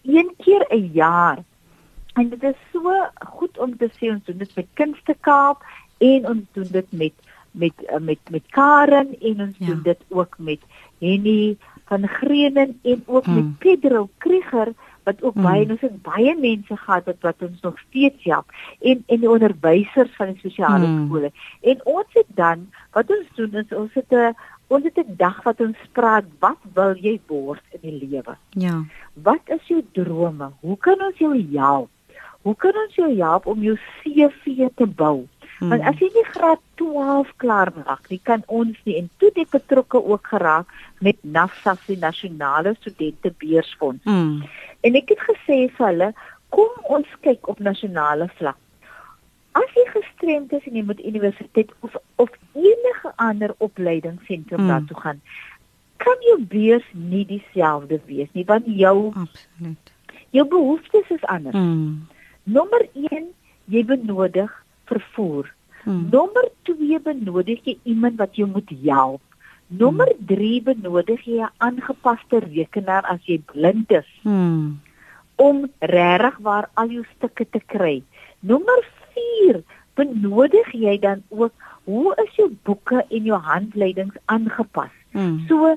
een 0.04 0.30
keer 0.38 0.66
'n 0.70 0.90
jaar. 0.92 1.38
En 2.14 2.28
dit 2.28 2.42
is 2.42 2.60
so 2.72 2.90
goed 3.18 3.58
om 3.58 3.76
te 3.76 3.88
sê 3.98 4.10
ons 4.10 4.24
doen 4.24 4.38
dit 4.38 4.56
met 4.56 4.66
Kunstekaap 4.74 5.62
en 5.98 6.28
ons 6.28 6.44
doen 6.52 6.70
dit 6.70 6.92
met 6.92 7.12
met 7.50 7.84
eh, 7.84 8.00
met 8.00 8.18
met 8.30 8.46
Karen 8.50 9.20
en 9.20 9.40
ons 9.40 9.56
ja. 9.58 9.66
doen 9.66 9.82
dit 9.82 10.00
ook 10.08 10.38
met 10.38 10.60
Henny 10.98 11.56
van 11.84 12.08
Greenen 12.08 12.78
en 12.82 13.02
ook 13.06 13.24
hmm. 13.24 13.34
met 13.34 13.58
Pedro 13.58 14.08
Krieger 14.18 14.72
wat 15.04 15.22
ook 15.22 15.34
mm. 15.34 15.42
baie 15.42 15.68
ons 15.70 15.80
het 15.80 16.02
baie 16.02 16.34
mense 16.38 16.76
gehad 16.76 17.04
wat 17.10 17.20
wat 17.20 17.42
ons 17.48 17.60
nog 17.60 17.78
steeds 17.88 18.24
help 18.24 18.52
en 18.80 19.04
en 19.06 19.20
die 19.20 19.30
onderwysers 19.30 20.16
van 20.16 20.32
die 20.32 20.40
sosiale 20.42 20.86
mm. 20.86 21.06
skole. 21.06 21.30
En 21.60 21.80
ons 21.84 22.18
het 22.18 22.30
dan 22.40 22.66
wat 22.96 23.10
ons 23.10 23.36
doen 23.36 23.62
is 23.62 23.72
ons 23.72 23.94
het 23.94 24.12
'n 24.12 24.34
ons 24.66 24.84
het 24.84 24.98
'n 24.98 25.16
dag 25.16 25.42
wat 25.42 25.60
ons 25.60 25.76
praat 25.92 26.24
wat 26.38 26.60
wil 26.74 26.96
jy 26.96 27.20
word 27.26 27.62
in 27.70 27.80
die 27.80 28.08
lewe? 28.08 28.36
Ja. 28.50 28.84
Wat 29.12 29.44
is 29.44 29.66
jou 29.66 29.82
drome? 29.92 30.50
Hoe 30.60 30.78
kan 30.78 31.02
ons 31.02 31.18
jou 31.18 31.34
help? 31.52 31.90
Hoe 32.42 32.56
kan 32.56 32.76
ons 32.76 32.94
jou 32.94 33.16
help 33.16 33.46
om 33.46 33.62
jou 33.62 33.78
CV 34.00 34.68
te 34.74 34.86
bou? 34.86 35.26
Hmm. 35.58 35.68
Want 35.68 35.82
as 35.82 36.00
jy 36.02 36.10
nie 36.14 36.26
graad 36.28 36.60
12 36.80 37.30
klaar 37.36 37.70
maak 37.76 38.10
nie, 38.10 38.20
kan 38.22 38.42
ons 38.46 38.78
nie 38.84 38.98
en 38.98 39.08
toe 39.22 39.30
dit 39.34 39.50
betrokke 39.50 40.00
ook 40.02 40.26
geraak 40.34 40.66
met 41.00 41.16
NAFSA 41.22 41.76
se 41.84 41.96
nasionale 41.96 42.74
studente 42.80 43.32
beursfonds. 43.38 44.02
Hmm. 44.04 44.42
En 44.84 44.98
ek 45.00 45.14
het 45.14 45.22
gesê 45.28 45.58
vir 45.76 45.86
hulle, 45.86 46.10
kom 46.54 46.90
ons 46.96 47.16
kyk 47.24 47.48
op 47.50 47.62
nasionale 47.64 48.28
vlak. 48.38 48.58
As 49.54 49.70
jy 49.78 49.84
gestremd 49.92 50.52
is 50.56 50.66
en 50.66 50.76
jy 50.76 50.84
moet 50.86 51.00
universiteit 51.00 51.70
of 51.86 51.96
of 52.22 52.30
enige 52.58 53.12
ander 53.22 53.54
opleidingsentrum 53.58 54.64
hmm. 54.64 54.70
daartoe 54.70 55.00
gaan, 55.00 55.20
kan 56.02 56.28
jou 56.28 56.38
beurs 56.50 56.86
nie 56.92 57.24
dieselfde 57.26 58.00
wees 58.06 58.30
nie 58.34 58.44
want 58.48 58.66
jou 58.66 58.96
absoluut 59.14 59.94
jou 60.34 60.46
behoeftes 60.50 61.10
is 61.14 61.24
anders. 61.30 61.54
Hmm. 61.54 62.06
Nommer 62.42 62.88
1, 62.92 63.28
jy 63.70 63.84
benodig 63.86 64.50
vervoer. 64.90 65.52
Hmm. 65.84 66.08
Nommer 66.10 66.48
2 66.68 66.98
benodig 67.04 67.62
jy 67.64 67.78
iemand 67.82 68.18
wat 68.18 68.34
jou 68.36 68.48
moet 68.50 68.72
help. 68.82 69.22
Nommer 69.66 70.12
3 70.26 70.60
hmm. 70.60 70.64
benodig 70.64 71.24
jy 71.24 71.40
'n 71.40 71.52
aangepaste 71.58 72.38
rekenaar 72.38 73.04
as 73.04 73.20
jy 73.24 73.38
blind 73.52 73.90
is. 73.90 74.10
Hmm. 74.22 74.80
Om 75.36 75.70
regtig 75.80 76.36
waar 76.38 76.68
al 76.74 76.88
jou 76.88 77.04
stukke 77.16 77.46
te 77.50 77.60
kry. 77.66 78.02
Nommer 78.40 78.80
4 79.14 79.62
benodig 79.94 80.72
jy 80.72 80.98
dan 80.98 81.22
ook 81.28 81.52
hoe 81.84 82.14
is 82.24 82.34
jou 82.36 82.50
boeke 82.62 83.04
en 83.08 83.24
jou 83.24 83.38
handleidings 83.38 84.16
aangepas. 84.24 84.92
Hmm. 85.12 85.44
So 85.48 85.76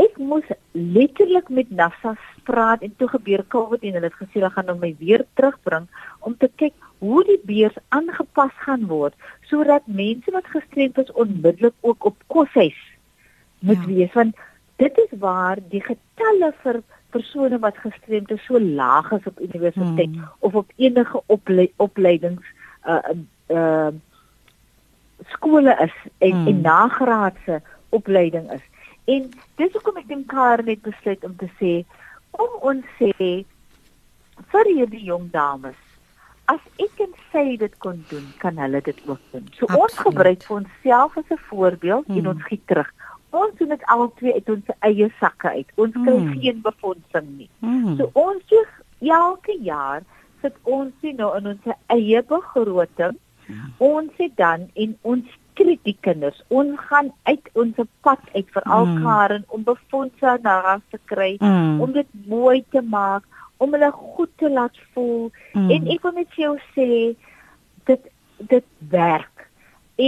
ek 0.00 0.16
moes 0.16 0.46
letterlik 0.72 1.48
met 1.52 1.70
NASA 1.70 2.14
praat 2.48 2.84
en 2.86 2.92
toe 2.96 3.08
gebeur 3.08 3.42
COVID 3.52 3.82
en 3.84 3.98
hulle 3.98 4.08
het 4.08 4.20
gesê 4.20 4.38
hulle 4.38 4.52
gaan 4.54 4.70
hom 4.72 4.80
my 4.80 4.94
weer 5.00 5.26
terugbring 5.38 5.88
om 6.26 6.36
te 6.40 6.48
kyk 6.62 6.74
hoe 7.04 7.20
die 7.28 7.40
beurs 7.48 7.76
aangepas 7.96 8.54
gaan 8.64 8.86
word 8.88 9.14
sodat 9.50 9.86
mense 9.86 10.30
wat 10.36 10.46
gestremd 10.54 10.98
is 11.02 11.12
onmiddellik 11.12 11.74
ook 11.80 12.04
op 12.04 12.22
koshuis 12.26 12.78
moet 13.58 13.82
ja. 13.84 13.86
wees 13.86 14.12
want 14.12 14.36
dit 14.76 14.98
is 15.04 15.18
waar 15.18 15.58
die 15.74 15.82
getalle 15.84 16.52
vir 16.62 16.80
persone 17.10 17.58
wat 17.58 17.78
gestremd 17.82 18.30
is 18.30 18.44
so 18.46 18.60
laag 18.60 19.10
is 19.12 19.26
op 19.26 19.40
universiteit 19.40 20.14
hmm. 20.14 20.28
of 20.38 20.54
op 20.54 20.72
enige 20.76 21.22
ople 21.26 21.70
opleidings 21.76 22.54
uh 22.86 23.02
uh 23.48 23.90
skole 25.34 25.76
is 25.84 25.94
en, 26.18 26.32
hmm. 26.32 26.46
en 26.46 26.60
nagraadse 26.60 27.60
opleiding 27.88 28.52
is 28.52 28.64
en 29.04 29.28
dis 29.60 29.72
hoekom 29.72 29.98
ek 30.00 30.08
dink 30.08 30.28
Karen 30.32 30.70
het 30.70 30.82
besluit 30.86 31.24
om 31.28 31.36
te 31.36 31.50
sê 31.60 31.74
kom 32.36 32.56
ons 32.72 32.96
sê 33.00 33.12
vir 34.54 34.74
hierdie 34.74 35.04
jong 35.10 35.28
dames 35.34 35.89
as 36.50 36.60
ek 36.82 37.02
en 37.04 37.12
sy 37.32 37.44
dit 37.60 37.74
kon 37.84 38.00
doen, 38.10 38.26
kan 38.42 38.58
hulle 38.58 38.80
dit 38.86 39.00
ook 39.06 39.20
doen. 39.32 39.46
So 39.56 39.66
Absoluut. 39.66 39.82
ons 39.84 39.98
gebruik 40.06 40.46
vir 40.46 40.56
onsself 40.56 41.18
as 41.20 41.30
'n 41.30 41.42
voorbeeld 41.50 42.06
hmm. 42.06 42.18
en 42.18 42.28
ons 42.34 42.44
giet 42.48 42.66
terug. 42.66 42.90
Ons 43.30 43.52
doen 43.58 43.68
dit 43.68 43.84
albei 43.94 44.32
uit 44.32 44.48
ons 44.50 44.70
eie 44.88 45.10
sakke 45.20 45.48
uit. 45.48 45.68
Ons 45.74 45.94
kry 45.94 46.16
hmm. 46.16 46.32
geen 46.40 46.60
befondsing 46.62 47.28
nie. 47.36 47.50
Hmm. 47.60 47.96
So 47.96 48.10
ons 48.12 48.42
doen 48.50 48.66
elke 49.00 49.56
jaar 49.62 50.02
sit 50.42 50.56
ons 50.62 50.92
sien 51.00 51.16
nou 51.16 51.36
in 51.36 51.46
ons 51.46 51.76
eie 51.86 52.22
begroting. 52.22 53.18
Ja. 53.46 53.68
Ons 53.78 54.10
het 54.16 54.36
dan 54.36 54.68
en 54.74 54.96
ons 55.02 55.38
kritiek 55.58 56.00
kinders. 56.00 56.42
Ons 56.48 56.78
gaan 56.88 57.12
uit 57.22 57.50
ons 57.52 57.74
pad 58.00 58.22
uit 58.34 58.48
vir 58.54 58.62
alkaar 58.62 59.36
hmm. 59.36 59.44
om 59.48 59.62
befondsing 59.64 60.42
na 60.42 60.78
te 60.90 60.98
kry 61.04 61.36
hmm. 61.38 61.80
om 61.80 61.92
dit 61.92 62.08
mooi 62.26 62.64
te 62.70 62.82
maak 62.82 63.26
om 63.60 63.76
hulle 63.76 63.90
goed 63.92 64.32
te 64.40 64.50
laat 64.50 64.76
voel 64.94 65.30
mm. 65.52 65.70
en 65.76 65.88
ek 65.94 66.06
wil 66.06 66.16
net 66.16 66.32
vir 66.36 66.44
jou 66.46 66.56
sê 66.76 66.88
dit 67.90 68.10
dit 68.52 68.66
werk 68.94 69.46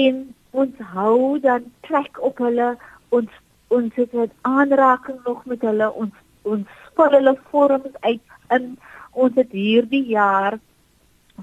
en 0.03 0.23
ons 0.62 0.85
hou 0.95 1.38
dan 1.45 1.69
trek 1.88 2.21
op 2.29 2.41
hulle 2.45 2.73
ons 3.19 3.41
ons 3.77 4.01
het 4.01 4.15
'n 4.15 4.33
aanraking 4.49 5.21
nog 5.29 5.45
met 5.53 5.61
hulle 5.69 5.88
ons 6.05 6.15
ons 6.43 6.67
spel 6.88 7.17
hulle 7.19 7.37
vorms 7.51 7.95
uit 8.01 8.27
in 8.57 8.77
ons 9.12 9.35
het 9.35 9.53
hierdie 9.53 10.07
jaar 10.09 10.59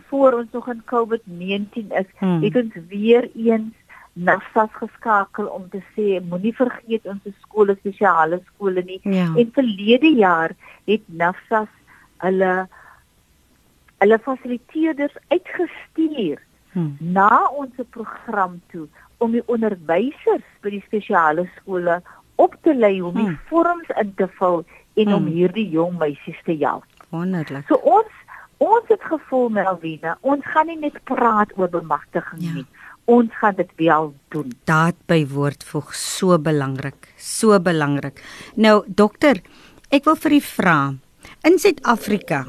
voor 0.10 0.34
ons 0.34 0.52
nog 0.52 0.68
in 0.74 0.82
COVID-19 0.94 1.94
is 2.02 2.10
mm. 2.20 2.42
het 2.44 2.56
ons 2.64 2.74
weer 2.88 3.30
eens 3.36 3.74
NAFSAS 4.14 4.72
geskakel 4.74 5.46
om 5.46 5.70
te 5.70 5.82
sê 5.96 6.20
moenie 6.30 6.56
vergeet 6.56 7.06
ons 7.08 7.28
skole 7.42 7.76
spesiale 7.80 8.42
skole 8.48 8.84
nie 8.84 9.00
ja. 9.04 9.28
en 9.36 9.52
verlede 9.54 10.12
jaar 10.16 10.56
het 10.90 11.04
NAFSAS 11.06 11.70
hulle 12.26 12.54
hulle 14.00 14.20
fasiliteerders 14.24 15.16
uitgestuur 15.34 16.40
hmm. 16.72 16.96
na 17.00 17.30
ons 17.52 17.76
program 17.96 18.60
toe 18.72 18.88
om 19.20 19.34
die 19.36 19.44
onderwysers 19.52 20.46
by 20.64 20.72
die 20.78 20.84
spesiale 20.86 21.46
skole 21.58 22.00
op 22.40 22.56
te 22.64 22.74
lei 22.76 23.02
om 23.04 23.16
die 23.18 23.28
hmm. 23.28 23.40
vorms 23.52 23.92
in 24.00 24.14
te 24.20 24.30
vul 24.40 24.64
en 24.96 25.10
hmm. 25.10 25.18
om 25.18 25.28
hierdie 25.28 25.68
jong 25.74 25.98
meisies 26.00 26.40
te 26.48 26.56
help. 26.62 26.88
Wonderlik. 27.12 27.68
So 27.68 27.80
ons 27.84 28.16
ons 28.60 28.92
het 28.92 29.04
gevoel 29.08 29.48
Melvina, 29.56 30.18
ons 30.28 30.44
gaan 30.52 30.68
nie 30.68 30.80
net 30.82 30.98
praat 31.08 31.52
oor 31.56 31.72
bemagtiging 31.72 32.42
ja. 32.44 32.56
nie. 32.60 32.66
Ons 33.10 33.32
gaan 33.40 33.56
dit 33.58 33.70
wel 33.80 34.12
doen. 34.36 34.52
Daad 34.70 34.98
by 35.10 35.24
woord 35.32 35.64
voeg 35.66 35.94
so 35.98 36.36
belangrik, 36.38 37.08
so 37.18 37.56
belangrik. 37.64 38.20
Nou 38.60 38.84
dokter, 38.86 39.40
ek 39.90 40.06
wil 40.06 40.20
vir 40.20 40.36
u 40.36 40.42
vra, 40.46 40.76
In 41.48 41.56
Suid-Afrika. 41.56 42.42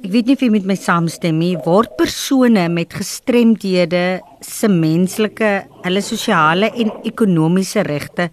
Ek 0.00 0.06
weet 0.08 0.30
nie 0.30 0.34
of 0.38 0.40
jy 0.40 0.48
met 0.48 0.64
my 0.64 0.76
saamstem 0.80 1.36
nie, 1.36 1.58
word 1.60 1.92
persone 1.98 2.62
met 2.72 2.94
gestremdhede 2.96 4.22
se 4.40 4.70
menslike, 4.72 5.50
hulle 5.84 6.00
sosiale 6.00 6.70
en 6.72 6.88
ekonomiese 7.04 7.84
regte 7.84 8.30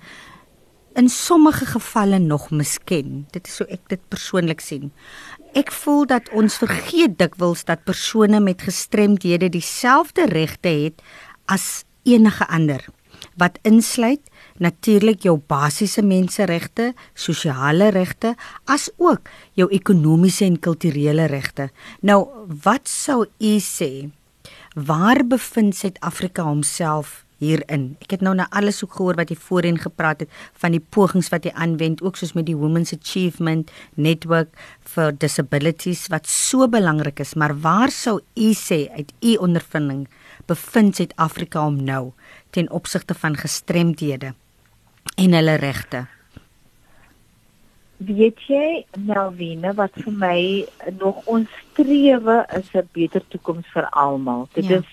in 0.98 1.12
sommige 1.12 1.68
gevalle 1.74 2.22
nog 2.24 2.48
misken. 2.56 3.26
Dit 3.36 3.52
is 3.52 3.60
so 3.60 3.68
ek 3.68 3.84
dit 3.92 4.06
persoonlik 4.08 4.64
sien. 4.64 4.94
ek 5.58 5.74
voel 5.76 6.06
dat 6.08 6.32
ons 6.32 6.60
vergeet 6.62 7.18
dikwels 7.20 7.66
dat 7.68 7.84
persone 7.84 8.40
met 8.40 8.62
gestremdhede 8.62 9.50
dieselfde 9.50 10.28
regte 10.32 10.70
het 10.70 11.02
as 11.52 11.84
enige 12.06 12.48
ander 12.48 12.84
wat 13.42 13.58
insluit 13.68 14.22
natuurlik 14.64 15.26
jou 15.28 15.38
basiese 15.50 16.04
menseregte, 16.06 16.94
sosiale 17.14 17.92
regte, 17.96 18.36
as 18.66 18.90
ook 18.98 19.30
jou 19.58 19.70
ekonomiese 19.74 20.46
en 20.48 20.60
kulturele 20.60 21.28
regte. 21.32 21.70
Nou, 22.02 22.26
wat 22.64 22.90
sou 22.90 23.26
u 23.26 23.54
sê? 23.64 24.10
Waar 24.78 25.24
bevind 25.26 25.76
Suid-Afrika 25.76 26.44
homself 26.46 27.24
hierin? 27.42 27.96
Ek 28.02 28.18
het 28.18 28.24
nou 28.26 28.34
na 28.38 28.48
alles 28.50 28.84
ook 28.84 28.98
gehoor 28.98 29.18
wat 29.18 29.32
jy 29.34 29.38
voorheen 29.42 29.80
gepraat 29.82 30.24
het 30.26 30.34
van 30.62 30.76
die 30.76 30.82
pogings 30.82 31.32
wat 31.34 31.46
jy 31.46 31.54
aanwend, 31.58 32.02
ook 32.06 32.18
soos 32.18 32.36
met 32.38 32.48
die 32.50 32.58
Women's 32.58 32.94
Achievement 32.94 33.72
Network 33.96 34.54
for 34.86 35.14
Disabilities 35.14 36.08
wat 36.14 36.30
so 36.30 36.70
belangrik 36.70 37.22
is, 37.26 37.34
maar 37.34 37.56
waar 37.62 37.94
sou 37.94 38.20
u 38.36 38.54
sê 38.58 38.86
uit 38.94 39.14
u 39.22 39.38
ondervinding 39.50 40.06
bevind 40.48 40.96
Suid-Afrika 40.98 41.66
hom 41.66 41.82
nou 41.84 42.12
ten 42.56 42.70
opsigte 42.72 43.18
van 43.18 43.38
gestremdhede? 43.38 44.34
En 45.18 45.34
hulle 45.34 45.56
regte. 45.62 46.06
Weet 47.98 48.42
jy, 48.46 48.86
Melvine, 49.10 49.74
wat 49.74 49.96
vir 49.98 50.14
my 50.14 50.40
nog 51.00 51.24
ons 51.26 51.50
strewe 51.64 52.46
is 52.58 52.70
'n 52.74 52.90
beter 52.94 53.24
toekoms 53.28 53.66
vir 53.74 53.90
almal. 53.90 54.48
Dit 54.54 54.70
ja. 54.70 54.78
is 54.78 54.90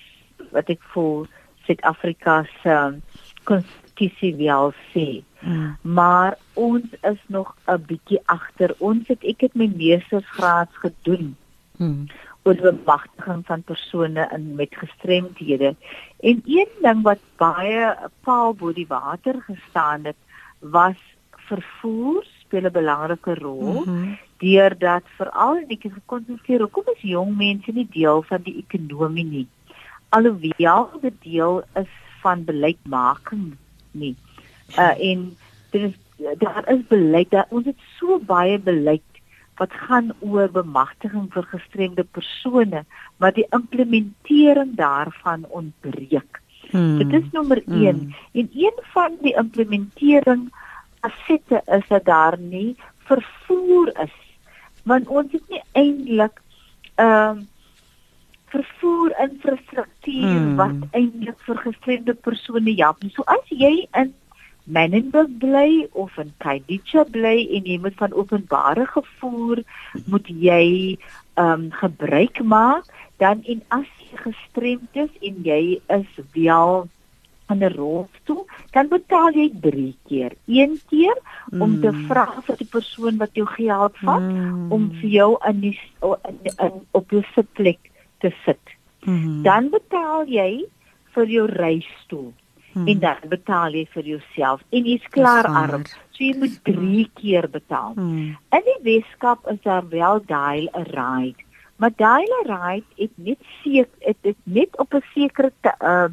wat 0.51 0.69
ek 0.69 0.81
voel 0.93 1.27
Suid-Afrika 1.67 2.45
se 2.63 3.01
konstitusie 3.45 4.35
wil 4.37 4.73
sê. 4.93 5.23
Mm. 5.41 5.77
Maar 5.83 6.39
ons 6.55 6.85
is 7.03 7.21
nog 7.27 7.57
'n 7.69 7.85
bietjie 7.87 8.21
agter. 8.25 8.75
Ons 8.79 9.09
het 9.09 9.25
ek 9.25 9.41
het 9.41 9.55
my 9.55 9.69
meestersgraad 9.77 10.71
gedoen. 10.73 11.37
Mm 11.77 12.09
oor 12.45 12.57
die 12.59 12.67
bemagtiging 12.67 13.43
van 13.49 13.63
persone 13.63 14.29
in 14.37 14.55
met 14.55 14.77
gestremthede. 14.77 15.75
En 16.21 16.43
een 16.45 16.73
ding 16.83 17.03
wat 17.03 17.23
baie 17.41 17.95
paal 18.27 18.55
bo 18.55 18.73
die 18.73 18.89
water 18.89 19.41
gestaan 19.47 20.05
het, 20.05 20.17
was 20.61 21.01
vervoer 21.49 22.25
speel 22.41 22.69
'n 22.69 22.73
belangrike 22.73 23.35
rol 23.35 23.81
mm 23.81 23.85
-hmm. 23.85 24.19
deurdat 24.39 25.05
veral 25.17 25.57
ek 25.69 25.83
het 25.83 25.93
gekonsentreer 25.93 26.61
hoekom 26.61 26.93
is 26.95 27.01
jong 27.01 27.37
mense 27.37 27.73
nie 27.73 27.89
deel 27.91 28.23
van 28.23 28.43
die 28.43 28.57
ekonomie 28.65 29.25
nie. 29.25 29.49
Alhoewel 30.09 30.91
dit 31.01 31.17
deel 31.23 31.63
is 31.75 31.93
van 32.23 32.45
beleidsmaking 32.45 33.57
nie. 33.91 34.17
Uh 34.79 34.95
en 35.11 35.37
dit 35.71 35.83
is 35.83 35.97
daar 36.39 36.69
is 36.69 36.87
beleid 36.89 37.31
dat 37.31 37.47
ons 37.51 37.67
het 37.67 37.81
so 37.99 38.19
baie 38.19 38.59
beleid 38.59 39.03
wat 39.61 39.73
gaan 39.87 40.11
oor 40.19 40.49
bemagtiging 40.51 41.29
vir 41.33 41.47
gestremde 41.53 42.05
persone, 42.05 42.85
maar 43.17 43.33
die 43.33 43.47
implementering 43.55 44.75
daarvan 44.77 45.47
ontbreek. 45.49 46.41
Hmm. 46.71 46.99
Dit 46.99 47.13
is 47.23 47.31
nommer 47.33 47.63
1 47.67 47.77
hmm. 47.77 48.15
en 48.33 48.51
een 48.53 48.79
van 48.95 49.17
die 49.23 49.35
implementering 49.37 50.49
assette 51.01 51.63
is 51.67 51.89
dat 51.89 52.05
daar 52.05 52.39
nie 52.39 52.77
vervoer 53.07 53.93
is. 54.03 54.17
Want 54.83 55.09
ons 55.09 55.33
het 55.33 55.49
nie 55.49 55.63
eintlik 55.73 56.41
ehm 56.95 57.39
uh, 57.39 57.43
vervoer 58.55 59.15
infrastruktuur 59.19 60.29
hmm. 60.31 60.57
wat 60.57 60.93
eintlik 60.95 61.41
vir 61.47 61.57
gestremde 61.63 62.15
persone 62.15 62.75
help. 62.79 63.01
So 63.15 63.27
as 63.27 63.49
jy 63.51 63.89
in 63.99 64.13
Menenberg 64.65 65.29
bly 65.39 65.89
of 65.93 66.17
in 66.19 66.33
Kaiditcha 66.41 67.05
bly 67.05 67.37
en 67.57 67.67
jy 67.69 67.77
moet 67.85 67.97
van 68.01 68.15
openbare 68.17 68.87
gevoer 68.89 69.61
moet 70.09 70.29
jy 70.29 70.65
ehm 71.35 71.53
um, 71.53 71.71
gebruik 71.75 72.41
maak 72.43 72.89
dan 73.21 73.43
en 73.45 73.61
as 73.77 73.89
jy 74.01 74.21
gestremd 74.23 75.01
is 75.05 75.11
en 75.21 75.41
jy 75.45 75.63
is 75.97 76.21
wel 76.33 76.87
in 77.53 77.61
'n 77.61 77.75
rolstoel 77.75 78.47
dan 78.71 78.89
betaal 78.89 79.37
jy 79.37 79.51
3 79.61 79.97
keer. 80.09 80.33
Een 80.47 80.81
keer 80.89 81.19
mm. 81.51 81.63
om 81.63 81.81
te 81.81 81.91
mm. 81.93 82.07
vra 82.09 82.27
vir 82.47 82.57
die 82.57 82.71
persoon 82.77 83.17
wat 83.17 83.35
jou 83.35 83.47
gehelp 83.47 83.97
vat 83.97 84.23
mm. 84.23 84.73
om 84.73 84.91
vir 85.01 85.11
jou 85.11 85.31
in 85.51 85.61
die 85.61 85.79
in, 86.01 86.39
in 86.57 86.81
op 86.91 87.11
jou 87.11 87.23
sitplek 87.35 87.91
te 88.19 88.33
sit. 88.45 88.75
Mm. 89.05 89.43
Dan 89.43 89.69
betaal 89.69 90.25
jy 90.27 90.65
vir 91.15 91.27
jou 91.37 91.47
reistool 91.51 92.33
hmm. 92.75 92.87
en 92.93 93.01
dan 93.01 93.31
betaal 93.33 93.75
jy 93.79 93.87
vir 93.95 94.11
jouself 94.15 94.63
en 94.71 94.91
jy's 94.91 95.09
klaar 95.15 95.49
arm. 95.49 95.87
So 96.15 96.25
jy 96.25 96.35
moet 96.39 96.61
3 96.69 97.09
keer 97.21 97.49
betaal. 97.51 97.97
Hmm. 97.97 98.37
In 98.59 98.69
die 98.69 98.79
Weskaap 98.87 99.49
is 99.51 99.61
daar 99.67 99.89
wel 99.89 100.23
Dial 100.29 100.71
a 100.75 100.85
Ride. 100.91 101.43
Maar 101.83 101.95
Dial 101.97 102.39
a 102.41 102.43
Ride 102.51 102.87
het 103.01 103.13
net 103.17 103.43
seker 103.63 103.91
dit 104.07 104.35
is 104.35 104.41
net 104.45 104.79
op 104.79 104.95
'n 104.95 105.05
sekere 105.15 105.53
uh, 105.81 106.09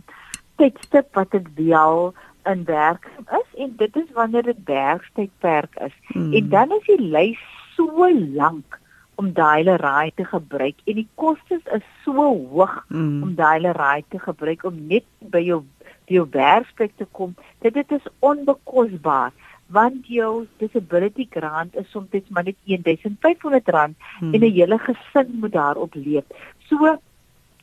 tydstip 0.58 1.16
wat 1.16 1.32
dit 1.32 1.48
wel 1.56 2.14
in 2.46 2.64
werk 2.66 3.10
is 3.40 3.50
en 3.58 3.74
dit 3.78 3.96
is 3.96 4.12
wanneer 4.14 4.44
dit 4.44 4.64
bergtydperk 4.66 5.76
is. 5.76 5.96
Hmm. 6.14 6.34
En 6.34 6.50
dan 6.50 6.72
is 6.72 6.86
die 6.86 7.02
lys 7.02 7.44
so 7.76 8.10
lank 8.34 8.80
om 9.16 9.34
Dial 9.34 9.70
a 9.70 9.78
Ride 9.78 10.16
te 10.16 10.26
gebruik 10.26 10.82
en 10.86 10.98
die 11.02 11.08
kostes 11.16 11.62
is 11.76 11.86
so 12.06 12.14
hoog 12.14 12.86
hmm. 12.88 13.22
om 13.24 13.36
Dial 13.38 13.70
a 13.70 13.76
Ride 13.78 14.10
te 14.10 14.20
gebruik 14.20 14.66
om 14.66 14.80
net 14.88 15.06
by 15.34 15.44
jou 15.46 15.62
jou 16.06 16.28
werksplek 16.32 16.92
te 16.98 17.08
kom, 17.12 17.36
dit 17.60 17.74
dit 17.74 17.92
is 17.92 18.12
onbekosbaar 18.20 19.32
want 19.72 20.08
jou 20.12 20.48
disability 20.60 21.28
grant 21.32 21.76
is 21.80 21.88
soms 21.92 22.30
maar 22.30 22.44
net 22.44 22.58
R1500 22.68 23.96
hmm. 24.20 24.34
en 24.34 24.40
'n 24.42 24.52
hele 24.52 24.78
gesin 24.78 25.38
moet 25.40 25.52
daarop 25.52 25.94
leef. 25.96 26.24
So 26.68 26.98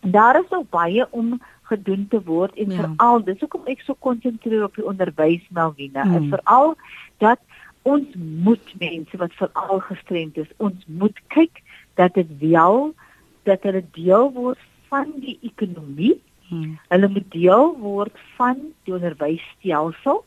daar 0.01 0.41
is 0.41 0.49
nog 0.51 0.69
baie 0.71 1.07
om 1.11 1.41
gedoen 1.63 2.07
te 2.09 2.23
word 2.25 2.57
en 2.57 2.71
ja. 2.71 2.77
veral 2.77 3.25
dis 3.25 3.41
hoekom 3.41 3.67
ek 3.67 3.81
so 3.81 3.95
konsentreer 3.99 4.65
op 4.65 4.75
die 4.75 4.87
onderwys 4.87 5.45
Melvina 5.49 6.03
hmm. 6.03 6.15
en 6.15 6.29
veral 6.29 6.77
dat 7.19 7.39
ons 7.83 8.07
moet 8.45 8.75
mense 8.79 9.17
wat 9.17 9.33
veral 9.33 9.81
gestremd 9.81 10.37
is, 10.37 10.49
ons 10.57 10.85
moet 10.87 11.21
kyk 11.27 11.63
dat 11.95 12.15
dit 12.15 12.31
wel 12.41 12.95
dat 13.43 13.63
hulle 13.63 13.85
deel 13.93 14.33
word 14.33 14.59
van 14.89 15.13
die 15.21 15.39
ekonomie 15.43 16.17
Hmm. 16.49 16.79
Hulle 16.89 17.09
moet 17.09 17.31
deel 17.31 17.77
word 17.79 18.19
van 18.37 18.61
die 18.85 18.95
onderwysstelsel 18.95 20.25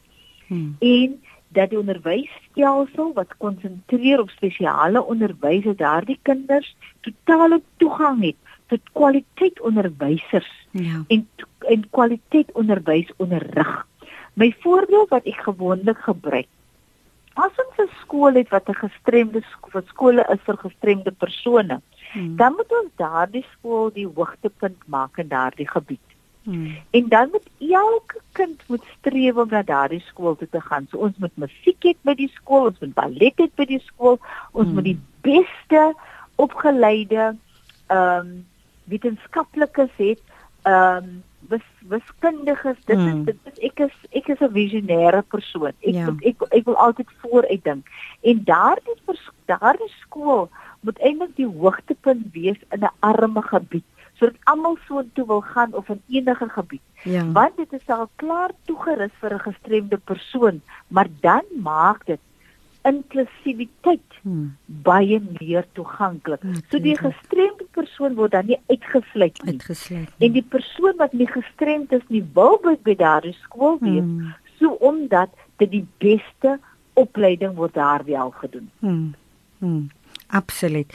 hmm. 0.47 0.75
en 0.79 1.19
dat 1.51 1.69
die 1.69 1.79
onderwysstelsel 1.79 3.13
wat 3.13 3.37
konsentreer 3.37 4.21
op 4.21 4.29
spesiale 4.29 5.03
onderwys 5.03 5.63
het 5.63 5.77
daardie 5.77 6.19
kinders 6.21 6.75
totale 7.01 7.61
toegang 7.77 8.21
het 8.23 8.37
tot 8.71 8.91
kwaliteit 8.93 9.61
onderwysers 9.61 10.51
ja. 10.71 11.03
en 11.07 11.27
en 11.69 11.83
kwaliteit 11.89 12.51
onderwys 12.57 13.09
onderrig. 13.17 13.87
My 14.33 14.49
voorbeeld 14.63 15.09
wat 15.09 15.27
ek 15.29 15.43
gewoonlik 15.45 15.99
gebruik. 16.07 16.47
As 17.33 17.59
ons 17.63 17.77
'n 17.77 17.89
skool 18.01 18.33
het 18.33 18.49
wat 18.49 18.69
'n 18.69 18.81
gestremde 18.85 19.41
skool, 19.51 19.81
skole 19.87 20.25
is 20.33 20.41
vir 20.45 20.57
gestremde 20.57 21.11
persone, 21.11 21.81
hmm. 22.13 22.35
dan 22.35 22.53
moet 22.53 22.71
ons 22.71 22.91
daardie 22.95 23.45
skool 23.51 23.91
die 23.93 24.07
hoogtepunt 24.07 24.81
maak 24.87 25.17
in 25.17 25.27
daardie 25.27 25.69
gebied. 25.69 26.07
Hmm. 26.43 26.77
En 26.89 27.07
dan 27.07 27.29
moet 27.31 27.49
elke 27.69 28.19
kind 28.31 28.61
moet 28.67 28.85
streef 28.97 29.35
om 29.35 29.49
na 29.49 29.61
daardie 29.63 29.99
skool 29.99 30.35
toe 30.35 30.47
te 30.49 30.61
gaan. 30.61 30.87
So 30.89 30.97
ons 30.97 31.17
moet 31.17 31.35
musiek 31.37 31.77
hê 31.85 31.93
by 32.01 32.15
die 32.17 32.31
skool, 32.33 32.71
ons 32.71 32.79
moet 32.81 32.93
ballet 32.97 33.43
hê 33.43 33.47
by 33.55 33.67
die 33.69 33.81
skool, 33.85 34.17
ons 34.51 34.65
hmm. 34.65 34.73
moet 34.73 34.87
die 34.89 34.99
beste 35.21 35.91
opgeleide 36.41 37.35
ehm 37.91 38.25
um, 38.25 38.31
wetenskaplikes 38.89 39.93
hê, 40.01 40.15
ehm 40.65 41.03
um, 41.03 41.11
wis 41.51 41.67
wiskundiges. 41.93 42.81
Dit 42.89 42.97
hmm. 42.97 43.21
is 43.21 43.25
dit 43.29 43.53
is 43.53 43.61
ek 43.69 43.85
is 43.85 43.95
ek 44.17 44.33
is 44.33 44.41
'n 44.41 44.53
visionêre 44.57 45.21
persoon. 45.21 45.77
Ek 45.85 45.93
ja. 45.93 46.07
ek, 46.09 46.25
ek 46.33 46.57
ek 46.57 46.65
wil 46.65 46.77
altyd 46.87 47.13
vooruitdink. 47.21 47.85
En 48.21 48.43
daardie 48.49 48.97
daardie 49.45 49.93
skool 50.01 50.49
moet 50.81 50.97
eintlik 50.99 51.35
die 51.37 51.49
hoogtepunt 51.49 52.33
wees 52.33 52.57
in 52.73 52.81
'n 52.81 52.95
arme 52.99 53.41
gebied 53.41 53.85
sodat 54.21 54.37
almal 54.53 54.77
so 54.85 55.01
toe 55.17 55.25
wil 55.25 55.41
gaan 55.41 55.73
of 55.73 55.89
in 55.89 56.01
enige 56.09 56.49
gebied. 56.49 56.81
Ja. 57.03 57.25
Want 57.33 57.57
dit 57.57 57.73
is 57.73 57.87
al 57.87 58.09
klaar 58.15 58.51
toegerus 58.69 59.13
vir 59.19 59.33
'n 59.33 59.45
gestremde 59.49 59.97
persoon, 59.97 60.61
maar 60.87 61.07
dan 61.21 61.41
maak 61.61 62.05
dit 62.05 62.19
inklusiwiteit 62.83 64.13
hmm. 64.21 64.55
baie 64.65 65.21
meer 65.39 65.65
toeganklik. 65.73 66.43
Ja, 66.43 66.61
so 66.69 66.79
die 66.81 66.97
gestremde 66.97 67.65
persoon 67.71 68.15
word 68.17 68.31
dan 68.31 68.45
nie 68.45 68.59
uitgesluit 68.67 69.43
nie. 69.43 69.53
Uitgesluit. 69.53 70.09
Nie. 70.17 70.27
En 70.27 70.33
die 70.33 70.45
persoon 70.55 70.97
wat 70.97 71.13
nie 71.13 71.29
gestremd 71.29 71.91
is 71.91 72.05
nie, 72.07 72.23
wil 72.33 72.59
by 72.83 72.95
daardie 72.95 73.35
skool 73.41 73.77
wees, 73.81 74.01
hmm. 74.01 74.33
so 74.59 74.77
omdat 74.81 75.29
dit 75.61 75.71
die 75.71 75.85
beste 75.97 76.59
opleiding 76.93 77.55
word 77.55 77.73
daar 77.73 78.05
wel 78.05 78.33
gedoen. 78.41 78.69
Hmm. 78.79 79.13
Hmm. 79.57 79.89
Absoluut. 80.31 80.93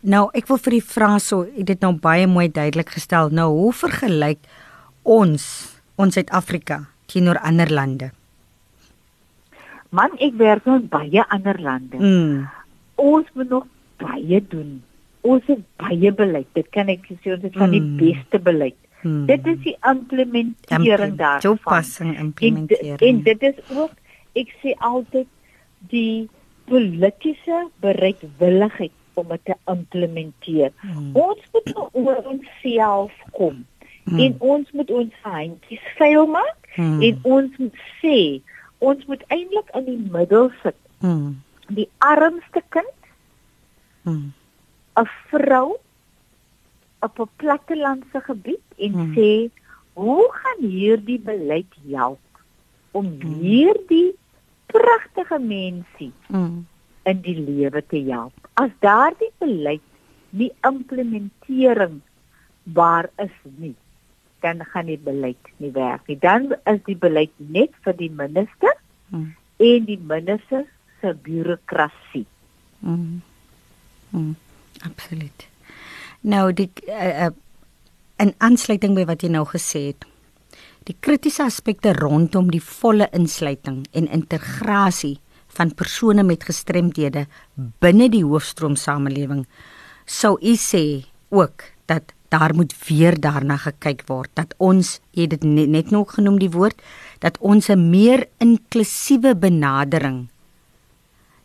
Nou, 0.00 0.28
ek 0.34 0.46
wil 0.48 0.58
vir 0.58 0.72
u 0.78 0.80
vra 0.80 1.18
so, 1.18 1.42
het 1.56 1.66
dit 1.66 1.80
nou 1.80 1.92
baie 2.00 2.26
mooi 2.26 2.48
duidelik 2.48 2.90
gestel. 2.94 3.30
Nou, 3.34 3.48
hoe 3.56 3.72
vergelyk 3.72 4.38
ons 5.02 5.46
ons 5.96 6.14
Suid-Afrika 6.14 6.84
teenoor 7.06 7.38
ander 7.42 7.70
lande? 7.72 8.10
Man, 9.94 10.12
ek 10.20 10.34
werk 10.40 10.66
met 10.68 10.88
baie 10.92 11.22
ander 11.32 11.58
lande. 11.62 11.96
Mm. 12.00 12.46
Ons 13.00 13.26
moet 13.34 13.48
nog 13.48 13.66
baie 14.02 14.42
doen. 14.50 14.82
ons 15.26 15.42
het 15.50 15.58
baie 15.82 16.12
beleid. 16.14 16.46
Dit 16.54 16.68
kan 16.70 16.86
ek 16.92 17.08
sê 17.10 17.32
ons 17.34 17.42
het 17.42 17.56
van 17.58 17.72
die 17.74 17.80
Mm. 17.82 17.96
beste 17.98 18.38
beleid. 18.38 18.76
Hmm. 19.02 19.24
Dit 19.26 19.46
is 19.46 19.56
die 19.64 19.76
implementering 19.82 21.16
daarvan. 21.18 21.40
Toepassing 21.40 22.12
En, 22.14 22.20
implementering. 22.28 23.00
en 23.00 23.22
dit 23.22 23.42
is 23.42 23.54
ook 23.76 23.90
ek 24.34 24.52
sê 24.62 24.74
altyd 24.78 25.26
die 25.90 26.28
politieke 26.68 27.68
bereidwilligheid 27.80 28.92
om 29.14 29.28
dit 29.28 29.44
te 29.44 29.54
implementeer. 29.72 30.72
Hmm. 30.82 31.10
Ons 31.16 31.40
moet 31.52 31.72
nou 31.74 31.88
oor 31.92 32.22
onsself 32.32 33.12
kom 33.32 33.64
Hmm. 34.06 34.20
en 34.22 34.34
ons 34.38 34.68
moet 34.72 34.90
ons 34.90 35.14
handjies 35.22 35.86
vuil 35.98 36.26
maak 36.30 36.68
Hmm. 36.76 37.00
en 37.02 37.18
ons 37.22 37.56
moet 37.58 37.78
sê 38.02 38.40
ons 38.78 39.06
moet 39.06 39.22
eintlik 39.34 39.70
in 39.74 39.84
die 39.84 40.10
middel 40.12 40.50
sit. 40.62 40.76
Hmm. 41.00 41.42
Die 41.68 41.88
armste 41.98 42.62
kind, 42.68 42.94
Hmm. 44.04 44.32
'n 44.96 45.08
vrou 45.30 45.76
op 47.02 47.18
'n 47.18 47.28
plattelandse 47.36 48.20
gebied 48.20 48.66
en 48.78 48.92
Hmm. 48.92 49.14
sê 49.16 49.50
hoe 49.94 50.28
gaan 50.32 50.70
hierdie 50.70 51.18
beleid 51.18 51.72
help 51.90 52.20
om 52.92 53.06
Hmm. 53.06 53.40
hierdie 53.40 54.14
pragtige 54.66 55.38
mensie 55.38 56.12
Hmm. 56.28 56.66
in 57.04 57.20
die 57.22 57.36
lewe 57.38 57.82
te 57.86 58.00
help. 58.10 58.32
As 58.54 58.70
daardie 58.80 59.30
beleid 59.38 59.82
nie 60.30 60.50
implementering 60.66 62.00
waar 62.62 63.08
is 63.22 63.34
nie, 63.56 63.74
dan 64.40 64.64
gaan 64.64 64.86
die 64.86 64.98
beleid 64.98 65.50
nie 65.56 65.70
werk 65.70 66.06
nie. 66.08 66.18
Dan 66.18 66.52
is 66.64 66.80
die 66.86 66.96
beleid 66.96 67.32
net 67.36 67.70
vir 67.84 67.92
die 67.96 68.10
minister 68.10 68.74
Hmm. 69.08 69.34
en 69.56 69.84
die 69.86 69.98
minister 69.98 70.64
se 71.00 71.14
bureaukrasie. 71.22 72.26
Mm. 72.78 73.20
Mm. 74.10 74.34
Absoluut. 74.84 75.46
Nou 76.20 76.52
die 76.52 76.70
uh, 76.88 77.26
uh, 77.26 77.30
in 78.18 78.34
aansluiting 78.38 78.94
by 78.96 79.04
wat 79.04 79.22
jy 79.22 79.30
nou 79.30 79.44
gesê 79.46 79.86
het. 79.92 80.06
Die 80.86 80.94
kritiese 81.02 81.42
aspekte 81.42 81.90
rondom 81.96 82.46
die 82.52 82.62
volle 82.62 83.08
insluiting 83.16 83.80
en 83.90 84.06
integrasie 84.06 85.16
van 85.56 85.72
persone 85.74 86.22
met 86.22 86.44
gestremdhede 86.46 87.24
binne 87.82 88.06
die 88.12 88.22
hoofstroom 88.22 88.76
samelewing 88.78 89.42
sou 90.06 90.36
u 90.38 90.54
sê 90.54 90.84
ook 91.34 91.64
dat 91.90 92.14
daar 92.30 92.54
moet 92.54 92.74
weer 92.86 93.18
daarna 93.18 93.56
gekyk 93.64 94.04
word 94.06 94.30
dat 94.38 94.54
ons 94.62 95.00
het 95.18 95.30
dit 95.34 95.42
net, 95.42 95.68
net 95.68 95.90
nog 95.90 96.14
genoem 96.14 96.38
die 96.38 96.52
woord 96.54 96.78
dat 97.18 97.38
ons 97.40 97.68
'n 97.68 97.90
meer 97.90 98.26
inklusiewe 98.38 99.34
benadering 99.34 100.28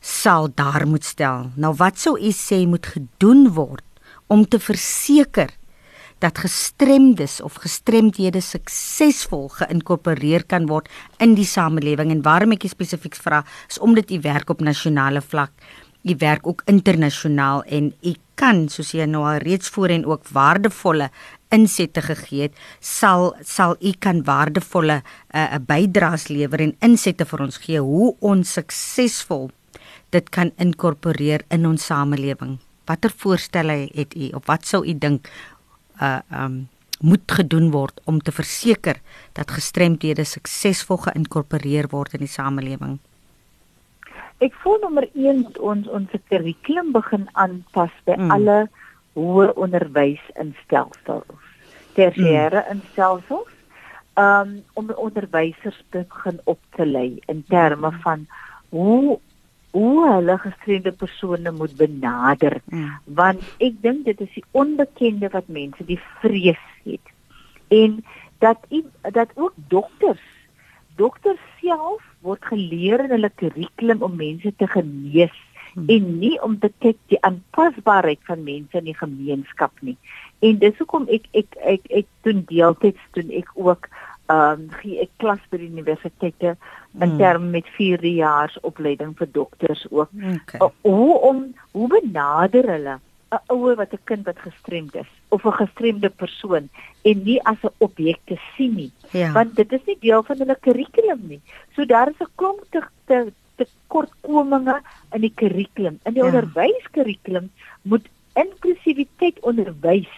sal 0.01 0.49
daar 0.53 0.87
moet 0.87 1.05
stel. 1.05 1.51
Nou 1.55 1.73
wat 1.77 1.97
sou 1.97 2.17
u 2.17 2.31
sê 2.31 2.67
moet 2.67 2.85
gedoen 2.85 3.53
word 3.53 3.85
om 4.27 4.45
te 4.47 4.59
verseker 4.59 5.49
dat 6.21 6.41
gestremdes 6.43 7.39
of 7.41 7.59
gestremdhede 7.63 8.41
suksesvol 8.45 9.47
geïnkorporeer 9.57 10.45
kan 10.45 10.67
word 10.69 10.89
in 11.19 11.35
die 11.37 11.47
samelewing 11.47 12.13
en 12.13 12.23
waarom 12.25 12.53
ek 12.55 12.69
spesifiek 12.69 13.17
vra 13.17 13.41
is 13.69 13.79
omdat 13.81 14.11
u 14.11 14.19
werk 14.21 14.49
op 14.53 14.61
nasionale 14.61 15.21
vlak, 15.21 15.51
u 16.05 16.15
werk 16.17 16.47
ook 16.47 16.61
internasionaal 16.69 17.63
en 17.63 17.93
u 18.01 18.13
kan 18.35 18.67
soos 18.69 18.93
jy 18.97 19.05
nou 19.05 19.23
al 19.25 19.41
reeds 19.43 19.69
voorheen 19.69 20.05
ook 20.05 20.29
waardevolle 20.33 21.09
insette 21.53 22.01
gegee 22.01 22.47
het, 22.47 22.57
sal 22.79 23.33
sal 23.45 23.75
u 23.79 23.91
kan 23.99 24.23
waardevolle 24.23 25.01
'n 25.01 25.37
uh, 25.37 25.59
bydraes 25.59 26.27
lewer 26.29 26.61
en 26.61 26.75
insette 26.79 27.25
vir 27.25 27.41
ons 27.41 27.57
gee 27.57 27.79
hoe 27.79 28.15
ons 28.19 28.53
suksesvol 28.53 29.49
dit 30.09 30.29
kan 30.29 30.51
inkorporeer 30.57 31.41
in 31.49 31.65
ons 31.65 31.85
samelewing. 31.85 32.59
Watter 32.85 33.13
voorstelle 33.17 33.89
het 33.93 34.15
u 34.15 34.29
of 34.35 34.45
wat 34.45 34.65
sou 34.65 34.85
u 34.85 34.93
dink 34.97 35.29
uh 36.01 36.19
um 36.31 36.67
moet 37.01 37.31
gedoen 37.31 37.71
word 37.73 38.01
om 38.05 38.19
te 38.21 38.31
verseker 38.31 38.99
dat 39.33 39.51
gestremdhede 39.51 40.23
suksesvol 40.23 40.99
geïnkorporeer 41.07 41.87
word 41.89 42.13
in 42.13 42.21
die 42.25 42.29
samelewing? 42.29 42.99
Ek 44.41 44.53
voel 44.61 44.77
nommer 44.81 45.07
1 45.13 45.41
moet 45.41 45.57
ons 45.57 45.87
ons 45.89 46.13
kurrikulum 46.29 46.91
begin 46.93 47.25
aanpas 47.33 47.93
by 48.05 48.15
Mm. 48.17 48.31
alle 48.31 48.69
hoër 49.13 49.53
onderwysinstellings, 49.53 51.49
tersiêre 51.97 52.61
mm. 52.61 52.69
instellings, 52.71 53.51
um, 54.15 54.63
om 54.73 54.89
onderwysers 54.95 55.83
te 55.89 56.05
begin 56.07 56.39
op 56.43 56.59
te 56.75 56.85
lei 56.85 57.19
in 57.27 57.43
terme 57.47 57.91
van 58.03 58.27
hoe 58.69 59.19
hoe 59.71 60.07
hulle 60.09 60.37
gestremde 60.37 60.91
persone 60.91 61.51
moet 61.51 61.75
benader 61.77 62.61
Mm. 62.65 62.89
want 63.05 63.41
ek 63.59 63.81
dink 63.81 64.05
dit 64.05 64.21
is 64.21 64.33
die 64.35 64.43
onbekende 64.51 65.29
wat 65.31 65.47
mense 65.47 65.85
die 65.85 65.99
vrees 66.21 66.63
het 66.83 67.13
en 67.69 68.03
dat 68.39 68.57
i- 68.71 69.11
dat 69.11 69.29
ook 69.35 69.53
dokters 69.67 70.23
dokters 70.97 71.39
self 71.61 72.01
word 72.21 72.43
geleer 72.45 72.99
in 73.05 73.09
hulle 73.15 73.29
kurrikulum 73.35 74.01
om 74.03 74.15
mense 74.15 74.53
te 74.57 74.67
genees 74.67 75.37
Hmm. 75.73 75.85
en 75.87 76.19
nie 76.19 76.35
om 76.43 76.57
te 76.59 76.67
kyk 76.83 76.97
die 77.07 77.17
aanpasbaarheid 77.23 78.19
van 78.27 78.43
mense 78.43 78.77
in 78.77 78.83
die 78.89 78.95
gemeenskap 78.97 79.71
nie. 79.81 79.95
En 80.43 80.57
dis 80.59 80.77
hoekom 80.77 81.05
ek 81.07 81.29
ek 81.31 81.55
ek 81.63 81.81
ek 81.89 82.05
doen 82.27 82.41
deeltyds 82.49 82.99
doen 83.15 83.29
ek 83.31 83.47
ook 83.55 83.87
ehm 84.31 84.61
um, 84.61 84.67
gee 84.81 84.99
ek 85.05 85.09
klas 85.21 85.39
by 85.51 85.57
die 85.57 85.69
universiteite 85.71 86.55
in 86.99 87.09
Hmm. 87.09 87.17
terme 87.17 87.49
met 87.57 87.67
4 87.77 88.05
jaar 88.05 88.51
opleiding 88.61 89.15
vir 89.17 89.27
dokters 89.31 89.85
ook. 89.91 90.09
Okay. 90.35 90.59
O- 90.59 90.73
hoe 90.81 91.19
om 91.29 91.53
hoe 91.71 91.87
benader 91.87 92.65
hulle 92.73 92.99
'n 93.31 93.39
ouer 93.47 93.75
wat 93.75 93.93
'n 93.93 93.99
kind 94.03 94.25
wat 94.25 94.39
gestremd 94.39 94.95
is 94.95 95.07
of 95.29 95.45
'n 95.45 95.51
gestremde 95.63 96.09
persoon 96.09 96.69
en 97.03 97.23
nie 97.23 97.39
as 97.45 97.57
'n 97.63 97.73
objek 97.79 98.19
te 98.25 98.37
sien 98.55 98.75
nie 98.75 98.91
Ja. 99.11 99.31
want 99.31 99.55
dit 99.55 99.71
is 99.73 99.81
nie 99.85 99.97
deel 99.99 100.23
van 100.23 100.37
hulle 100.37 100.57
kurrikulum 100.61 101.21
nie. 101.27 101.41
So 101.75 101.85
daar 101.85 102.09
is 102.09 102.19
'n 102.19 102.27
klomp 102.35 102.63
te 102.71 102.81
te 103.07 103.31
tekortkominge 103.57 104.81
in 105.13 105.21
die 105.21 105.33
kurrikulum. 105.35 105.99
In 106.05 106.13
die 106.13 106.23
Ja. 106.23 106.29
onderwyskurrikulum 106.29 107.49
moet 107.81 108.05
inklusiwiteit 108.35 109.39
onderwys 109.41 110.09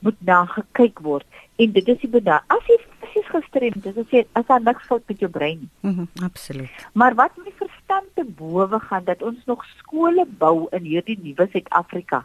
moet 0.00 0.14
na 0.18 0.44
gekyk 0.44 0.98
word 1.00 1.24
en 1.58 1.72
dit 1.72 1.88
is 1.88 1.98
die 2.02 2.10
beda 2.10 2.42
as 2.48 2.66
jy 2.68 2.76
fisies 3.26 3.44
gestremd 3.44 3.86
is, 3.86 3.96
as 3.96 4.10
jy 4.10 4.24
as 4.34 4.46
daar 4.46 4.60
niks 4.62 4.86
fout 4.86 5.02
met 5.08 5.18
jou 5.20 5.30
brein 5.30 5.58
nie. 5.60 5.70
Mhm, 5.90 6.24
absoluut. 6.24 6.70
Maar 6.94 7.14
wat 7.14 7.36
my 7.36 7.52
verstand 7.56 8.06
te 8.14 8.24
bowe 8.24 8.80
gaan 8.80 9.04
dat 9.04 9.22
ons 9.22 9.44
nog 9.46 9.64
skole 9.78 10.26
bou 10.38 10.68
in 10.72 10.82
hierdie 10.82 11.18
nuwe 11.22 11.48
Suid-Afrika 11.52 12.24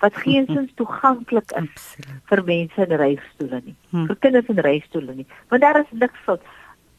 wat 0.00 0.16
geensins 0.16 0.72
toeganklik 0.74 1.50
is 1.50 1.56
Absoluut. 1.56 2.20
vir 2.28 2.44
mense 2.44 2.82
in 2.82 2.96
reistoele 2.98 3.60
nie. 3.64 3.74
Hm. 3.90 4.06
Vir 4.06 4.16
kinders 4.16 4.48
in 4.48 4.58
reistoele 4.58 5.14
nie. 5.14 5.26
Want 5.48 5.62
daar 5.62 5.80
is 5.80 5.86
niks 5.90 6.18
fout. 6.24 6.42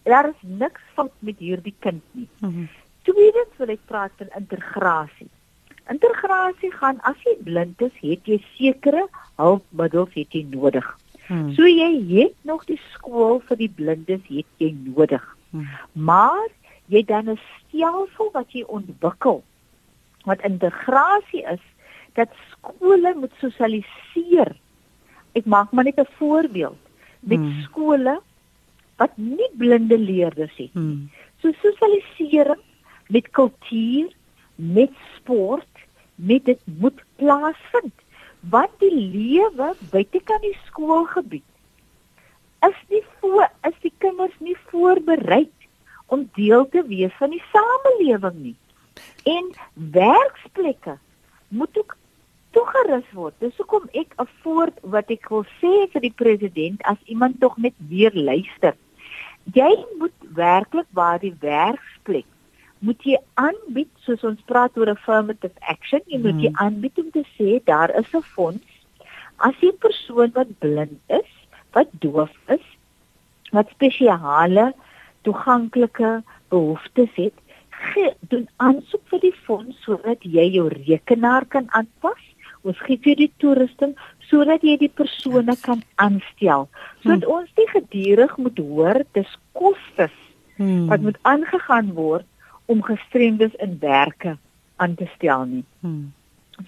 Daar 0.04 0.30
is 0.30 0.42
niks 0.42 0.82
fout 0.96 1.12
met 1.20 1.38
hierdie 1.38 1.76
kind 1.80 2.02
nie. 2.14 2.28
Mhm. 2.40 2.66
Tweedens 3.04 3.58
wil 3.58 3.70
ek 3.70 3.80
praat 3.86 4.12
van 4.18 4.28
integrasie. 4.36 5.30
Integrasie 5.90 6.72
gaan 6.72 7.00
as 7.04 7.16
jy 7.26 7.36
blind 7.44 7.82
is, 7.82 7.92
het 8.02 8.26
jy 8.26 8.40
sekere 8.58 9.08
hulpmiddels 9.38 10.14
het 10.14 10.32
jy 10.34 10.46
nodig. 10.50 10.98
Mhm. 11.28 11.54
So 11.54 11.68
jy 11.68 12.22
het 12.22 12.34
nog 12.42 12.66
die 12.66 12.80
skool 12.94 13.40
vir 13.48 13.58
die 13.58 13.70
blindes 13.70 14.22
het 14.28 14.46
jy 14.58 14.76
nodig. 14.84 15.24
Mhm. 15.50 15.66
Maar 15.94 16.48
jy 16.88 17.04
dan 17.04 17.30
'n 17.30 17.40
stelsel 17.60 18.30
wat 18.34 18.52
jy 18.52 18.64
ontwikkel. 18.68 19.44
Wat 20.26 20.42
integrasie 20.42 21.44
is 21.44 21.62
dat 22.14 22.30
skole 22.52 23.14
moet 23.16 23.32
sosialiseer. 23.40 24.56
Ek 25.34 25.46
maak 25.46 25.72
maar 25.72 25.84
net 25.84 26.00
'n 26.00 26.08
voorbeeld 26.18 26.78
met 27.20 27.40
Hmm. 27.40 27.62
skole 27.62 28.22
wat 28.98 29.18
nie 29.18 29.50
blinde 29.58 29.98
leerders 29.98 30.56
het. 30.58 30.74
Mhm. 30.74 31.08
So 31.42 31.52
sosialisering 31.62 32.62
met 33.08 33.30
kultuur, 33.32 34.14
met 34.56 34.92
sport, 35.16 35.68
met 36.16 36.46
dit 36.46 36.60
moet 36.80 37.04
plaasvind. 37.16 37.94
Want 38.50 38.72
die 38.80 38.94
lewe 38.94 39.74
buite 39.92 40.20
kan 40.24 40.42
die 40.42 40.58
skoolgebied 40.68 41.46
is 42.66 42.78
nie 42.90 43.04
voor 43.20 43.50
is 43.68 43.76
die 43.84 43.94
kinders 44.04 44.34
nie 44.40 44.56
voorberei 44.70 45.46
om 46.14 46.26
deel 46.38 46.66
te 46.74 46.84
wees 46.88 47.14
van 47.20 47.34
die 47.34 47.44
samelewing 47.52 48.38
nie. 48.42 48.56
En 49.26 49.52
werksplekke 49.74 50.98
moet 51.48 51.78
ook 51.78 51.98
toegerus 52.56 53.08
word. 53.14 53.36
Dis 53.44 53.58
hoekom 53.58 53.90
ek 53.94 54.16
'n 54.22 54.30
voort 54.42 54.78
wat 54.82 55.10
ek 55.12 55.30
wil 55.30 55.46
sê 55.62 55.74
vir 55.92 56.02
die 56.02 56.16
president 56.24 56.82
as 56.84 56.98
iemand 57.06 57.40
tog 57.40 57.58
net 57.58 57.74
weer 57.90 58.14
luister. 58.14 58.76
Jy 59.54 59.86
moet 60.00 60.18
werklik 60.34 60.88
waar 60.92 61.20
die 61.20 61.36
werksplek 61.40 62.26
moet 62.88 63.06
jy 63.10 63.18
aanbied 63.42 63.92
soos 64.06 64.24
ons 64.30 64.42
praat 64.50 64.78
oor 64.78 64.92
affirmative 64.94 65.56
action, 65.74 66.02
jy 66.12 66.20
moet 66.26 66.42
jy 66.44 66.52
Hmm. 66.52 66.62
aanbied 66.66 67.02
om 67.04 67.12
te 67.12 67.24
sê 67.38 67.60
daar 67.72 67.94
is 68.02 68.14
'n 68.14 68.22
fonds 68.36 68.72
as 69.38 69.56
'n 69.62 69.78
persoon 69.86 70.32
wat 70.36 70.60
blind 70.60 71.00
is, 71.22 71.32
wat 71.74 71.90
doof 72.00 72.32
is, 72.48 72.66
wat 73.52 73.70
spesiale 73.70 74.74
toeganklike 75.24 76.24
behoeftes 76.50 77.14
het, 77.16 77.34
gee, 77.70 78.14
doen 78.30 78.48
aansoek 78.58 79.04
vir 79.12 79.20
die 79.20 79.38
fonds 79.46 79.76
sodat 79.84 80.24
jy 80.24 80.46
jou 80.58 80.68
rekenaar 80.70 81.46
kan 81.46 81.68
aanpas 81.70 82.24
Ons 82.66 82.80
gee 82.82 82.98
vir 82.98 83.18
die 83.20 83.32
toerusting 83.42 83.94
sodat 84.26 84.64
jy 84.66 84.74
die 84.82 84.90
persone 84.90 85.54
kan 85.62 85.84
aanstel. 86.02 86.66
Sodat 87.04 87.26
hmm. 87.28 87.34
ons 87.38 87.52
nie 87.60 87.68
gedurig 87.70 88.38
moet 88.42 88.62
hoor 88.62 89.02
dis 89.14 89.36
kostes 89.54 90.16
hmm. 90.58 90.88
wat 90.90 91.06
moet 91.06 91.20
aangegaan 91.30 91.94
word 91.98 92.26
om 92.66 92.84
gestremdes 92.84 93.54
in 93.64 93.78
werke 93.80 94.38
aan 94.76 94.96
te 94.96 95.08
stel 95.16 95.46
nie. 95.46 95.64
Hmm. 95.80 96.14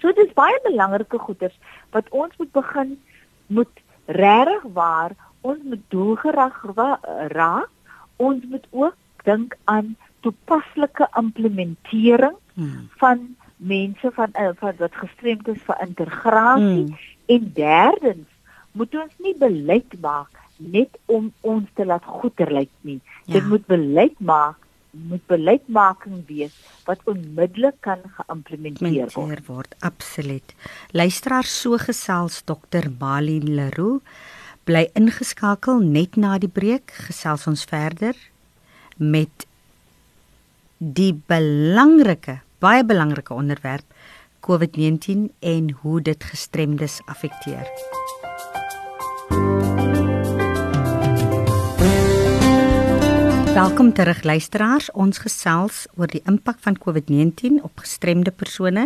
So 0.00 0.12
dis 0.12 0.32
baie 0.36 0.58
belangrike 0.64 1.18
goeders 1.18 1.56
wat 1.96 2.08
ons 2.10 2.36
moet 2.36 2.52
begin 2.52 2.98
moet 3.46 3.82
regtig 4.06 4.64
waar 4.76 5.16
ons 5.40 5.60
moet 5.64 5.82
doelgerig 5.88 6.64
raak. 7.32 7.70
Ons 8.16 8.44
moet 8.50 8.66
ook 8.70 8.96
dink 9.24 9.56
aan 9.64 9.96
toepaslike 10.20 11.08
implementering 11.16 12.36
hmm. 12.54 12.88
van 13.00 13.36
mense 13.56 14.10
van 14.14 14.34
uh, 14.40 14.50
van 14.58 14.74
wat 14.78 14.94
gestremd 14.94 15.48
is 15.48 15.62
vir 15.66 15.80
integrasie 15.82 16.86
hmm. 16.86 16.98
en 17.26 17.52
derdens 17.54 18.28
moet 18.72 18.94
ons 18.94 19.14
nie 19.24 19.34
beleid 19.38 19.94
maak 20.00 20.34
net 20.58 20.98
om 21.06 21.30
ons 21.40 21.66
te 21.78 21.86
laat 21.86 22.04
goeder 22.04 22.50
lyk 22.52 22.70
nie. 22.86 22.98
Ja. 23.26 23.38
Dit 23.38 23.48
moet 23.50 23.66
beleid 23.66 24.18
maak 24.18 24.58
moet 24.90 25.24
beleidsmaking 25.26 26.22
wees 26.26 26.54
wat 26.88 27.02
onmiddellik 27.04 27.76
kan 27.84 28.00
geïmplementeer 28.16 29.12
word. 29.14 29.44
word. 29.46 29.74
Absoluut. 29.84 30.54
Luisteraar 30.96 31.44
so 31.44 31.76
gesels 31.76 32.42
Dr. 32.44 32.88
Malin 32.98 33.54
Leroux 33.54 34.00
bly 34.64 34.88
ingeskakel 34.98 35.80
net 35.84 36.16
na 36.16 36.36
die 36.38 36.50
breek 36.52 36.92
gesels 37.08 37.46
ons 37.48 37.64
verder 37.68 38.16
met 38.96 39.46
die 40.78 41.12
belangrike 41.12 42.40
baie 42.58 42.84
belangrike 42.84 43.34
onderwerp 43.34 43.84
COVID-19 44.48 45.28
en 45.40 45.70
hoe 45.82 46.00
dit 46.02 46.24
gestremdes 46.24 47.00
affekteer. 47.06 47.66
Welkom 53.58 53.92
terug 53.92 54.22
luisteraars. 54.22 54.86
Ons 54.94 55.18
gesels 55.18 55.80
oor 55.98 56.06
die 56.06 56.20
impak 56.30 56.60
van 56.62 56.76
COVID-19 56.78 57.56
op 57.66 57.80
gestremde 57.82 58.30
persone 58.30 58.84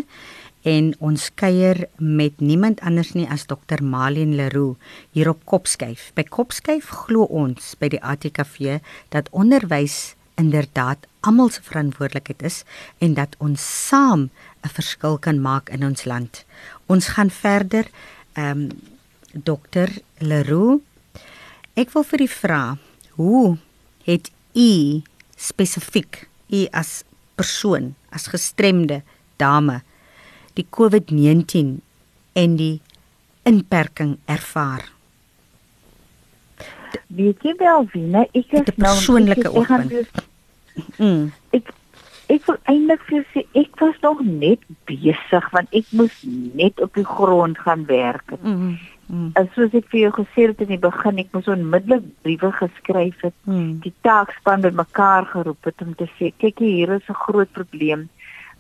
en 0.65 0.89
ons 0.97 1.27
kuier 1.37 1.83
met 1.99 2.41
niemand 2.41 2.81
anders 2.81 3.11
nie 3.13 3.27
as 3.29 3.45
Dr. 3.51 3.83
Malien 3.85 4.33
Leroux 4.39 4.81
hier 5.13 5.29
op 5.29 5.45
Kopskyf. 5.45 6.09
By 6.17 6.25
Kopskyf 6.25 6.89
glo 7.05 7.29
ons 7.29 7.75
by 7.77 7.93
die 7.93 8.01
ATKV 8.01 8.81
dat 9.13 9.29
onderwys 9.37 10.15
inderdaad 10.41 11.05
almal 11.21 11.53
se 11.53 11.61
verantwoordelikheid 11.69 12.49
is 12.49 12.63
en 13.05 13.13
dat 13.21 13.37
ons 13.45 13.61
saam 13.61 14.31
'n 14.65 14.73
verskil 14.73 15.19
kan 15.19 15.41
maak 15.41 15.69
in 15.69 15.85
ons 15.85 16.09
land. 16.09 16.47
Ons 16.89 17.13
gaan 17.13 17.31
verder 17.31 17.85
ehm 18.33 18.49
um, 18.49 18.69
Dr. 19.37 20.01
Leroux 20.19 20.81
ek 21.75 21.93
wil 21.93 22.05
vir 22.05 22.21
u 22.21 22.29
vra 22.29 22.79
hoe 23.21 23.59
het 24.05 24.31
u 24.55 25.03
spesifiek 25.37 26.27
u 26.53 26.67
as 26.73 27.03
persoon 27.35 27.95
as 28.11 28.29
gestremde 28.33 29.03
dame 29.41 29.81
die 30.59 30.67
COVID-19 30.69 31.79
en 32.33 32.57
die 32.57 32.81
inperking 33.49 34.19
ervaar 34.31 34.85
weet 37.13 37.45
jy 37.45 37.55
wel 37.61 37.87
wie 37.93 38.05
nee 38.15 38.29
ek 38.33 38.59
is 38.59 38.67
nou 38.77 38.77
persoonlike 38.87 39.53
oogpunt 39.53 40.21
mm. 40.97 41.31
ek 41.57 41.73
ek 42.33 42.47
wil 42.49 42.59
eintlik 42.71 43.03
vir 43.09 43.27
sê 43.33 43.45
ek 43.59 43.77
was 43.81 43.99
nog 44.05 44.23
net 44.25 44.63
besig 44.89 45.49
want 45.57 45.77
ek 45.81 45.89
moes 45.99 46.23
net 46.63 46.81
op 46.85 46.95
die 46.97 47.09
grond 47.09 47.61
gaan 47.65 47.85
werk 47.91 48.37
mm. 48.39 48.77
Mm. 49.13 49.35
As 49.37 49.49
soos 49.53 49.75
ek 49.77 49.91
vir 49.93 50.07
jou 50.07 50.13
gesê 50.23 50.47
het 50.49 50.61
in 50.65 50.71
die 50.73 50.81
begin, 50.81 51.19
ek 51.21 51.35
moes 51.37 51.49
onmiddellik 51.53 52.05
briewe 52.25 52.49
geskryf 52.57 53.19
het, 53.27 53.35
mm. 53.45 53.83
die 53.85 53.93
taakspan 54.07 54.65
bymekaar 54.65 55.29
geroep 55.35 55.69
het 55.69 55.85
om 55.85 55.93
te 55.99 56.09
sê, 56.17 56.31
kyk 56.41 56.63
hier 56.65 56.95
is 56.97 57.09
'n 57.09 57.23
groot 57.27 57.53
probleem 57.53 58.09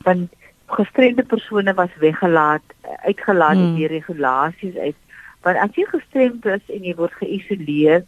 want 0.05 0.29
gestremde 0.67 1.23
persone 1.23 1.75
was 1.75 1.95
weggelaat, 2.01 2.63
uitgelaat 3.07 3.57
mm. 3.57 3.77
deur 3.77 3.89
regulasies 3.89 4.77
uit. 4.77 4.97
Want 5.43 5.57
as 5.57 5.75
jy 5.77 5.87
gestremd 5.89 6.47
is 6.47 6.65
en 6.69 6.85
jy 6.85 6.95
word 7.01 7.15
geïsoleer 7.21 8.05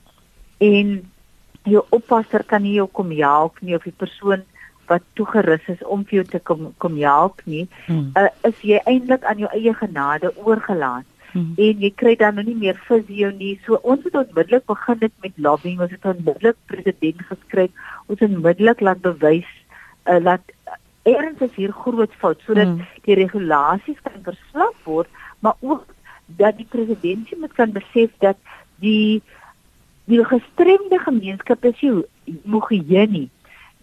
en 0.59 0.95
jou 1.65 1.85
oppasser 1.97 2.45
kan 2.45 2.63
nie 2.63 2.77
jou 2.77 2.89
kom 2.93 3.11
help 3.11 3.61
nie 3.61 3.77
of 3.77 3.85
die 3.89 3.97
persoon 4.05 4.45
wat 4.89 5.03
toegerus 5.17 5.65
is 5.73 5.83
om 5.89 6.05
vir 6.05 6.21
jou 6.21 6.27
te 6.35 6.41
kom 6.45 6.75
kom 6.79 6.97
help 7.01 7.41
nie, 7.49 7.65
mm. 7.89 8.13
uh, 8.21 8.29
is 8.45 8.61
jy 8.61 8.81
eintlik 8.85 9.25
aan 9.25 9.41
jou 9.41 9.49
eie 9.57 9.73
genade 9.81 10.29
oorgelaat. 10.45 11.09
Hmm. 11.35 11.53
En 11.59 11.81
jy 11.83 11.91
kry 11.99 12.15
dan 12.19 12.39
nou 12.39 12.45
nie 12.47 12.57
meer 12.59 12.79
fisio 12.87 13.31
nie. 13.35 13.57
So 13.67 13.81
ons 13.83 14.05
het 14.07 14.15
onmiddellik 14.15 14.67
begin 14.71 15.01
dit 15.01 15.15
met 15.27 15.41
lobbying. 15.47 15.81
Ons 15.83 15.95
het 15.97 16.07
onmiddellik 16.07 16.59
president 16.71 17.25
geskryf. 17.31 17.87
Ons 18.07 18.23
het 18.23 18.31
onmiddellik 18.31 18.85
laat 18.87 19.03
bewys 19.03 19.51
uh, 20.07 20.21
dat 20.23 20.55
erns 21.05 21.43
is 21.45 21.55
hier 21.59 21.73
groot 21.73 22.13
fout 22.21 22.41
sodat 22.47 22.71
hmm. 22.71 22.87
die 23.05 23.19
regulasies 23.19 23.99
kan 24.07 24.23
verslap 24.25 24.77
word, 24.89 25.11
maar 25.45 25.59
ook 25.61 25.91
dat 26.41 26.57
die 26.57 26.69
president 26.71 27.29
moet 27.41 27.53
kan 27.53 27.75
besef 27.75 28.13
dat 28.25 28.39
die 28.81 29.23
die 30.05 30.25
gestremde 30.25 30.99
gemeenskap 31.01 31.65
is 31.65 31.81
nie 31.81 31.93
homogeen 32.45 33.13
nie. 33.13 33.29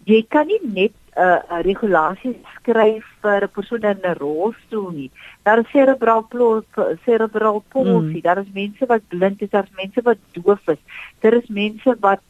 Jy 0.06 0.22
kan 0.30 0.50
nie 0.50 0.60
net 0.64 0.94
uh, 1.18 1.40
uh, 1.52 1.60
regulasie 1.64 2.36
skryf 2.56 3.06
vir 3.22 3.44
'n 3.44 3.54
persoon 3.56 3.84
in 3.84 4.00
'n 4.04 4.16
rolstoel 4.20 4.90
nie. 4.92 5.12
Daar 5.44 5.60
is 5.60 5.72
cerebral 5.72 6.28
cerebral 7.06 7.64
palsy, 7.70 8.20
mm. 8.20 8.22
daar 8.22 8.38
is 8.38 8.52
mense 8.54 8.86
wat 8.86 9.02
blind 9.08 9.42
is, 9.42 9.50
daar 9.50 9.64
is 9.64 9.76
mense 9.76 10.02
wat 10.02 10.18
doof 10.32 10.68
is. 10.68 10.82
Daar 11.20 11.34
is 11.34 11.48
mense 11.48 11.96
wat 12.00 12.22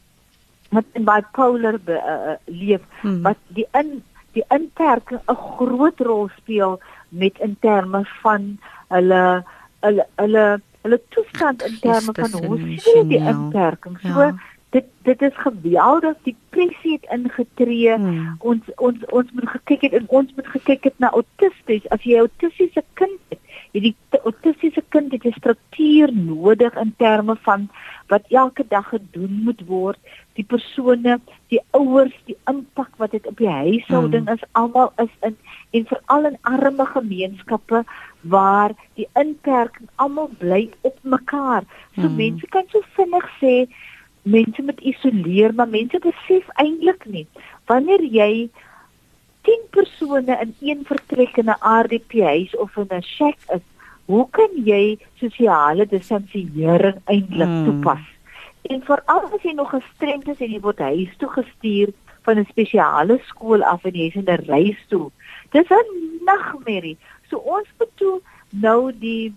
met 0.70 0.86
bipolar 0.92 1.78
be, 1.84 1.92
uh, 1.92 2.36
leef 2.44 2.80
mm. 3.02 3.22
wat 3.22 3.38
die 3.48 3.66
in 3.72 4.02
die 4.32 4.44
inperking 4.48 5.20
'n 5.28 5.36
groot 5.36 6.00
rol 6.00 6.28
speel 6.36 6.80
met 7.08 7.38
in 7.38 7.56
terme 7.60 8.04
van 8.22 8.58
hulle 8.88 9.44
hulle 9.80 10.06
hulle 10.16 10.60
hulle 10.82 11.00
toestand 11.08 11.62
in 11.62 11.78
terme 11.80 12.12
van 12.12 12.44
hoe 12.44 12.78
sien 12.78 13.08
die 13.08 13.20
inperking. 13.20 13.98
So 14.00 14.20
ja 14.20 14.34
dit 14.72 14.88
dit 15.04 15.22
is 15.22 15.36
geweldig 15.44 16.16
die 16.26 16.36
pressie 16.54 16.92
het 16.96 17.08
ingetree 17.16 17.94
hmm. 17.94 18.36
ons 18.38 18.72
ons 18.76 19.04
ons 19.18 19.32
moet 19.36 19.50
gekyk 19.56 19.86
het 19.88 19.96
en 19.98 20.08
ons 20.20 20.34
moet 20.36 20.48
gekyk 20.56 20.88
het 20.88 20.98
na 21.02 21.10
autisties 21.18 21.88
as 21.96 22.06
jy 22.08 22.22
autistiese 22.22 22.84
kind 23.00 23.20
het 23.32 23.40
hierdie 23.72 23.94
autistiese 24.22 24.84
kind 24.94 25.12
het 25.12 25.26
'n 25.28 25.36
struktuur 25.36 26.12
nodig 26.16 26.76
in 26.84 26.94
terme 27.04 27.36
van 27.48 27.68
wat 28.08 28.24
elke 28.28 28.64
dag 28.68 28.88
gedoen 28.88 29.42
moet 29.44 29.60
word 29.66 29.98
die 30.40 30.44
persone 30.44 31.20
die 31.52 31.60
ouers 31.70 32.16
die 32.24 32.38
impak 32.48 32.96
wat 32.96 33.10
dit 33.10 33.26
op 33.26 33.36
die 33.36 33.52
huishouding 33.52 34.26
hmm. 34.26 34.34
is 34.34 34.48
almal 34.52 34.92
is 34.96 35.14
in 35.20 35.36
en 35.70 35.86
veral 35.92 36.24
in 36.32 36.38
arme 36.40 36.86
gemeenskappe 36.86 37.84
waar 38.20 38.72
die 38.94 39.08
inperking 39.14 39.88
almal 39.94 40.30
bly 40.38 40.70
op 40.80 40.98
mekaar 41.02 41.64
so 41.94 42.06
hmm. 42.06 42.16
mense 42.16 42.46
kan 42.46 42.64
so 42.68 42.80
vinnig 42.96 43.28
sê 43.40 43.56
mense 44.22 44.62
moet 44.62 44.80
isoleer, 44.80 45.54
maar 45.54 45.68
mense 45.68 45.98
besef 45.98 46.48
eintlik 46.62 47.04
nie 47.06 47.26
wanneer 47.66 48.02
jy 48.02 48.50
10 49.42 49.62
persone 49.70 50.38
in 50.44 50.54
een 50.60 50.84
vertrek 50.86 51.36
in 51.36 51.50
'n 51.50 51.62
RDP 51.82 52.22
huis 52.22 52.56
of 52.56 52.76
in 52.76 52.88
'n 52.90 53.02
shack 53.02 53.38
is, 53.54 53.64
hoe 54.06 54.26
kan 54.30 54.50
jy 54.64 54.98
sosiale 55.18 55.86
distansiering 55.86 56.98
eintlik 57.04 57.48
hmm. 57.48 57.64
toepas? 57.64 58.04
En 58.62 58.82
veral 58.82 59.24
as 59.34 59.42
jy 59.42 59.52
nog 59.52 59.70
gestremd 59.70 60.28
is 60.28 60.40
en 60.40 60.50
jy 60.50 60.60
word 60.60 60.78
huis 60.78 61.16
toe 61.18 61.28
gestuur 61.28 61.92
van 62.22 62.38
'n 62.38 62.46
spesiale 62.50 63.18
skool 63.26 63.62
af 63.62 63.84
en 63.84 63.94
jy 63.94 64.06
is 64.06 64.14
in 64.14 64.30
'n 64.30 64.44
reisstoel. 64.46 65.10
Dis 65.50 65.70
'n 65.70 65.88
nagmerrie. 66.24 66.96
So 67.30 67.36
ons 67.36 67.68
moet 67.78 67.90
toe 67.94 68.20
nou 68.50 68.92
die 68.92 69.34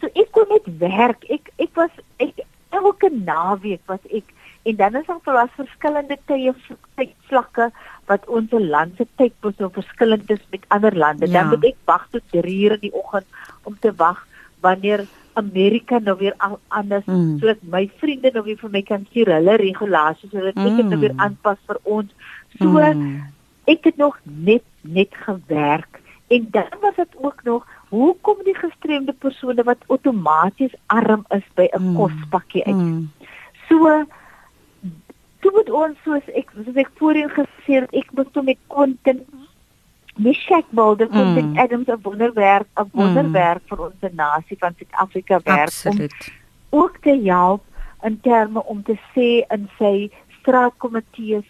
so 0.00 0.06
ek 0.06 0.30
kon 0.30 0.48
net 0.48 0.66
werk. 0.78 1.24
Ek 1.28 1.50
ek 1.56 1.74
was 1.74 1.90
ek 2.16 2.44
elke 2.84 3.10
naweek 3.12 3.82
was 3.86 4.02
ek 4.10 4.32
en 4.66 4.76
dan 4.76 4.96
is 4.98 5.06
daar 5.06 5.34
was 5.34 5.52
verskillende 5.56 6.16
tye 6.26 6.54
tydvlakke 6.98 7.70
wat 8.10 8.26
ons 8.26 8.50
land 8.50 8.96
se 8.96 9.06
tyd 9.16 9.34
was 9.40 9.54
so 9.58 9.68
verskillend 9.74 10.30
is 10.30 10.42
met 10.50 10.64
ander 10.68 10.96
lande. 10.96 11.26
Ja. 11.26 11.32
Dan 11.32 11.52
moet 11.52 11.68
ek 11.70 11.78
wag 11.84 12.08
tot 12.10 12.22
3 12.30 12.56
uur 12.64 12.74
in 12.78 12.82
die 12.88 12.94
oggend 12.94 13.26
om 13.62 13.76
te 13.80 13.92
wag 13.96 14.26
wanneer 14.60 15.06
Amerika 15.36 15.98
nou 15.98 16.16
weer 16.18 16.34
anders 16.68 17.04
mm. 17.04 17.38
sodat 17.38 17.62
my 17.62 17.84
vriende 18.00 18.30
nou 18.34 18.42
weer 18.44 18.58
vir 18.58 18.72
my 18.72 18.82
kan 18.82 19.06
stuur 19.10 19.30
hulle 19.36 19.56
regulasies 19.60 20.32
sodat 20.32 20.56
ek 20.56 20.76
dit 20.80 20.88
nou 20.88 21.00
weer 21.02 21.14
mm. 21.14 21.24
aanpas 21.28 21.60
vir 21.68 21.80
ons. 21.84 22.32
So 22.58 22.72
mm. 22.72 23.20
ek 23.70 23.90
het 23.90 24.02
nog 24.02 24.18
net 24.24 24.64
net 24.82 25.14
gewerk 25.26 26.00
en 26.32 26.48
dan 26.50 26.80
was 26.80 26.96
dit 26.96 27.18
ook 27.22 27.44
nog 27.44 27.66
hoe 27.96 28.14
kom 28.20 28.42
die 28.44 28.56
gestremde 28.56 29.12
persone 29.24 29.64
wat 29.64 29.84
outomaties 29.86 30.74
arm 30.86 31.24
is 31.36 31.44
by 31.54 31.66
'n 31.72 31.82
mm. 31.82 31.96
kospakkie 31.96 32.64
uit? 32.64 32.76
Mm. 32.76 33.10
So 33.68 34.04
toe 35.40 35.52
moet 35.56 35.70
ons 35.70 35.98
soos 36.04 36.26
ek 36.34 36.52
soos 36.54 36.76
ek 36.76 36.90
voorheen 37.00 37.30
gesê 37.30 37.80
het, 37.80 37.92
ek 37.92 38.12
moet 38.12 38.32
toe 38.32 38.42
met 38.42 38.58
konten 38.66 39.24
Michelle 40.16 40.70
Mulder 40.70 41.08
van 41.12 41.32
mm. 41.32 41.58
Adams 41.58 41.88
'n 41.88 42.00
wonderwerk, 42.02 42.68
'n 42.74 42.90
wonderwerk 42.92 43.62
mm. 43.62 43.68
vir 43.68 43.80
ons 43.86 44.12
nasie 44.12 44.56
van 44.58 44.74
Suid-Afrika 44.76 45.40
werk 45.44 45.72
Absoluut. 45.72 46.32
om 46.70 46.80
ook 46.80 46.96
te 47.00 47.20
help 47.24 47.62
in 48.02 48.20
terme 48.20 48.64
om 48.64 48.82
te 48.82 48.96
sê 49.14 49.44
in 49.54 49.68
sy 49.78 50.10
straatkomitees 50.40 51.44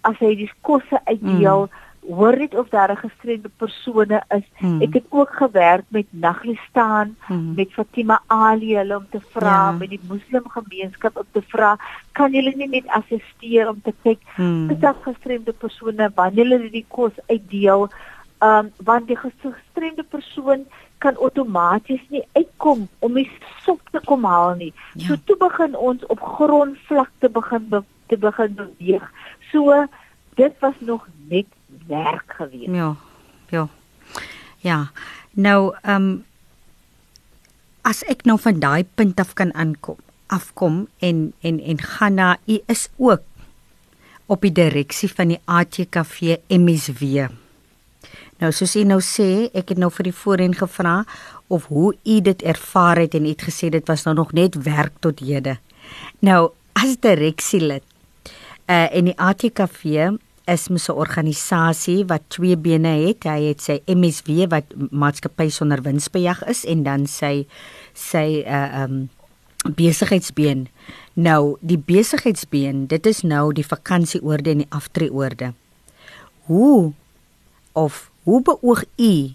as 0.00 0.18
hy 0.18 0.34
die 0.34 0.52
kosse 0.60 1.00
uitdeel 1.04 1.66
mm 1.66 1.84
hoor 2.08 2.36
net 2.36 2.54
of 2.54 2.68
daar 2.68 2.90
'n 2.90 2.96
gestremde 2.96 3.50
persone 3.56 4.22
is. 4.28 4.46
Hmm. 4.56 4.80
Ek 4.82 4.92
het 4.92 5.04
ook 5.08 5.30
gewerk 5.30 5.84
met 5.88 6.06
Naglistaan, 6.10 7.16
hmm. 7.20 7.54
met 7.54 7.72
Fatima 7.72 8.22
Ali 8.26 8.76
hulle 8.76 8.96
om 8.96 9.06
te 9.10 9.20
vra 9.20 9.70
ja. 9.70 9.70
met 9.70 9.88
die 9.88 10.00
moslimgemeenskap 10.08 11.16
om 11.16 11.26
te 11.30 11.42
vra, 11.42 11.76
kan 12.12 12.32
julle 12.32 12.52
nie 12.56 12.68
net 12.68 12.86
assisteer 12.86 13.68
om 13.68 13.80
te 13.82 13.94
kyk 14.02 14.20
hmm. 14.34 14.70
is 14.70 14.78
daar 14.78 14.96
gestremde 15.02 15.52
persone 15.52 16.10
wanneer 16.14 16.48
hulle 16.48 16.70
die 16.70 16.86
kos 16.88 17.12
uitdeel? 17.26 17.88
Um 18.38 18.70
want 18.84 19.06
die 19.06 19.16
gestremde 19.16 20.02
persoon 20.02 20.66
kan 20.98 21.16
outomaties 21.16 22.02
nie 22.08 22.24
uitkom 22.32 22.88
om 22.98 23.14
die 23.14 23.30
sop 23.64 23.80
te 23.92 24.00
kom 24.04 24.24
haal 24.24 24.54
nie. 24.54 24.72
Ja. 24.94 25.06
So 25.06 25.16
toe 25.24 25.36
begin 25.36 25.76
ons 25.76 26.06
op 26.06 26.20
grondvlak 26.20 27.10
te 27.18 27.28
begin 27.28 27.68
be 27.68 27.82
te 28.06 28.16
begin 28.16 28.54
beweeg. 28.54 29.12
So 29.52 29.86
dit 30.36 30.54
was 30.60 30.74
nog 30.78 31.08
net 31.28 31.46
werk 31.86 32.34
gewees. 32.36 32.68
Ja. 32.70 32.96
Ja. 33.48 33.68
Ja. 34.58 34.90
Nou, 35.30 35.74
ehm 35.82 36.02
um, 36.02 36.24
as 37.86 38.02
ek 38.10 38.24
nou 38.26 38.38
van 38.42 38.58
daai 38.58 38.84
punt 38.98 39.20
af 39.22 39.32
kan 39.38 39.54
aankom, 39.54 39.98
afkom 40.26 40.86
en 40.98 41.32
en 41.40 41.60
en 41.60 41.82
gaan 41.82 42.14
na 42.14 42.36
u 42.46 42.58
is 42.66 42.88
ook 42.96 43.22
op 44.26 44.40
die 44.42 44.52
direksie 44.52 45.08
van 45.12 45.28
die 45.28 45.40
ATKV 45.44 46.36
MSW. 46.48 47.28
Nou 48.42 48.50
soos 48.52 48.74
u 48.76 48.82
nou 48.84 48.98
sê, 49.00 49.48
ek 49.54 49.70
het 49.72 49.78
nou 49.78 49.90
vir 49.94 50.10
die 50.10 50.16
voorheen 50.16 50.54
gevra 50.54 51.04
of 51.46 51.68
hoe 51.70 51.94
u 52.04 52.20
dit 52.20 52.42
ervaar 52.42 52.98
het 52.98 53.14
en 53.14 53.26
u 53.26 53.32
het 53.32 53.46
gesê 53.46 53.70
dit 53.70 53.86
was 53.86 54.02
nou 54.04 54.16
nog 54.16 54.32
net 54.32 54.58
werk 54.66 54.98
tot 55.00 55.22
hede. 55.22 55.56
Nou 56.18 56.50
as 56.74 56.98
direksielid 57.00 57.84
uh 58.66 58.86
in 58.90 59.12
die 59.12 59.18
ATKV 59.18 60.18
is 60.46 60.68
mos 60.68 60.88
'n 60.88 60.94
organisasie 60.94 62.04
wat 62.06 62.22
twee 62.28 62.56
bene 62.56 62.88
het. 63.06 63.24
Hy 63.24 63.40
het 63.50 63.60
sy 63.60 63.82
MSW 63.86 64.46
wat 64.48 64.64
maatskappy 64.90 65.48
sonder 65.50 65.82
winsbejag 65.82 66.44
is 66.46 66.64
en 66.64 66.82
dan 66.82 67.06
sy 67.06 67.46
sy 67.94 68.42
uh 68.46 68.82
um 68.82 69.10
besigheidsbeen. 69.74 70.68
Nou, 71.14 71.56
die 71.60 71.78
besigheidsbeen, 71.78 72.86
dit 72.86 73.06
is 73.06 73.22
nou 73.22 73.52
die 73.52 73.66
vakansieoorde 73.66 74.50
en 74.50 74.58
die 74.58 74.70
aftreeoorde. 74.70 75.52
Hoe 76.46 76.92
of 77.72 78.10
hoe 78.22 78.42
beoog 78.42 78.84
u 78.96 79.34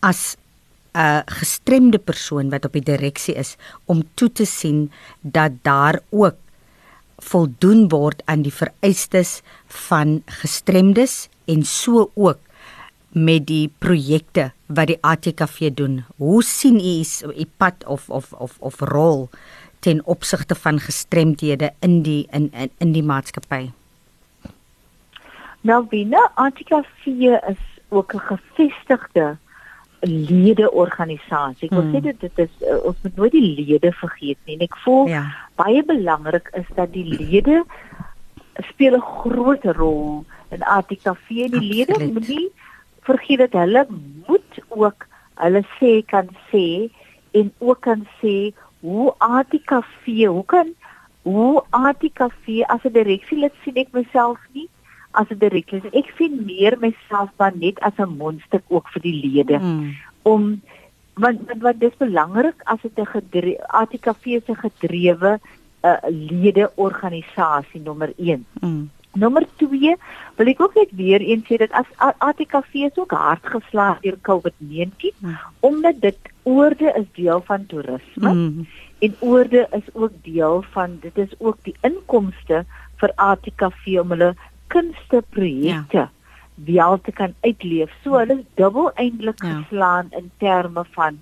as 0.00 0.36
'n 0.92 1.22
gestremde 1.26 1.98
persoon 1.98 2.50
wat 2.50 2.64
op 2.64 2.72
die 2.72 2.84
direksie 2.84 3.34
is 3.34 3.56
om 3.84 4.02
toe 4.14 4.32
te 4.32 4.44
sien 4.44 4.92
dat 5.20 5.52
daar 5.62 6.00
ook 6.10 6.36
voldoen 7.22 7.88
word 7.88 8.22
aan 8.26 8.42
die 8.42 8.54
vereistes 8.54 9.40
van 9.66 10.22
gestremdes 10.26 11.28
en 11.50 11.62
so 11.62 12.10
ook 12.14 12.38
met 13.12 13.46
die 13.46 13.68
projekte 13.78 14.50
wat 14.66 14.88
die 14.88 14.98
ATKV 15.00 15.72
doen. 15.76 16.02
Hoe 16.16 16.42
sien 16.42 16.80
u 16.80 17.02
u 17.36 17.44
pad 17.56 17.84
of 17.86 18.08
of 18.10 18.32
of 18.32 18.56
of 18.58 18.80
rol 18.80 19.28
ten 19.80 20.00
opsigte 20.04 20.54
van 20.54 20.80
gestremdhede 20.80 21.72
in 21.80 22.02
die 22.02 22.26
in 22.30 22.50
in, 22.52 22.70
in 22.78 22.92
die 22.92 23.04
maatskappy? 23.04 23.70
Nou 25.60 25.84
binne 25.86 26.30
ATKV 26.34 27.06
is 27.50 27.62
ook 27.88 28.14
'n 28.14 28.18
gevestigde 28.18 29.36
ledeorganisasie. 30.06 31.68
Ek 31.68 31.74
wil 31.76 31.84
hmm. 31.84 31.94
sê 31.94 32.00
dit, 32.08 32.20
dit 32.20 32.40
is 32.44 32.54
uh, 32.66 32.78
ons 32.90 32.98
moet 33.04 33.16
nooit 33.20 33.34
die 33.36 33.44
lede 33.60 33.92
vergeet 34.00 34.38
nie. 34.46 34.56
En 34.58 34.64
ek 34.66 34.76
voel 34.84 35.12
ja. 35.12 35.22
baie 35.60 35.82
belangrik 35.86 36.50
is 36.58 36.66
dat 36.78 36.92
die 36.94 37.06
lede 37.06 37.62
speel 38.72 38.98
'n 38.98 39.06
groot 39.22 39.64
rol 39.78 40.24
in 40.50 40.62
ATKV. 40.62 41.28
Die 41.54 41.66
lede 41.68 41.98
moet 42.02 42.28
nie 42.28 42.48
vergeet 43.06 43.46
dat 43.46 43.54
hulle 43.62 43.86
moet 44.26 44.60
ook 44.68 45.06
hulle 45.42 45.62
sê 45.78 46.02
kan 46.06 46.28
sê 46.50 46.90
en 47.32 47.52
ook 47.58 47.80
kan 47.80 48.06
sê 48.20 48.52
hoe 48.82 49.14
ATKV, 49.18 50.26
hoe 50.26 50.44
kan 50.44 50.74
hoe 51.22 51.62
ATKV 51.70 52.66
as 52.66 52.82
'n 52.84 52.92
direksielid 52.92 53.54
sien 53.62 53.76
ek 53.76 53.92
myself 53.92 54.38
nie 54.52 54.68
as 55.12 55.30
'n 55.30 55.38
direkteur. 55.38 55.82
Ek 55.92 56.12
sien 56.18 56.44
meer 56.44 56.78
myself 56.78 57.30
dan 57.36 57.58
net 57.58 57.80
as 57.80 57.96
'n 57.98 58.16
mondstuk 58.16 58.64
ook 58.68 58.88
vir 58.88 59.02
die 59.02 59.18
lede 59.24 59.58
mm. 59.58 59.94
om 60.22 60.60
want 61.14 61.40
wat, 61.48 61.60
wat 61.60 61.80
dis 61.80 61.96
belangrik 61.98 62.62
as 62.64 62.80
dit 62.82 62.98
'n 62.98 63.56
ATKV 63.66 64.40
se 64.46 64.54
gedrewe 64.54 65.38
'n 65.38 65.88
uh, 65.88 65.96
lede 66.08 66.70
organisasie 66.74 67.80
nommer 67.80 68.12
1. 68.16 68.46
Mm. 68.60 68.90
Nommer 69.12 69.44
2 69.56 69.96
wil 70.36 70.46
ek 70.46 70.60
ook 70.60 70.74
net 70.74 70.92
weer 70.96 71.20
eens 71.20 71.44
sê 71.44 71.58
dat 71.60 71.72
as 71.76 71.88
ATKV 72.18 72.88
so 72.94 73.04
hard 73.08 73.44
geslaag 73.44 74.00
deur 74.00 74.16
COVID-19 74.28 75.12
mm. 75.18 75.36
omdat 75.60 76.00
dit 76.00 76.18
oorde 76.42 76.92
is 76.96 77.08
deel 77.12 77.42
van 77.44 77.66
toerisme 77.66 78.32
mm. 78.32 78.66
en 78.98 79.16
oorde 79.20 79.66
is 79.70 79.88
ook 79.92 80.12
deel 80.22 80.64
van 80.72 80.98
dit 81.00 81.18
is 81.18 81.34
ook 81.38 81.58
die 81.62 81.76
inkomste 81.80 82.64
vir 82.96 83.12
ATKV 83.16 83.98
om 84.00 84.14
hulle 84.14 84.32
kunsteprojekte 84.72 86.04
ja. 86.04 86.10
wel 86.54 87.00
te 87.00 87.12
kan 87.12 87.34
uitleef. 87.40 87.92
So 88.04 88.18
hulle 88.18 88.40
is 88.40 88.48
dubbel 88.60 88.90
eintlik 88.94 89.44
ja. 89.44 89.60
geslaan 89.62 90.10
in 90.10 90.30
terme 90.38 90.84
van 90.96 91.20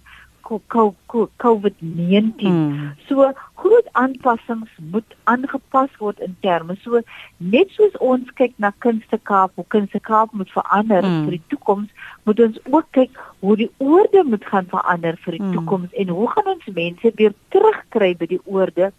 COVID-19. 1.36 2.34
Hmm. 2.38 2.92
So 3.06 3.32
groot 3.54 3.88
aanpassings 3.92 4.70
moet 4.90 5.14
aangepas 5.24 5.90
word 5.98 6.18
in 6.24 6.36
terme 6.40 6.76
so 6.82 7.02
net 7.36 7.70
soos 7.76 7.94
ons 8.00 8.30
kyk 8.34 8.56
na 8.56 8.72
Kunstekaap, 8.78 9.52
hoe 9.54 9.66
Kunstekaap 9.68 10.32
moet 10.32 10.50
verander 10.50 11.04
hmm. 11.04 11.26
vir 11.26 11.36
die 11.36 11.42
toekoms, 11.54 11.90
moet 12.24 12.40
ons 12.40 12.58
ook 12.70 12.88
kyk 12.96 13.20
hoe 13.44 13.56
die 13.60 13.70
oorde 13.78 14.24
moet 14.26 14.46
gaan 14.52 14.66
verander 14.72 15.18
vir 15.24 15.38
die 15.38 15.44
hmm. 15.44 15.54
toekoms 15.58 15.92
en 16.02 16.14
hoe 16.16 16.28
gaan 16.34 16.52
ons 16.56 16.70
mense 16.80 17.12
weer 17.20 17.36
terugkry 17.54 18.14
by 18.16 18.30
die 18.32 18.42
oorde 18.44 18.90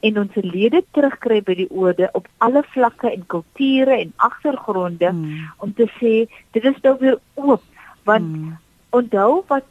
en 0.00 0.18
ons 0.18 0.34
lede 0.34 0.82
terugkry 0.96 1.40
by 1.44 1.54
die 1.54 1.70
orde 1.70 2.08
op 2.12 2.28
alle 2.38 2.62
vlakke 2.74 3.10
en 3.10 3.26
kulture 3.26 3.96
en 3.96 4.12
agtergronde 4.16 5.10
hmm. 5.10 5.48
om 5.58 5.74
te 5.74 5.88
sê 5.98 6.14
dit 6.56 6.64
is 6.64 6.82
nou 6.82 6.96
weer 7.00 7.18
oop 7.34 7.62
want 8.08 8.24
hmm. 8.24 8.56
onthou 8.90 9.42
wat 9.48 9.66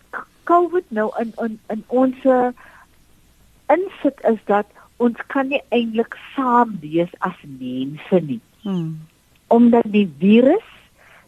COVID 0.50 0.86
nou 0.90 1.10
in 1.22 1.34
in 1.46 1.60
in 1.70 1.84
ons 1.88 2.28
insit 3.70 4.22
is 4.26 4.40
dat 4.46 4.66
ons 5.00 5.20
kan 5.32 5.48
nie 5.52 5.62
eintlik 5.76 6.18
saam 6.34 6.76
wees 6.84 7.12
as 7.26 7.38
mense 7.46 8.22
nie. 8.26 8.42
Hmm. 8.66 8.98
Omdat 9.48 9.88
die 9.94 10.08
virus 10.20 10.66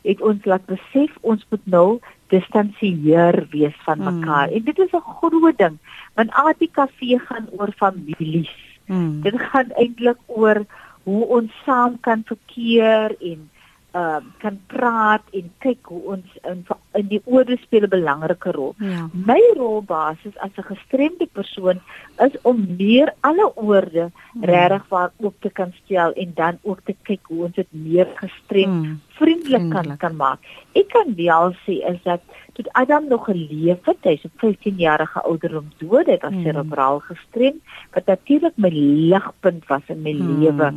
het 0.06 0.22
ons 0.26 0.45
laat 0.49 0.66
besef 0.70 1.14
ons 1.22 1.45
moet 1.54 1.70
nou 1.76 1.88
distansieer 2.34 3.38
wees 3.54 3.78
van 3.86 4.02
hmm. 4.02 4.20
mekaar. 4.20 4.49
Hmm. 4.49 4.58
En 4.58 4.68
dit 4.70 4.80
is 4.86 4.93
'n 4.93 5.08
groot 5.20 5.58
ding 5.58 5.78
want 6.16 6.32
ATKV 6.32 7.22
gaan 7.28 7.47
oor 7.58 7.72
families. 7.78 8.52
Hmm. 8.91 9.21
Dit 9.23 9.37
gaan 9.39 9.69
eintlik 9.79 10.19
oor 10.27 10.65
hoe 11.07 11.25
ons 11.37 11.51
saam 11.65 11.95
kan 12.03 12.25
verkeer 12.27 13.15
en 13.23 13.45
uh, 13.93 14.21
kan 14.39 14.59
praat 14.71 15.23
en 15.35 15.51
kyk 15.63 15.91
hoe 15.91 16.01
ons 16.15 16.37
in 16.47 16.63
in 16.99 17.07
die 17.07 17.21
oorde 17.25 17.57
speel 17.61 17.85
'n 17.87 17.91
belangrike 17.91 18.51
rol. 18.51 18.73
Ja. 18.79 19.09
My 19.13 19.41
rolbasis 19.55 20.37
as 20.37 20.51
'n 20.57 20.63
gestremde 20.63 21.27
persoon 21.31 21.79
is 22.19 22.35
om 22.41 22.75
meer 22.77 23.13
alle 23.21 23.51
oorde 23.55 24.11
hmm. 24.11 24.43
regtig 24.43 24.87
waar 24.89 25.11
oop 25.17 25.35
te 25.39 25.49
kan 25.49 25.73
stel 25.83 26.13
en 26.13 26.31
dan 26.35 26.59
ook 26.61 26.79
te 26.85 26.95
kyk 27.03 27.19
hoe 27.23 27.43
ons 27.45 27.55
dit 27.55 27.67
meer 27.71 28.07
gestremd 28.15 28.85
hmm. 28.85 28.99
vriendelik 29.19 29.69
kan 29.69 29.97
kan 29.97 30.15
maak. 30.15 30.39
Ek 30.73 30.87
kan 30.89 31.15
wel 31.15 31.53
sê 31.65 31.83
is 31.93 32.01
dat 32.03 32.21
toe 32.53 32.65
Adam 32.73 33.07
nog 33.07 33.25
geleef 33.25 33.85
het, 33.85 34.03
hy's 34.03 34.25
op 34.25 34.31
15 34.37 34.75
jarige 34.75 35.21
ouderdom 35.21 35.71
dood, 35.77 36.07
hy 36.07 36.17
was 36.21 36.33
hmm. 36.33 36.43
cerebraal 36.43 36.99
gestremd, 36.99 37.61
wat 37.93 38.05
natuurlik 38.05 38.55
my 38.55 38.69
ligpunt 39.11 39.65
was 39.67 39.81
in 39.87 40.01
my 40.01 40.11
hmm. 40.11 40.39
lewe, 40.39 40.73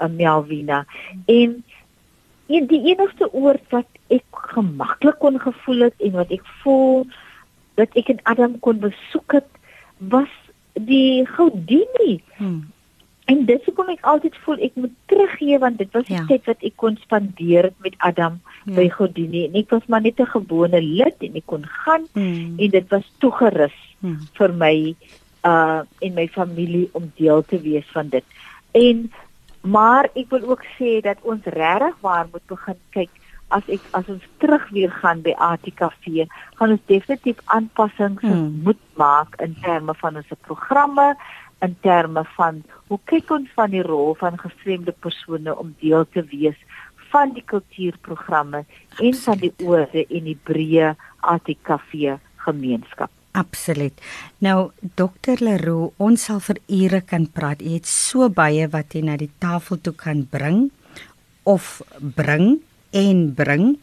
uh, 0.00 0.08
Melvina. 0.08 0.84
En 1.24 1.64
En 2.46 2.66
die 2.70 2.82
enigste 2.92 3.28
oord 3.32 3.62
wat 3.74 3.88
ek 4.14 4.42
gemaklik 4.54 5.18
kon 5.18 5.38
gevoel 5.42 5.88
het 5.88 6.06
en 6.06 6.12
wat 6.20 6.30
ek 6.30 6.44
voel 6.62 7.06
dat 7.76 7.92
ek 7.98 8.12
en 8.14 8.22
Adam 8.32 8.58
kon 8.64 8.78
besoek 8.80 9.38
het 9.40 9.48
was 9.98 10.32
die 10.72 11.26
Goudini. 11.26 12.20
Hmm. 12.38 12.64
En 13.26 13.42
dit 13.48 13.62
sou 13.66 13.74
kom 13.74 13.90
ek 13.90 14.04
altyd 14.06 14.36
voel 14.44 14.62
ek 14.62 14.76
moet 14.78 14.92
teruggee 15.10 15.58
want 15.58 15.80
dit 15.82 15.90
was 15.96 16.06
die 16.06 16.14
ja. 16.14 16.24
tyd 16.30 16.46
wat 16.46 16.62
ek 16.68 16.76
kon 16.78 16.98
spandeer 17.02 17.72
met 17.82 17.96
Adam 18.06 18.38
ja. 18.38 18.76
by 18.78 18.86
Goudini 18.94 19.46
en 19.48 19.58
ek 19.58 19.74
was 19.74 19.88
maar 19.90 20.04
net 20.04 20.20
'n 20.22 20.30
gewone 20.30 20.80
lid 20.80 21.26
en 21.26 21.34
ek 21.42 21.46
kon 21.50 21.66
gaan 21.66 22.06
hmm. 22.14 22.54
en 22.62 22.70
dit 22.70 22.86
was 22.94 23.06
toegerus 23.18 23.74
hmm. 24.00 24.20
vir 24.38 24.54
my 24.54 24.76
uh 25.42 25.82
en 25.98 26.14
my 26.14 26.28
familie 26.28 26.88
om 26.92 27.10
deel 27.18 27.42
te 27.42 27.58
wees 27.60 27.86
van 27.94 28.08
dit. 28.08 28.24
En 28.72 29.10
Maar 29.66 30.10
ek 30.14 30.30
wil 30.30 30.44
ook 30.54 30.62
sê 30.76 31.00
dat 31.02 31.22
ons 31.26 31.42
regtig 31.44 31.96
waar 32.04 32.28
moet 32.32 32.44
begin 32.46 32.78
kyk 32.94 33.10
as 33.54 33.66
ek 33.70 33.82
as 33.94 34.08
ons 34.10 34.22
terug 34.42 34.64
weer 34.74 34.90
gaan 34.90 35.22
by 35.22 35.34
ATKV, 35.48 36.26
gaan 36.58 36.74
ons 36.74 36.86
definitief 36.90 37.42
aanpassings 37.54 38.22
hmm. 38.22 38.62
moet 38.66 38.80
maak 38.98 39.38
in 39.42 39.54
terme 39.62 39.94
van 40.02 40.18
ons 40.22 40.32
programme, 40.48 41.12
in 41.62 41.76
terme 41.86 42.24
van 42.36 42.62
hoe 42.90 42.98
kyk 43.10 43.30
ons 43.38 43.50
van 43.58 43.70
die 43.74 43.84
rol 43.86 44.14
van 44.18 44.38
gestremde 44.38 44.94
persone 45.06 45.54
om 45.56 45.74
deel 45.82 46.06
te 46.12 46.26
wees 46.32 46.58
van 47.10 47.32
die 47.36 47.44
kultuurprogramme 47.46 48.64
en 48.98 49.20
van 49.24 49.38
die 49.42 49.52
orde 49.64 50.04
en 50.06 50.26
die 50.26 50.38
breë 50.50 50.94
ATKV 51.34 52.18
gemeenskap. 52.46 53.15
Absoluut. 53.36 53.92
Nou 54.40 54.70
dokter 54.96 55.42
Leroux, 55.44 55.92
ons 56.00 56.22
sal 56.28 56.40
vir 56.40 56.60
ure 56.72 57.02
kan 57.04 57.26
praat. 57.28 57.60
Jy 57.60 57.80
het 57.80 57.90
so 57.90 58.30
baie 58.32 58.64
wat 58.72 58.96
jy 58.96 59.02
na 59.04 59.18
die 59.20 59.32
tafel 59.42 59.80
toe 59.84 59.92
kan 59.92 60.24
bring 60.30 60.70
of 61.44 61.82
bring 62.00 62.62
en 62.96 63.26
bring. 63.36 63.74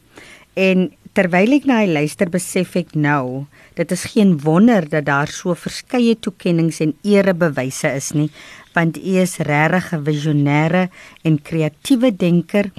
En 0.58 0.88
terwyl 1.14 1.54
ek 1.60 1.68
na 1.70 1.84
hy 1.84 1.92
luister, 1.92 2.32
besef 2.34 2.74
ek 2.82 2.96
nou, 2.98 3.46
dit 3.78 3.94
is 3.94 4.08
geen 4.16 4.34
wonder 4.42 4.88
dat 4.90 5.06
daar 5.10 5.30
so 5.30 5.54
verskeie 5.54 6.18
toekenninge 6.18 6.82
en 6.88 6.96
erebewyse 7.06 7.94
is 7.94 8.10
nie, 8.18 8.32
want 8.74 8.98
u 8.98 9.14
is 9.22 9.38
regtig 9.38 9.94
'n 9.94 10.06
visionêre 10.10 10.90
en 11.24 11.38
kreatiewe 11.38 12.10
denker 12.10 12.72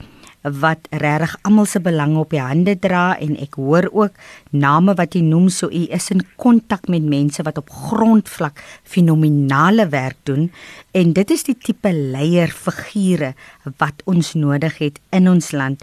wat 0.45 0.88
regtig 0.90 1.36
almal 1.42 1.66
se 1.66 1.80
belange 1.80 2.18
op 2.20 2.30
die 2.34 2.42
hande 2.42 2.76
dra 2.78 3.16
en 3.16 3.36
ek 3.40 3.57
hoor 3.57 3.88
ook 3.92 4.18
name 4.53 4.95
wat 4.99 5.16
jy 5.16 5.22
noem 5.24 5.49
so 5.49 5.70
u 5.72 5.84
is 5.88 6.11
in 6.12 6.20
kontak 6.36 6.88
met 6.92 7.03
mense 7.03 7.42
wat 7.47 7.59
op 7.59 7.70
grondvlak 7.70 8.61
fenominale 8.82 9.88
werk 9.88 10.20
doen 10.28 10.51
en 10.92 11.12
dit 11.16 11.30
is 11.30 11.47
die 11.49 11.57
tipe 11.57 11.92
leierfigure 11.92 13.32
wat 13.80 14.05
ons 14.05 14.34
nodig 14.34 14.78
het 14.78 15.01
in 15.11 15.28
ons 15.28 15.53
land. 15.53 15.80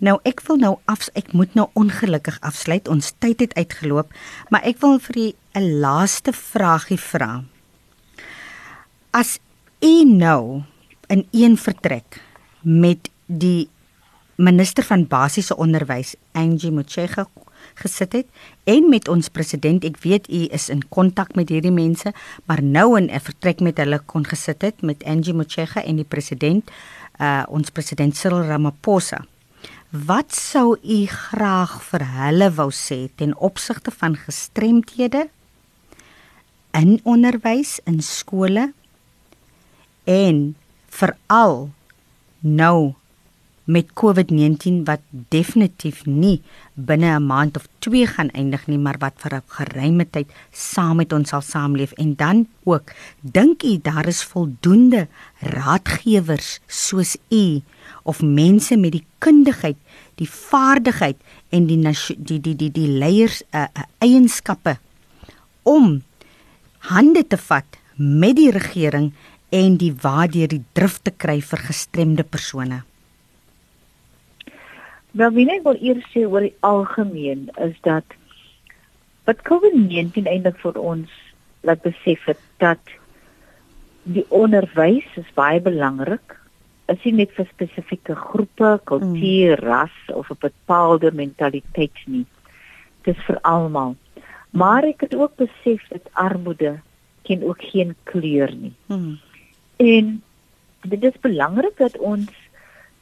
Nou 0.00 0.16
ek 0.24 0.40
wil 0.48 0.56
nou 0.56 0.74
af 0.88 1.08
ek 1.14 1.34
moet 1.36 1.54
nou 1.54 1.68
ongelukkig 1.76 2.38
afsluit. 2.40 2.88
Ons 2.88 3.12
tyd 3.20 3.40
het 3.44 3.54
uitgeloop, 3.54 4.12
maar 4.48 4.64
ek 4.64 4.80
wil 4.80 4.98
vir 4.98 5.16
u 5.18 5.26
'n 5.60 5.80
laaste 5.80 6.32
vragie 6.32 6.98
vra. 6.98 7.44
As 9.12 9.38
u 9.80 10.04
nou 10.04 10.62
in 11.08 11.26
een 11.32 11.56
vertrek 11.56 12.22
met 12.62 13.10
die 13.26 13.68
minister 14.40 14.84
van 14.84 15.04
basiese 15.06 15.56
onderwys 15.56 16.14
Angie 16.32 16.72
Motshega 16.72 17.26
gesit 17.80 18.14
het 18.16 18.26
en 18.64 18.88
met 18.88 19.08
ons 19.08 19.28
president. 19.28 19.84
Ek 19.84 20.00
weet 20.00 20.28
u 20.32 20.46
is 20.48 20.68
in 20.72 20.82
kontak 20.88 21.34
met 21.36 21.52
hierdie 21.52 21.74
mense 21.74 22.12
maar 22.48 22.62
nou 22.62 22.96
in 22.98 23.10
'n 23.10 23.20
vertrek 23.20 23.60
met 23.60 23.76
hulle 23.76 24.00
kon 24.06 24.24
gesit 24.24 24.62
het 24.62 24.82
met 24.82 25.04
Angie 25.04 25.34
Motshega 25.34 25.84
en 25.84 25.96
die 25.96 26.08
president 26.08 26.70
uh 27.20 27.44
ons 27.48 27.70
president 27.70 28.16
Cyril 28.16 28.48
Ramaphosa. 28.48 29.26
Wat 29.90 30.34
sou 30.34 30.76
u 30.82 31.06
graag 31.06 31.82
vir 31.82 32.04
hulle 32.04 32.50
wou 32.50 32.70
sê 32.70 33.08
ten 33.14 33.36
opsigte 33.36 33.90
van 33.90 34.16
gestremthede 34.16 35.28
in 36.72 37.00
onderwys 37.02 37.80
in 37.84 38.00
skole 38.00 38.72
en 40.04 40.56
veral 40.88 41.70
nou 42.40 42.94
met 43.70 43.92
COVID-19 43.94 44.82
wat 44.88 45.02
definitief 45.32 46.02
nie 46.06 46.40
binne 46.74 47.10
'n 47.14 47.26
maand 47.26 47.56
of 47.56 47.66
2 47.78 48.06
gaan 48.06 48.30
eindig 48.30 48.66
nie, 48.66 48.78
maar 48.78 48.98
wat 48.98 49.14
vir 49.22 49.34
'n 49.34 49.42
geruime 49.46 50.06
tyd 50.10 50.28
saam 50.50 50.96
met 50.96 51.12
ons 51.12 51.28
sal 51.28 51.40
saamleef 51.40 51.92
en 51.92 52.14
dan 52.16 52.48
ook 52.64 52.92
dink 53.20 53.62
u 53.62 53.78
daar 53.82 54.06
is 54.06 54.22
voldoende 54.22 55.08
raadgewers 55.38 56.60
soos 56.66 57.16
u 57.30 57.62
of 58.02 58.22
mense 58.22 58.76
met 58.76 58.92
die 58.92 59.04
kundigheid, 59.18 59.76
die 60.14 60.28
vaardigheid 60.28 61.16
en 61.48 61.66
die 61.66 61.80
die 62.18 62.40
die 62.40 62.56
die, 62.56 62.70
die 62.70 62.88
leiers 62.88 63.42
uh, 63.50 63.60
uh, 63.60 63.82
eienskappe 63.98 64.78
om 65.62 66.02
hande 66.78 67.26
te 67.26 67.36
vat 67.36 67.78
met 67.96 68.36
die 68.36 68.50
regering 68.50 69.12
en 69.50 69.76
die 69.76 69.92
waardeur 69.92 70.48
die 70.48 70.64
drif 70.72 71.00
te 71.02 71.10
kry 71.10 71.40
vir 71.40 71.58
gestremde 71.58 72.22
persone. 72.22 72.82
Nou 75.12 75.30
wie 75.34 75.46
net 75.46 75.64
wil 75.66 75.78
eers 75.82 76.06
sê 76.12 76.24
oor 76.26 76.44
die 76.46 76.56
algemeen 76.66 77.48
is 77.58 77.76
dat 77.86 78.04
wat 79.26 79.42
COVID-19 79.46 80.28
eintlik 80.30 80.58
vir 80.62 80.78
ons 80.78 81.10
laat 81.66 81.82
besef 81.82 82.24
het 82.30 82.40
dat 82.62 82.92
die 84.02 84.24
onderwys 84.32 85.06
is 85.20 85.28
baie 85.36 85.60
belangrik. 85.60 86.36
Is 86.90 87.02
nie 87.04 87.20
net 87.20 87.34
vir 87.36 87.46
spesifieke 87.50 88.16
groepe, 88.18 88.78
kultuur, 88.88 89.60
mm. 89.60 89.66
ras 89.66 89.96
of 90.14 90.30
'n 90.30 90.40
bepaalde 90.40 91.12
mentaliteit 91.12 91.98
nie. 92.06 92.26
Dit 93.04 93.16
is 93.16 93.24
vir 93.26 93.38
almal. 93.42 93.96
Maar 94.50 94.84
ek 94.84 95.00
het 95.00 95.14
ook 95.14 95.36
besef 95.36 95.82
dat 95.88 96.10
armoede 96.12 96.80
ken 97.22 97.42
ook 97.42 97.62
geen 97.62 97.94
kleur 98.04 98.54
nie. 98.54 98.74
Mm. 98.86 99.18
En 99.76 100.22
dit 100.82 101.04
is 101.04 101.20
belangrik 101.20 101.76
dat 101.76 101.98
ons 101.98 102.30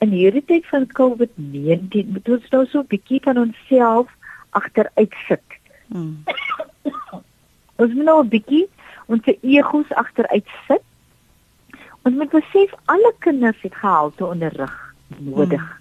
in 0.05 0.11
hierdie 0.15 0.45
tyd 0.47 0.67
van 0.71 0.87
COVID-19 0.87 2.13
moet 2.15 2.29
ons 2.29 2.51
nou 2.51 2.67
so 2.67 2.81
'n 2.81 2.91
bietjie 2.93 3.21
van 3.23 3.39
onsself 3.39 4.09
agteruit 4.51 5.15
sit. 5.29 5.47
Hmm. 5.87 6.23
ons 7.83 7.93
moet 7.95 8.05
nou 8.05 8.23
'n 8.23 8.29
bietjie 8.29 8.69
ons 9.07 9.25
egos 9.41 9.91
agteruit 9.91 10.47
sit. 10.67 10.85
Ons 12.03 12.15
moet 12.15 12.31
besef 12.31 12.75
alle 12.85 13.13
kinders 13.19 13.61
het 13.61 13.75
gehalte 13.75 14.27
onderrig 14.27 14.95
nodig. 15.19 15.65
Hmm. 15.65 15.77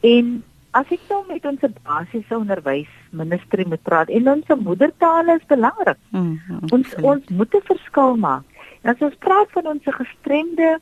En 0.00 0.44
as 0.70 0.88
ek 0.88 1.00
nou 1.08 1.20
met 1.28 1.44
ons 1.44 1.60
basiese 1.82 2.36
onderwys 2.36 2.88
ministerie 3.10 3.66
moet 3.68 3.82
praat 3.82 4.08
en 4.08 4.28
ons 4.28 4.54
moedertaal 4.58 5.34
is 5.36 5.44
belangrik. 5.46 5.98
Hmm. 6.10 6.40
Ons 6.70 6.94
ons 7.02 7.28
moet 7.28 7.54
'n 7.54 7.68
verskil 7.68 8.16
maak. 8.16 8.44
En 8.82 8.94
as 8.94 9.00
ons 9.00 9.18
praat 9.18 9.50
van 9.50 9.66
ons 9.66 9.82
gestremde 9.84 10.78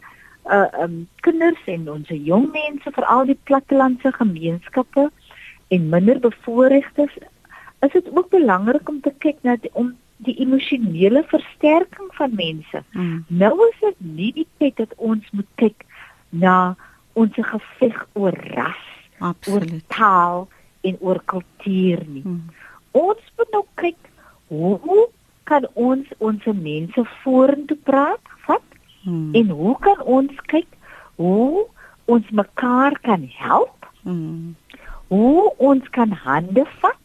uh 0.49 0.69
um 0.83 1.09
kinders 1.27 1.67
en 1.67 1.89
ons 1.91 2.09
jong 2.09 2.49
mense 2.53 2.93
veral 2.97 3.27
die 3.29 3.39
plattelandse 3.45 4.13
gemeenskappe 4.13 5.11
en 5.69 5.89
minder 5.89 6.21
bevoorregtes 6.21 7.19
is 7.81 7.93
dit 7.93 8.09
ook 8.17 8.31
belangrik 8.31 8.89
om 8.89 9.01
te 9.01 9.13
kyk 9.19 9.37
na 9.43 9.57
die, 9.61 9.71
om 9.73 9.93
die 10.25 10.37
emosionele 10.43 11.23
versterking 11.31 12.11
van 12.17 12.35
mense. 12.37 12.83
Mm. 12.93 13.25
Nou 13.29 13.55
is 13.69 13.79
dit 13.81 14.01
nie 14.01 14.33
die 14.37 14.47
tyd 14.61 14.77
dat 14.77 14.93
ons 14.97 15.25
moet 15.33 15.49
kyk 15.61 15.87
na 16.29 16.75
ons 17.13 17.35
geveg 17.35 18.03
oor 18.13 18.37
ras, 18.55 18.83
Absoluut. 19.19 19.73
oor 19.73 19.81
taal 19.89 20.45
en 20.81 20.99
oor 21.01 21.23
kultuur 21.25 22.05
nie. 22.07 22.25
Mm. 22.25 22.43
Ons 22.93 23.33
moet 23.37 23.57
nou 23.57 23.65
kyk 23.81 24.11
hoe 24.51 25.09
kan 25.49 25.67
ons 25.75 26.07
ons 26.19 26.51
mense 26.55 27.07
vorentoe 27.23 27.79
praat, 27.87 28.35
vat 28.47 28.80
Hmm. 29.03 29.35
En 29.35 29.49
hoe 29.49 29.77
kan 29.81 30.03
ons 30.03 30.43
kyk 30.53 30.69
hoe 31.21 31.67
ons 32.05 32.31
mekaar 32.31 32.99
kan 33.01 33.27
help? 33.37 33.89
Hmm. 34.03 34.57
Hoe 35.09 35.53
ons 35.57 35.89
kan 35.91 36.13
hande 36.13 36.65
vat 36.81 36.97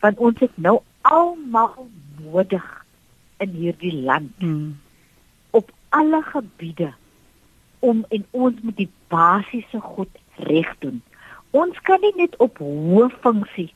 want 0.00 0.18
ons 0.18 0.38
het 0.40 0.58
nou 0.60 0.78
almal 1.00 1.88
nodig 2.20 2.66
in 3.42 3.50
hierdie 3.50 3.94
land. 4.02 4.32
Hmm. 4.38 4.78
Op 5.50 5.72
alle 5.88 6.22
gebiede 6.22 6.92
om 7.78 8.04
en 8.08 8.24
ons 8.30 8.60
moet 8.62 8.76
die 8.76 8.90
basiese 9.08 9.80
goed 9.80 10.22
reg 10.48 10.70
doen. 10.78 11.02
Ons 11.50 11.78
kan 11.80 12.00
nie 12.00 12.14
net 12.16 12.36
op 12.42 12.58
hoë 12.60 13.08
funksie 13.20 13.70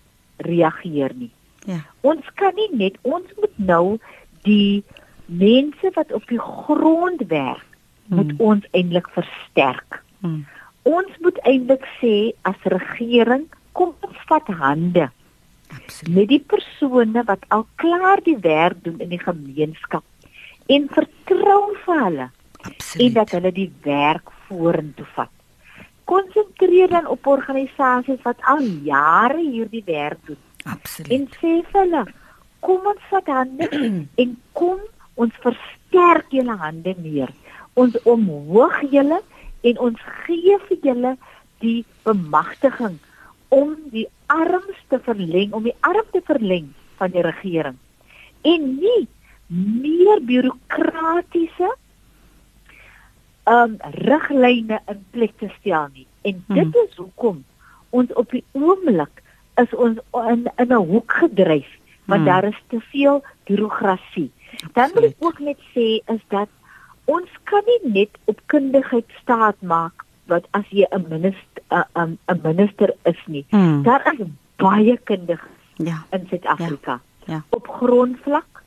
reageer 0.45 1.14
nie. 1.16 1.33
Ja. 1.68 1.83
Ons 2.01 2.27
kan 2.41 2.55
nie 2.57 2.71
net 2.77 2.97
ons 3.03 3.29
moet 3.37 3.59
nou 3.59 3.85
die 4.47 4.83
mense 5.31 5.93
wat 5.95 6.12
op 6.12 6.26
die 6.28 6.41
grond 6.41 7.22
werk 7.31 7.66
hmm. 8.09 8.16
moet 8.16 8.33
ons 8.39 8.66
eintlik 8.70 9.09
versterk. 9.14 10.03
Hmm. 10.20 10.45
Ons 10.89 11.16
moet 11.20 11.39
eintlik 11.49 11.87
sê 12.01 12.33
as 12.49 12.68
regering, 12.72 13.47
kom 13.72 13.95
ons 14.07 14.28
vat 14.31 14.47
hande. 14.61 15.11
Absoluut. 15.70 16.14
Met 16.16 16.31
die 16.33 16.43
persone 16.43 17.22
wat 17.28 17.45
al 17.55 17.66
klaar 17.78 18.22
die 18.26 18.39
werk 18.43 18.81
doen 18.85 18.99
in 18.99 19.12
die 19.12 19.22
gemeenskap 19.22 20.05
en 20.70 20.89
vertrou 20.95 21.74
vir 21.85 22.01
hulle. 22.05 22.31
Absoluut. 22.61 23.07
En 23.07 23.12
dat 23.18 23.35
hulle 23.37 23.53
die 23.55 23.70
werk 23.87 24.33
vorentoe 24.49 25.07
vat. 25.14 25.31
Konsentreer 26.11 26.91
dan 26.91 27.07
op 27.07 27.26
organisasies 27.31 28.22
wat 28.26 28.41
al 28.51 28.64
jare 28.87 29.39
hierdie 29.39 29.85
werk 29.87 30.18
doen. 30.26 30.41
Absoluut. 30.64 31.12
En 31.14 31.28
sê 31.39 31.53
vir 31.70 31.81
hulle, 31.85 32.05
kom 32.66 32.89
ons 32.93 33.05
vat 33.12 33.31
hande 33.31 33.68
en 34.22 34.35
kom 34.59 34.81
ons 35.21 35.37
versterk 35.45 36.33
julle 36.35 36.57
hande 36.62 36.95
meer. 37.05 37.31
Ons 37.79 37.99
omhoog 38.09 38.81
julle 38.93 39.21
en 39.68 39.85
ons 39.87 40.09
gee 40.25 40.57
vir 40.68 40.89
julle 40.89 41.14
die 41.64 41.85
bemagtiging 42.07 42.97
om 43.53 43.75
die 43.93 44.07
arms 44.33 44.79
te 44.89 45.01
verleng, 45.05 45.53
om 45.53 45.66
die 45.66 45.77
arm 45.87 46.07
te 46.14 46.23
verleng 46.25 46.71
van 47.01 47.12
die 47.14 47.25
regering. 47.27 47.77
En 48.47 48.66
nie 48.81 49.09
meer 49.51 50.23
bureaukratiese 50.25 51.73
um 53.51 53.77
riglyne 54.07 54.79
in 54.93 55.01
plek 55.11 55.35
te 55.43 55.51
stel 55.59 55.89
nie. 55.95 56.07
En 56.23 56.39
dit 56.47 56.71
hmm. 56.71 56.87
is 56.87 56.97
hoekom 57.01 57.43
ons 57.97 58.12
op 58.21 58.31
die 58.31 58.45
oomblik 58.55 59.23
is 59.59 59.73
ons 59.75 59.99
in 60.31 60.47
in 60.57 60.73
'n 60.73 60.87
hoek 60.93 61.12
gedryf 61.23 61.71
want 62.07 62.23
hmm. 62.23 62.31
daar 62.31 62.45
is 62.45 62.61
te 62.68 62.81
veel 62.93 63.23
bureaukrasie. 63.45 64.31
Dan 64.72 64.90
wil 64.94 65.09
ek 65.09 65.16
ook 65.18 65.38
net 65.38 65.59
sê 65.74 66.01
is 66.14 66.22
dat 66.28 66.48
ons 67.05 67.30
kan 67.44 67.62
nie 67.66 67.92
net 67.92 68.18
op 68.24 68.40
kundigheid 68.46 69.07
staat 69.22 69.57
maak 69.61 70.05
wat 70.30 70.46
as 70.51 70.66
jy 70.70 70.86
'n 70.90 71.07
minister 71.09 71.62
'n 71.94 72.18
'n 72.28 72.40
minister 72.42 72.94
is 73.05 73.20
nie. 73.26 73.44
Hmm. 73.51 73.82
Daar 73.82 74.12
is 74.12 74.26
baie 74.57 74.96
kundig 75.05 75.48
ja. 75.74 76.05
in 76.11 76.26
Suid-Afrika. 76.28 77.01
Ja. 77.26 77.34
Ja. 77.34 77.42
Op 77.48 77.68
grondvlak 77.68 78.62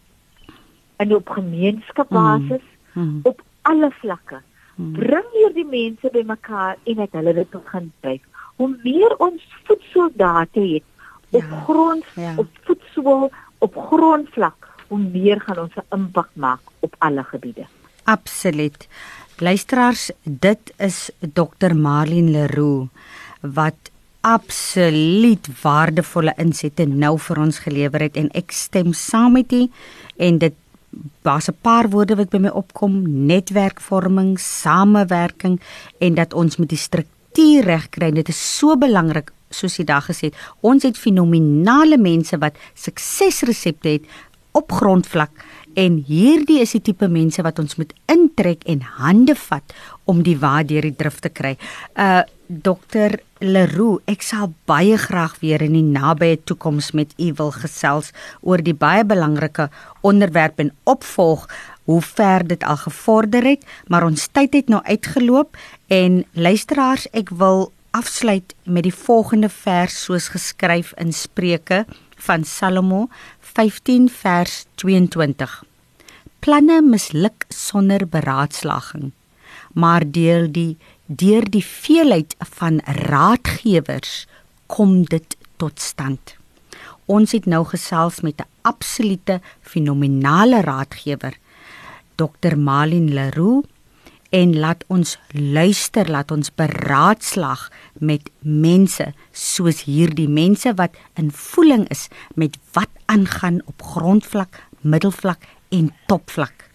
en 0.96 1.16
op 1.16 1.30
gemeenskapbasis, 1.30 2.66
hmm. 2.94 3.04
Hmm. 3.04 3.20
op 3.24 3.42
alle 3.62 3.92
vlakke. 3.92 4.42
Hmm. 4.76 4.92
Bring 4.92 5.26
hier 5.32 5.54
die 5.54 5.66
mense 5.66 6.10
bymekaar 6.12 6.78
en 6.84 6.98
het 6.98 7.12
hulle 7.12 7.34
dit 7.34 7.50
begin 7.50 7.92
byt. 8.00 8.22
Hoe 8.56 8.80
meer 8.84 9.16
ons 9.18 9.42
voedsoldate 9.64 10.60
het 10.60 10.84
op 11.30 11.42
ja. 11.50 11.60
grond 11.60 12.06
ja. 12.16 12.34
op 12.36 12.48
voedsel 12.62 13.32
op 13.58 13.76
grondvlak, 13.76 14.70
hoe 14.94 15.02
meer 15.02 15.42
gaan 15.42 15.64
ons 15.66 15.76
'n 15.76 15.96
impak 15.98 16.30
maak 16.34 16.62
op 16.80 16.96
alle 17.00 17.24
gebiede. 17.24 17.66
Absoluut. 18.04 18.88
Luisteraars, 19.38 20.12
dit 20.24 20.74
is 20.78 21.10
Dr. 21.20 21.74
Marlene 21.74 22.32
Leroux 22.32 22.90
wat 23.42 23.92
absoluut 24.22 25.48
waardevolle 25.62 26.34
insette 26.38 26.86
nou 26.86 27.18
vir 27.20 27.40
ons 27.40 27.60
gelewer 27.60 28.02
het 28.02 28.16
en 28.16 28.30
ek 28.32 28.52
stem 28.52 28.94
saam 28.94 29.34
met 29.34 29.52
u 29.52 29.68
en 30.18 30.38
dit 30.38 30.54
was 31.22 31.50
'n 31.50 31.58
paar 31.62 31.90
woorde 31.90 32.16
wat 32.16 32.30
by 32.30 32.38
my 32.38 32.50
opkom 32.50 33.26
netwerkvorming, 33.26 34.40
samewerking 34.40 35.62
en 36.00 36.14
dat 36.14 36.34
ons 36.34 36.58
met 36.58 36.70
die 36.70 36.78
struktuur 36.78 37.64
reg 37.64 37.90
kry. 37.90 38.12
Dit 38.12 38.30
is 38.30 38.58
so 38.58 38.78
belangrik 38.78 39.32
soos 39.50 39.78
jy 39.78 39.86
daag 39.86 40.06
gesê 40.10 40.30
het. 40.30 40.38
Ons 40.62 40.84
het 40.84 40.98
fenominale 40.98 41.98
mense 41.98 42.38
wat 42.38 42.58
suksesresepte 42.74 43.90
het 43.90 44.06
op 44.54 44.72
grondvlak 44.72 45.44
en 45.80 45.98
hierdie 46.08 46.60
is 46.62 46.76
die 46.76 46.84
tipe 46.90 47.10
mense 47.10 47.42
wat 47.46 47.60
ons 47.62 47.78
moet 47.80 47.94
intrek 48.12 48.64
en 48.70 48.84
hande 49.00 49.36
vat 49.48 49.76
om 50.10 50.22
die 50.26 50.38
waar 50.38 50.66
deur 50.70 50.86
die 50.86 50.96
drif 50.98 51.20
te 51.24 51.34
kry. 51.34 51.58
Uh 51.98 52.24
Dr 52.54 53.16
Leroux, 53.42 54.04
ek 54.06 54.22
sal 54.22 54.52
baie 54.70 54.98
graag 55.00 55.40
weer 55.42 55.64
in 55.66 55.74
die 55.74 55.86
nabye 55.86 56.38
toekoms 56.46 56.92
met 56.94 57.16
u 57.18 57.32
wil 57.40 57.50
gesels 57.56 58.12
oor 58.46 58.62
die 58.62 58.76
baie 58.78 59.02
belangrike 59.08 59.70
onderwerp 60.06 60.62
en 60.62 60.70
opvolg 60.84 61.48
hoe 61.90 62.02
ver 62.02 62.46
dit 62.48 62.64
al 62.64 62.78
gevorder 62.84 63.48
het, 63.48 63.64
maar 63.88 64.06
ons 64.06 64.28
tyd 64.32 64.54
het 64.54 64.70
nou 64.70 64.84
uitgeloop 64.86 65.58
en 65.90 66.22
luisteraars, 66.38 67.08
ek 67.12 67.34
wil 67.42 67.72
afsluit 67.94 68.54
met 68.66 68.86
die 68.86 68.94
volgende 68.94 69.50
vers 69.50 69.98
soos 70.06 70.30
geskryf 70.34 70.94
in 71.02 71.14
Spreuke 71.14 71.84
van 72.16 72.44
Salomo 72.44 73.08
15 73.40 74.10
vers 74.10 74.66
22. 74.76 75.64
Planne 76.40 76.82
misluk 76.82 77.46
sonder 77.50 78.08
beraadslaging, 78.08 79.12
maar 79.74 80.04
deel 80.12 80.52
die 80.52 80.78
deur 81.06 81.50
die 81.50 81.64
veelheid 81.66 82.36
van 82.58 82.80
raadgewers 82.86 84.26
kom 84.66 85.04
dit 85.04 85.38
tot 85.58 85.80
stand. 85.80 86.36
Ons 87.06 87.32
het 87.36 87.46
nou 87.46 87.66
gesels 87.66 88.22
met 88.22 88.40
'n 88.40 88.50
absolute 88.62 89.42
fenominale 89.62 90.62
raadgewer, 90.62 91.38
Dr. 92.16 92.56
Malin 92.58 93.14
Leroux 93.14 93.66
en 94.34 94.56
laat 94.58 94.82
ons 94.90 95.18
luister, 95.30 96.10
laat 96.10 96.32
ons 96.34 96.50
beraadslag 96.58 97.68
met 98.02 98.32
mense 98.42 99.06
soos 99.30 99.84
hierdie 99.86 100.30
mense 100.30 100.74
wat 100.80 100.98
in 101.22 101.30
voeling 101.30 101.86
is 101.94 102.08
met 102.34 102.58
wat 102.74 102.90
aangaan 103.06 103.62
op 103.70 103.86
grondvlak, 103.94 104.58
middelvlak 104.82 105.46
en 105.70 105.92
topvlak. 106.10 106.66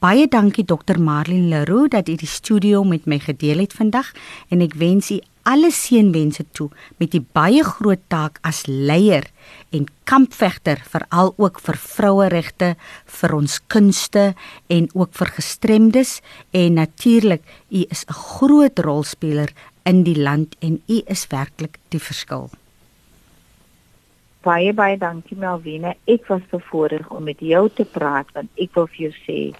Baie 0.00 0.24
dankie 0.26 0.64
Dr. 0.64 0.98
Marlene 0.98 1.52
Leroux 1.52 1.92
dat 1.92 2.08
u 2.08 2.16
die 2.16 2.28
studio 2.28 2.82
met 2.84 3.04
my 3.06 3.20
gedeel 3.20 3.60
het 3.62 3.76
vandag 3.76 4.08
en 4.48 4.64
ek 4.64 4.74
wens 4.80 5.12
u 5.12 5.20
alle 5.48 5.70
seënwense 5.74 6.44
toe 6.52 6.68
met 7.00 7.12
die 7.14 7.22
baie 7.34 7.64
groot 7.64 8.02
taak 8.12 8.38
as 8.46 8.64
leier 8.66 9.26
en 9.72 9.86
kampvegter 10.04 10.82
veral 10.92 11.32
ook 11.36 11.60
vir 11.64 11.78
vroueregte, 11.78 12.74
vir 13.06 13.34
ons 13.34 13.58
kunste 13.72 14.24
en 14.68 14.88
ook 14.94 15.12
vir 15.18 15.32
gestremdes 15.38 16.20
en 16.52 16.78
natuurlik 16.80 17.42
u 17.70 17.84
is 17.88 18.04
'n 18.08 18.12
groot 18.12 18.78
rolspeler 18.78 19.50
in 19.84 20.04
die 20.04 20.18
land 20.18 20.56
en 20.60 20.82
u 20.88 21.02
is 21.06 21.26
werklik 21.26 21.78
die 21.88 22.00
verskil. 22.00 22.50
Baie 24.42 24.72
baie 24.72 24.98
dankie 24.98 25.36
Melvine. 25.36 25.94
Ek 26.06 26.26
was 26.26 26.42
bevoorreg 26.50 27.10
om 27.10 27.24
met 27.24 27.40
jou 27.40 27.68
te 27.70 27.84
praat 27.84 28.26
want 28.34 28.50
ek 28.58 28.74
wil 28.74 28.86
vir 28.86 29.10
jou 29.10 29.14
sê 29.26 29.54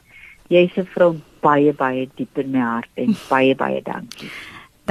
jy's 0.48 0.76
'n 0.76 0.86
vrou 0.94 1.20
baie 1.40 1.72
baie 1.72 2.08
diep 2.16 2.38
in 2.38 2.50
my 2.50 2.60
hart 2.60 2.90
en 2.96 3.16
baie 3.28 3.54
baie 3.54 3.82
dankie. 3.82 4.30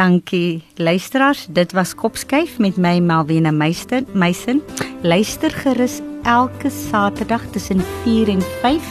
Dankie 0.02 0.64
luisteraars, 0.76 1.46
dit 1.50 1.72
was 1.72 1.92
Kopskyf 1.96 2.56
met 2.58 2.78
my 2.78 3.00
Malwena 3.00 3.52
Meister, 3.52 4.02
Meisen. 4.14 4.62
Luister 5.02 5.52
gerus 5.52 6.00
elke 6.24 6.70
Saterdag 6.70 7.46
tussen 7.52 7.84
4 8.04 8.30
en 8.30 8.42
5 8.42 8.82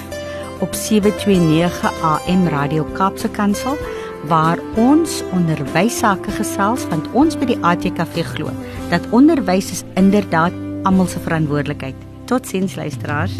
op 0.60 0.74
729 0.74 1.92
AM 2.02 2.46
Radio 2.46 2.84
Kaapse 2.84 3.28
Kansel 3.28 3.74
waar 4.30 4.58
ons 4.76 5.22
onderwys 5.32 5.98
sake 5.98 6.30
gesels 6.30 6.86
want 6.94 7.10
ons 7.10 7.34
by 7.34 7.50
die 7.50 7.58
ATKV 7.58 8.22
glo 8.36 8.54
dat 8.94 9.10
onderwys 9.10 9.72
is 9.74 9.82
inderdaad 9.98 10.54
almal 10.86 11.10
se 11.10 11.18
verantwoordelikheid. 11.26 11.98
Totsiens 12.30 12.78
luisteraars. 12.78 13.34